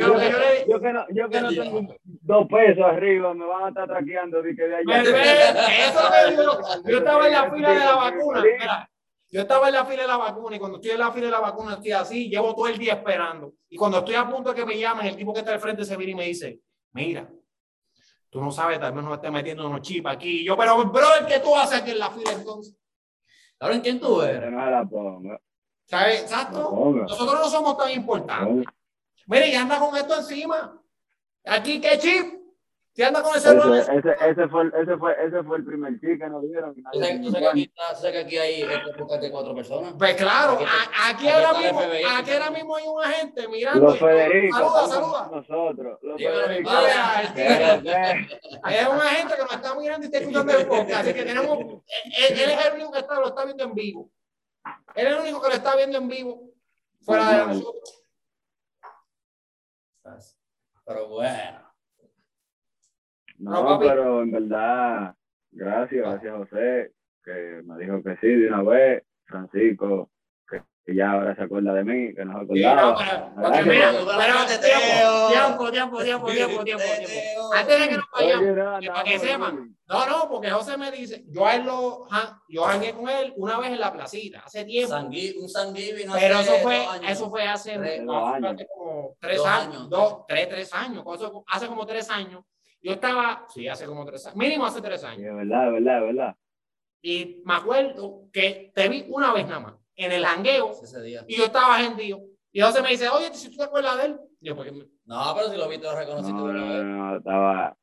yo, 0.67 0.81
que 0.81 0.93
no, 0.93 1.07
yo 1.11 1.29
que 1.29 1.41
no 1.41 1.49
tengo 1.51 1.95
dos 2.03 2.47
pesos 2.49 2.85
arriba, 2.85 3.35
me 3.35 3.47
van 3.47 3.65
a 3.65 3.69
estar 3.69 3.89
traqueando 3.89 4.43
de 4.43 4.55
que 4.55 4.63
de 4.69 4.77
allá. 4.77 5.03
Eso 5.03 6.31
digo, 6.31 6.59
yo 6.87 6.99
estaba 6.99 7.27
en 7.27 7.33
la 7.33 7.51
fila 7.51 7.71
de 7.71 7.79
la 7.79 7.95
vacuna. 7.95 8.43
Mira, 8.43 8.91
yo 9.35 9.41
estaba 9.41 9.67
en 9.67 9.75
la 9.75 9.85
fila 9.85 10.03
de 10.03 10.07
la 10.07 10.17
vacuna 10.17 10.55
y 10.55 10.61
cuando 10.61 10.79
estoy 10.79 10.93
en 10.93 11.01
la 11.01 11.11
fila 11.11 11.27
de 11.27 11.33
la 11.33 11.41
vacuna 11.41 11.75
estoy 11.75 11.91
así, 11.91 12.29
llevo 12.29 12.55
todo 12.55 12.69
el 12.69 12.79
día 12.79 12.93
esperando. 12.93 13.55
Y 13.69 13.77
cuando 13.77 13.99
estoy 13.99 14.15
a 14.15 14.31
punto 14.31 14.51
de 14.51 14.55
que 14.55 14.65
me 14.65 14.79
llamen, 14.79 15.07
el 15.07 15.17
tipo 15.17 15.33
que 15.33 15.41
está 15.41 15.53
al 15.53 15.59
frente 15.59 15.85
se 15.85 15.97
viene 15.97 16.13
y 16.13 16.15
me 16.15 16.27
dice, 16.27 16.61
mira, 16.93 17.29
tú 18.31 18.41
no 18.41 18.53
sabes, 18.53 18.79
tal 18.79 18.93
vez 18.93 19.03
nos 19.03 19.15
esté 19.15 19.33
metiendo 19.33 19.67
unos 19.67 19.81
chips 19.81 20.09
aquí. 20.09 20.43
Y 20.43 20.45
yo, 20.45 20.57
pero, 20.57 20.85
bro, 20.85 21.05
¿qué 21.27 21.41
tú 21.41 21.57
haces 21.57 21.81
aquí 21.81 21.91
en 21.91 21.99
la 21.99 22.11
fila 22.13 22.31
entonces? 22.31 22.77
¿Saben 23.59 23.81
quién 23.81 23.99
tú 23.99 24.23
eres? 24.23 24.53
No 24.53 24.71
la 24.71 24.85
pongo. 24.85 25.37
¿Sabes? 25.85 26.23
Exacto. 26.23 26.93
Nosotros 26.95 27.35
no 27.35 27.49
somos 27.49 27.77
tan 27.77 27.91
importantes. 27.91 28.73
Mire, 29.27 29.49
y 29.49 29.57
anda 29.57 29.81
con 29.81 29.97
esto 29.97 30.15
encima. 30.15 30.81
Aquí, 31.45 31.81
¿qué 31.81 31.99
chip? 31.99 32.44
Si 32.95 33.03
anda 33.03 33.23
con 33.23 33.35
ese, 33.35 33.49
ese, 33.51 33.79
ese, 33.81 34.17
ese, 34.31 34.49
fue, 34.49 34.71
ese, 34.81 34.97
fue, 34.97 35.17
ese 35.27 35.43
fue 35.43 35.57
el 35.57 35.65
primer 35.65 35.99
chip 35.99 36.17
que 36.17 36.29
nos 36.29 36.43
dieron. 36.43 36.77
¿Tú 36.77 37.01
sabes, 37.01 37.21
que 37.21 37.49
aquí, 37.49 37.63
está, 37.65 38.13
que 38.13 38.19
aquí 38.19 38.39
hay 38.39 38.63
de 38.63 39.31
cuatro 39.33 39.53
personas? 39.53 39.95
Pues 39.99 40.15
claro, 40.15 40.53
aquí, 40.53 40.65
aquí, 41.03 41.29
ahora, 41.29 41.59
mismo, 41.59 41.81
aquí 41.81 42.31
ahora 42.31 42.51
mismo 42.53 42.77
hay 42.77 42.85
un 42.87 43.03
agente 43.03 43.49
mirando. 43.49 43.87
Los 43.87 43.99
Federico. 43.99 44.57
Saluda, 44.57 44.87
saluda. 44.87 45.29
Nosotros. 45.33 45.99
Los 46.03 46.23
Federico. 46.23 46.71
Es 48.71 48.89
un 48.89 49.01
agente 49.01 49.35
que 49.35 49.43
nos 49.43 49.53
está 49.53 49.75
mirando 49.75 50.05
y 50.05 50.07
está 50.07 50.19
escuchando 50.19 50.53
el 50.57 50.67
podcast. 50.69 51.01
Así 51.01 51.15
que 51.15 51.25
tenemos. 51.25 51.59
Él, 51.59 52.39
él 52.39 52.51
es 52.51 52.67
el 52.67 52.75
único 52.75 52.93
que 52.93 52.99
está, 53.01 53.19
lo 53.19 53.27
está 53.27 53.45
viendo 53.45 53.65
en 53.65 53.75
vivo. 53.75 54.11
Él 54.95 55.07
es 55.09 55.13
el 55.15 55.21
único 55.21 55.43
que 55.43 55.49
lo 55.49 55.55
está 55.55 55.75
viendo 55.75 55.99
en 55.99 56.07
vivo. 56.07 56.49
Fuera 57.01 57.29
de 57.29 57.47
nosotros. 57.55 58.05
Pero 60.85 61.09
bueno. 61.09 61.64
No, 63.39 63.79
pero 63.79 64.23
en 64.23 64.31
verdad, 64.31 65.15
gracias, 65.51 66.01
gracias 66.03 66.35
José, 66.37 66.93
que 67.25 67.63
me 67.65 67.79
dijo 67.79 68.03
que 68.03 68.17
sí 68.21 68.29
de 68.29 68.49
una 68.49 68.63
vez. 68.63 69.03
Francisco, 69.27 70.11
que, 70.49 70.63
ya 70.95 71.13
ahora 71.13 71.35
se 71.35 71.43
acuerda 71.43 71.73
de 71.73 71.85
mí, 71.85 72.15
que 72.15 72.25
no 72.25 72.39
se 72.39 72.45
acordaba. 72.45 73.33
tiempo, 75.33 75.71
tiempo, 75.71 76.03
tiempo, 76.03 76.27
tiempo, 76.31 76.65
tiempo, 76.65 76.65
tiempo. 76.65 77.55
Antes 77.55 77.81
de 77.81 77.89
que 77.89 77.97
nos 77.97 78.07
vayamos, 78.13 78.87
para 78.87 79.05
que 79.05 79.19
sepan. 79.19 79.77
No, 79.87 80.07
no, 80.07 80.29
porque 80.29 80.51
José 80.51 80.77
me 80.77 80.91
dice, 80.91 81.25
yo 81.29 81.47
a 81.47 81.57
él 81.57 81.65
lo, 81.65 82.07
yo 82.49 82.67
hangué 82.67 82.93
con 82.93 83.09
él 83.09 83.33
una 83.37 83.59
vez 83.59 83.73
en 83.73 83.81
la 83.81 83.93
placita, 83.93 84.41
hace 84.45 84.65
tiempo. 84.65 84.95
un 84.95 85.49
sanguíveo. 85.49 86.13
Pero 86.13 86.39
eso 86.41 86.53
fue, 86.63 86.85
eso 87.09 87.31
fue 87.31 87.47
hace, 87.47 88.05
como 88.05 89.17
tres 89.19 89.45
años, 89.45 89.89
dos, 89.89 90.27
tres, 90.29 90.49
tres 90.49 90.75
años, 90.75 91.05
hace 91.49 91.67
como 91.67 91.87
tres 91.87 92.11
años 92.11 92.45
yo 92.85 92.93
estaba, 92.93 93.47
sí, 93.49 93.67
hace 93.67 93.87
como 93.87 94.05
tres 94.05 94.27
años, 94.27 94.37
mínimo 94.37 94.67
hace 94.67 94.83
tres 94.83 95.03
años. 95.05 95.23
Es 95.27 95.35
verdad, 95.35 95.69
es 95.69 95.73
verdad, 95.73 95.99
es 95.99 96.05
verdad. 96.05 96.37
Y 97.01 97.43
me 97.47 97.55
acuerdo 97.55 98.29
que 98.31 98.73
te 98.75 98.89
vi 98.91 99.07
una 99.09 99.33
vez 99.33 99.47
nada 99.47 99.61
más, 99.61 99.75
en 99.97 100.13
el 100.13 100.25
jangueo, 100.25 100.73
y 101.27 101.37
yo 101.37 101.45
estaba 101.45 101.79
gentío. 101.79 102.21
Y 102.53 102.61
José 102.61 102.83
me 102.83 102.91
dice, 102.91 103.09
oye, 103.09 103.33
si 103.33 103.51
tú 103.51 103.57
te 103.57 103.65
acuerdas 103.65 103.97
de 103.97 104.05
él. 104.05 104.21
yo, 104.41 104.55
porque 104.55 104.71
No, 105.07 105.35
pero 105.35 105.49
si 105.49 105.57
lo 105.57 105.69
vi, 105.69 105.79
te 105.79 105.85
lo 105.85 105.97
reconociste. 105.97 106.39
No, 106.39 106.53
no, 106.53 106.85
no, 106.85 107.17
estaba... 107.17 107.77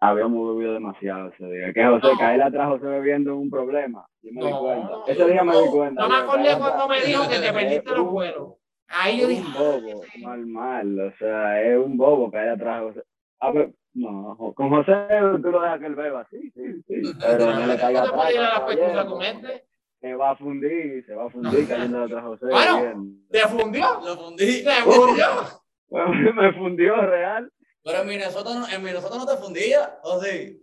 Habíamos 0.00 0.56
bebido 0.56 0.74
demasiado 0.74 1.28
ese 1.28 1.46
día. 1.46 1.72
Que 1.72 1.84
José, 1.84 2.08
no. 2.12 2.18
caer 2.18 2.42
atrás 2.42 2.68
José 2.68 2.86
bebiendo 2.86 3.36
un 3.36 3.48
problema. 3.48 4.04
Yo 4.20 4.32
me 4.32 4.40
no, 4.40 4.46
di 4.48 4.52
cuenta. 4.52 4.92
ese 5.06 5.24
día 5.26 5.44
me 5.44 5.56
di 5.56 5.68
cuenta. 5.70 6.02
No 6.02 6.08
me 6.08 6.16
acordé 6.16 6.58
cuando 6.58 6.88
me 6.88 7.00
dijo 7.00 7.28
que 7.28 7.38
te 7.38 7.52
perdiste 7.52 7.90
los 7.92 8.10
vuelos. 8.10 8.54
Ahí 8.88 9.20
yo 9.20 9.28
dije. 9.28 9.46
un 9.46 9.54
bobo, 9.54 10.02
mal, 10.18 10.46
mal. 10.46 11.00
O 11.00 11.16
sea, 11.16 11.62
es 11.62 11.78
un 11.78 11.96
bobo 11.96 12.30
caer 12.32 12.50
atrás 12.50 12.82
José. 12.82 13.02
A 13.38 13.52
ver, 13.52 13.72
no, 13.94 14.54
con 14.54 14.70
José 14.70 14.92
tú 15.42 15.50
lo 15.50 15.60
dejas 15.60 15.80
que 15.80 15.86
él 15.86 15.94
beba, 15.94 16.26
sí, 16.30 16.50
sí, 16.54 16.82
sí. 16.86 17.12
Pero 17.20 17.54
no 17.54 17.66
le 17.66 17.76
caiga 17.76 18.02
atrás. 18.02 19.62
Se 20.00 20.14
va 20.14 20.30
a 20.30 20.36
fundir, 20.36 21.04
se 21.06 21.14
va 21.14 21.26
a 21.26 21.30
fundir 21.30 21.68
cayendo 21.68 22.02
atrás 22.02 22.24
José. 22.24 22.46
Bueno, 22.46 23.06
¿te 23.30 23.40
fundió? 23.40 24.00
Lo 24.04 24.16
fundí. 24.16 24.64
¿Te 24.64 24.74
fundió? 24.82 25.26
me 26.34 26.52
fundió 26.54 26.96
real. 27.06 27.52
Pero 27.84 27.98
en 28.02 28.08
Minnesota 28.08 28.54
no, 28.54 28.68
en 28.68 28.82
Minnesota 28.82 29.16
no 29.16 29.26
te 29.26 29.36
fundía, 29.36 29.98
¿o 30.02 30.20
sí? 30.20 30.60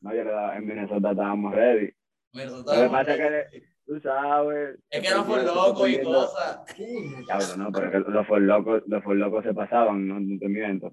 No, 0.00 0.14
yo 0.14 0.24
le 0.24 0.30
daba, 0.30 0.56
en 0.56 0.66
Minnesota 0.66 1.10
estábamos 1.10 1.54
ready. 1.54 1.90
Minnesota 2.32 2.76
Lo 2.76 2.82
que 2.82 2.88
pasa 2.90 3.14
es 3.14 3.50
que 3.50 3.62
tú 3.86 4.00
sabes. 4.00 4.78
Es 4.90 5.02
que 5.02 5.14
no 5.14 5.24
fue 5.24 5.42
loco 5.44 5.86
y 5.86 6.02
cosas. 6.02 6.60
Claro, 7.26 7.44
no, 7.56 7.72
pero 7.72 8.00
los 8.00 8.26
fue 8.26 8.40
locos, 8.40 8.82
los 8.86 9.02
fue 9.02 9.16
locos 9.16 9.44
se 9.44 9.54
pasaban, 9.54 10.06
no, 10.06 10.20
no 10.20 10.38
te 10.38 10.48
miento. 10.48 10.92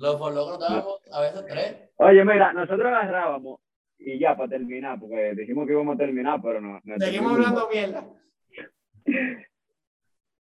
Los 0.00 0.18
forlocos 0.18 0.58
nos 0.58 0.68
dábamos 0.68 1.00
a 1.12 1.20
veces 1.20 1.46
tres. 1.46 1.90
Oye, 1.96 2.24
mira, 2.24 2.54
nosotros 2.54 2.86
agarrábamos 2.86 3.60
y 3.98 4.18
ya 4.18 4.34
para 4.34 4.48
terminar, 4.48 4.98
porque 4.98 5.34
dijimos 5.34 5.66
que 5.66 5.74
íbamos 5.74 5.94
a 5.94 5.98
terminar, 5.98 6.40
pero 6.42 6.58
no. 6.58 6.80
no 6.82 6.98
Seguimos 6.98 7.34
hablando 7.34 7.68
mierda. 7.70 8.04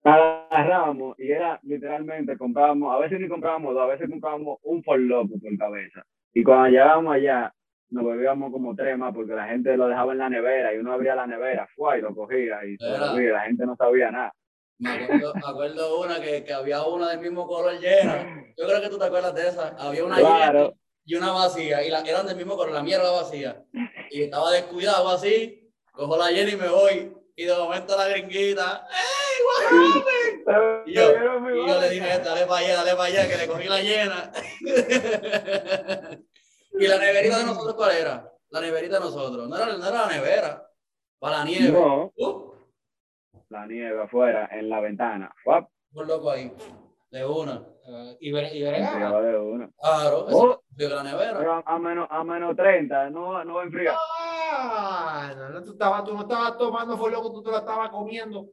Agarrábamos 0.04 1.18
y 1.18 1.32
era 1.32 1.58
literalmente, 1.64 2.38
comprábamos, 2.38 2.94
a 2.94 2.98
veces 3.00 3.20
ni 3.20 3.28
comprábamos 3.28 3.74
dos, 3.74 3.82
a 3.82 3.86
veces 3.86 4.08
comprábamos 4.08 4.60
un 4.62 4.84
forloco 4.84 5.34
por 5.40 5.58
cabeza. 5.58 6.06
Y 6.32 6.44
cuando 6.44 6.68
llegábamos 6.68 7.12
allá, 7.12 7.52
nos 7.90 8.04
bebíamos 8.06 8.52
como 8.52 8.76
tres 8.76 8.96
más 8.96 9.12
porque 9.12 9.34
la 9.34 9.48
gente 9.48 9.76
lo 9.76 9.88
dejaba 9.88 10.12
en 10.12 10.18
la 10.18 10.30
nevera 10.30 10.72
y 10.72 10.78
uno 10.78 10.92
abría 10.92 11.16
la 11.16 11.26
nevera, 11.26 11.68
fue 11.74 11.98
y 11.98 12.02
lo 12.02 12.14
cogía 12.14 12.64
y 12.64 12.76
la 12.78 13.40
gente 13.40 13.66
no 13.66 13.74
sabía 13.74 14.12
nada. 14.12 14.32
Me 14.80 14.90
acuerdo, 14.90 15.34
me 15.34 15.46
acuerdo 15.46 16.00
una 16.00 16.20
que, 16.20 16.42
que, 16.42 16.52
había 16.54 16.82
una 16.84 17.10
del 17.10 17.20
mismo 17.20 17.46
color 17.46 17.78
llena. 17.78 18.44
Yo 18.56 18.66
creo 18.66 18.80
que 18.80 18.88
tú 18.88 18.98
te 18.98 19.04
acuerdas 19.04 19.34
de 19.34 19.48
esa. 19.48 19.76
Había 19.78 20.04
una 20.04 20.16
llena 20.16 20.70
y 21.04 21.14
una 21.16 21.32
vacía. 21.32 21.84
Y 21.84 21.90
la, 21.90 22.00
eran 22.00 22.26
del 22.26 22.36
mismo 22.36 22.56
color, 22.56 22.72
la 22.72 22.82
mía 22.82 22.96
era 22.96 23.10
vacía. 23.10 23.62
Y 24.10 24.22
estaba 24.22 24.50
descuidado 24.52 25.08
así. 25.10 25.70
Cojo 25.92 26.16
la 26.16 26.30
llena 26.30 26.50
y 26.50 26.56
me 26.56 26.68
voy. 26.68 27.14
Y 27.36 27.44
de 27.44 27.54
momento 27.54 27.96
la 27.96 28.08
gringuita, 28.08 28.86
¡Ey, 28.90 29.42
what 29.46 30.86
Y 30.86 30.94
yo, 30.94 31.10
y 31.10 31.68
yo 31.68 31.80
le 31.80 31.90
dije, 31.90 32.18
dale 32.18 32.44
para 32.46 32.60
allá, 32.60 32.76
dale 32.76 32.90
para 32.92 33.04
allá, 33.04 33.28
que 33.28 33.36
le 33.36 33.46
cogí 33.46 33.68
la 33.68 33.80
llena. 33.80 34.32
y 36.72 36.86
la 36.86 36.98
neverita 36.98 37.38
de 37.38 37.44
nosotros, 37.44 37.74
¿cuál 37.74 37.96
era? 37.96 38.30
La 38.50 38.60
neverita 38.60 38.98
de 38.98 39.04
nosotros. 39.04 39.48
No 39.48 39.56
era, 39.56 39.66
no 39.76 39.86
era 39.86 40.06
la 40.06 40.12
nevera. 40.12 40.70
Para 41.18 41.38
la 41.38 41.44
nieve. 41.44 41.72
No. 41.72 42.12
Uh. 42.16 42.49
La 43.50 43.66
nieve 43.66 44.00
afuera, 44.00 44.48
en 44.52 44.68
la 44.68 44.80
ventana. 44.80 45.34
¡Fuap! 45.42 45.68
Por 45.92 46.06
loco 46.06 46.30
ahí. 46.30 46.52
De 47.10 47.24
una. 47.26 47.58
Uh, 47.84 48.16
y, 48.20 48.28
y 48.28 48.32
verga. 48.32 49.20
de 49.20 49.38
una. 49.38 49.68
Claro, 49.76 50.26
oh. 50.30 50.62
de 50.68 50.88
la 50.88 51.02
nevera. 51.02 51.36
Pero 51.36 51.62
a, 51.66 51.78
menos, 51.80 52.06
a 52.08 52.22
menos 52.22 52.54
30, 52.54 53.10
no, 53.10 53.44
no 53.44 53.54
va 53.54 53.62
a 53.62 53.64
enfriar. 53.64 53.96
Ah, 53.98 55.34
no, 55.52 55.64
tú, 55.64 55.72
estabas, 55.72 56.04
tú 56.04 56.14
no 56.14 56.22
estabas 56.22 56.56
tomando 56.56 56.96
fue 56.96 57.10
loco, 57.10 57.32
tú 57.32 57.42
te 57.42 57.50
lo 57.50 57.58
estabas 57.58 57.90
comiendo. 57.90 58.46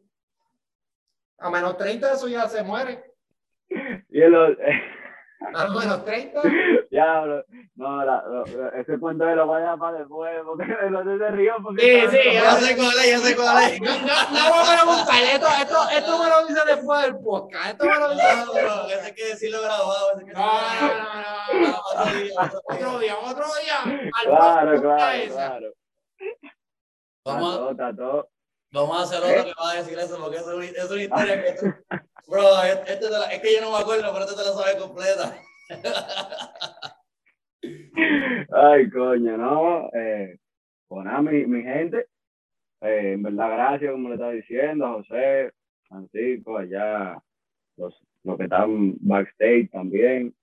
A 1.37 1.51
menos 1.51 1.77
30 1.77 2.13
eso 2.13 2.27
ya 2.27 2.47
se 2.47 2.63
muere. 2.63 3.03
Y 4.09 4.21
el, 4.21 4.33
a 5.53 5.67
menos 5.67 6.05
30. 6.05 6.41
Ya, 6.91 7.23
no, 7.75 8.05
la, 8.05 8.23
ese 8.75 8.99
cuento 8.99 9.25
de 9.25 9.35
lo 9.35 9.47
vaya 9.47 9.75
para 9.77 9.99
después, 9.99 10.31
porque 10.45 10.65
no 10.89 11.03
se 11.03 11.31
río. 11.31 11.55
Porque 11.61 12.07
sí, 12.09 12.17
sí, 12.17 12.33
ya 12.33 12.51
sé 12.55 12.75
cuál 12.75 12.97
es, 12.99 13.09
ya 13.11 13.19
sé 13.19 13.35
cuál 13.35 13.63
es. 13.63 13.81
No, 13.81 13.87
no, 13.87 14.49
voy 14.49 14.67
a 14.67 14.81
preguntar, 14.81 15.23
esto, 15.23 15.47
esto, 15.61 15.89
esto 15.89 16.23
me 16.23 16.29
lo 16.29 16.47
dice 16.47 16.61
después 16.65 17.01
del 17.03 17.17
podcast. 17.19 17.67
Esto 17.71 17.85
me 17.85 17.99
lo 17.99 18.09
dice. 18.11 18.35
No, 18.35 18.53
bro, 18.53 18.87
ese 18.87 19.05
hay 19.05 19.13
que 19.13 19.25
decirlo 19.25 19.61
grabado. 19.61 20.15
Ese 20.15 20.25
que 20.25 20.33
no, 20.33 20.39
no, 20.41 21.67
no, 21.67 21.81
Otro 22.65 22.99
día, 22.99 23.15
otro 23.17 23.45
día. 23.61 24.11
Claro, 24.23 24.81
claro, 24.81 25.33
claro. 25.33 25.73
Vamos, 27.25 27.75
vamos 28.71 28.97
a 28.97 29.03
hacer 29.03 29.19
otro 29.19 29.45
que 29.45 29.53
va 29.59 29.71
a 29.71 29.75
decir 29.75 29.97
eso, 29.97 30.17
porque 30.21 30.37
es 30.37 30.47
una, 30.47 30.65
es 30.65 30.91
una 30.91 31.01
historia 31.01 31.43
que. 31.43 31.55
Bro, 32.27 32.63
este, 32.63 32.93
este 32.93 33.09
la, 33.09 33.25
es 33.31 33.41
que 33.41 33.55
yo 33.55 33.61
no 33.61 33.71
me 33.71 33.77
acuerdo, 33.77 34.11
pero 34.11 34.25
este 34.25 34.35
te 34.35 34.43
la 34.43 34.51
sabes 34.51 34.75
completa. 34.75 35.37
Ay, 38.51 38.89
coño, 38.89 39.37
no. 39.37 39.89
Eh, 39.93 40.37
nada, 40.89 41.21
mi, 41.21 41.45
mi 41.45 41.63
gente, 41.63 42.07
eh, 42.81 43.13
en 43.13 43.23
verdad, 43.23 43.49
gracias, 43.51 43.91
como 43.91 44.09
le 44.09 44.15
estaba 44.15 44.31
diciendo, 44.31 44.85
a 44.85 44.93
José, 44.93 45.51
Francisco, 45.87 46.57
allá, 46.57 47.17
los, 47.77 47.97
los 48.23 48.37
que 48.37 48.43
están 48.43 48.95
backstage 48.99 49.69
también, 49.71 50.33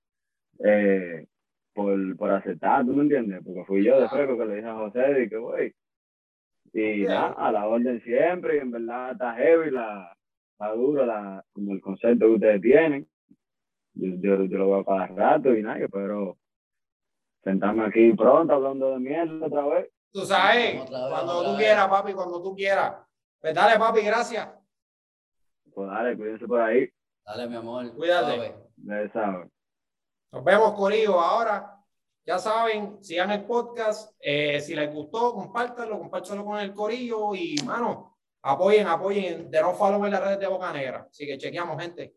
eh, 0.64 1.26
por, 1.72 2.16
por 2.16 2.30
aceptar, 2.30 2.84
¿tú 2.84 2.94
me 2.94 3.02
entiendes? 3.02 3.40
Porque 3.44 3.64
fui 3.64 3.84
yo 3.84 4.00
de 4.00 4.08
fresco 4.08 4.38
que 4.38 4.46
le 4.46 4.56
dije 4.56 4.68
a 4.68 4.74
José, 4.74 5.22
y 5.22 5.28
que, 5.28 5.36
güey, 5.36 5.74
y 6.74 7.04
nada, 7.04 7.34
a 7.38 7.52
la 7.52 7.68
orden 7.68 8.02
siempre, 8.02 8.56
y 8.56 8.58
en 8.58 8.72
verdad 8.72 9.12
está 9.12 9.34
heavy, 9.34 9.70
la, 9.70 10.12
está 10.52 10.72
duro, 10.72 11.06
la, 11.06 11.44
como 11.52 11.72
el 11.72 11.80
concepto 11.80 12.26
que 12.26 12.32
ustedes 12.32 12.60
tienen. 12.60 13.08
Yo, 13.94 14.08
yo, 14.16 14.44
yo 14.44 14.58
lo 14.58 14.70
veo 14.72 14.84
cada 14.84 15.06
rato 15.06 15.54
y 15.54 15.62
nada, 15.62 15.86
pero 15.90 16.36
sentarme 17.44 17.84
aquí 17.86 18.12
pronto 18.14 18.54
hablando 18.54 18.90
de 18.90 18.98
mierda 18.98 19.46
otra 19.46 19.66
vez. 19.66 19.90
Tú 20.12 20.22
sabes, 20.22 20.82
cuando 20.88 21.44
tú 21.44 21.56
quieras, 21.56 21.88
papi, 21.88 22.12
cuando 22.12 22.42
tú 22.42 22.56
quieras. 22.56 22.96
Pues 23.40 23.54
dale, 23.54 23.78
papi, 23.78 24.00
gracias. 24.00 24.48
Pues 25.72 25.88
dale, 25.88 26.16
cuídense 26.16 26.46
por 26.46 26.60
ahí. 26.60 26.88
Dale, 27.24 27.48
mi 27.48 27.56
amor. 27.56 27.94
Cuídate. 27.94 28.54
Nos 30.32 30.44
vemos, 30.44 30.72
Corillo. 30.72 31.20
Ahora, 31.20 31.73
ya 32.26 32.38
saben, 32.38 33.02
sigan 33.02 33.30
el 33.30 33.44
podcast. 33.44 34.14
Eh, 34.18 34.60
si 34.60 34.74
les 34.74 34.92
gustó, 34.92 35.34
compártanlo, 35.34 35.98
compártanlo 35.98 36.44
con 36.44 36.58
el 36.58 36.72
Corillo 36.72 37.34
y, 37.34 37.56
mano, 37.64 38.16
apoyen, 38.42 38.86
apoyen. 38.86 39.50
De 39.50 39.60
no 39.60 39.74
follow 39.74 40.04
en 40.04 40.12
las 40.12 40.22
redes 40.22 40.40
de 40.40 40.46
Boca 40.46 40.72
Negra. 40.72 41.06
Así 41.10 41.26
que 41.26 41.38
chequeamos, 41.38 41.80
gente. 41.80 42.14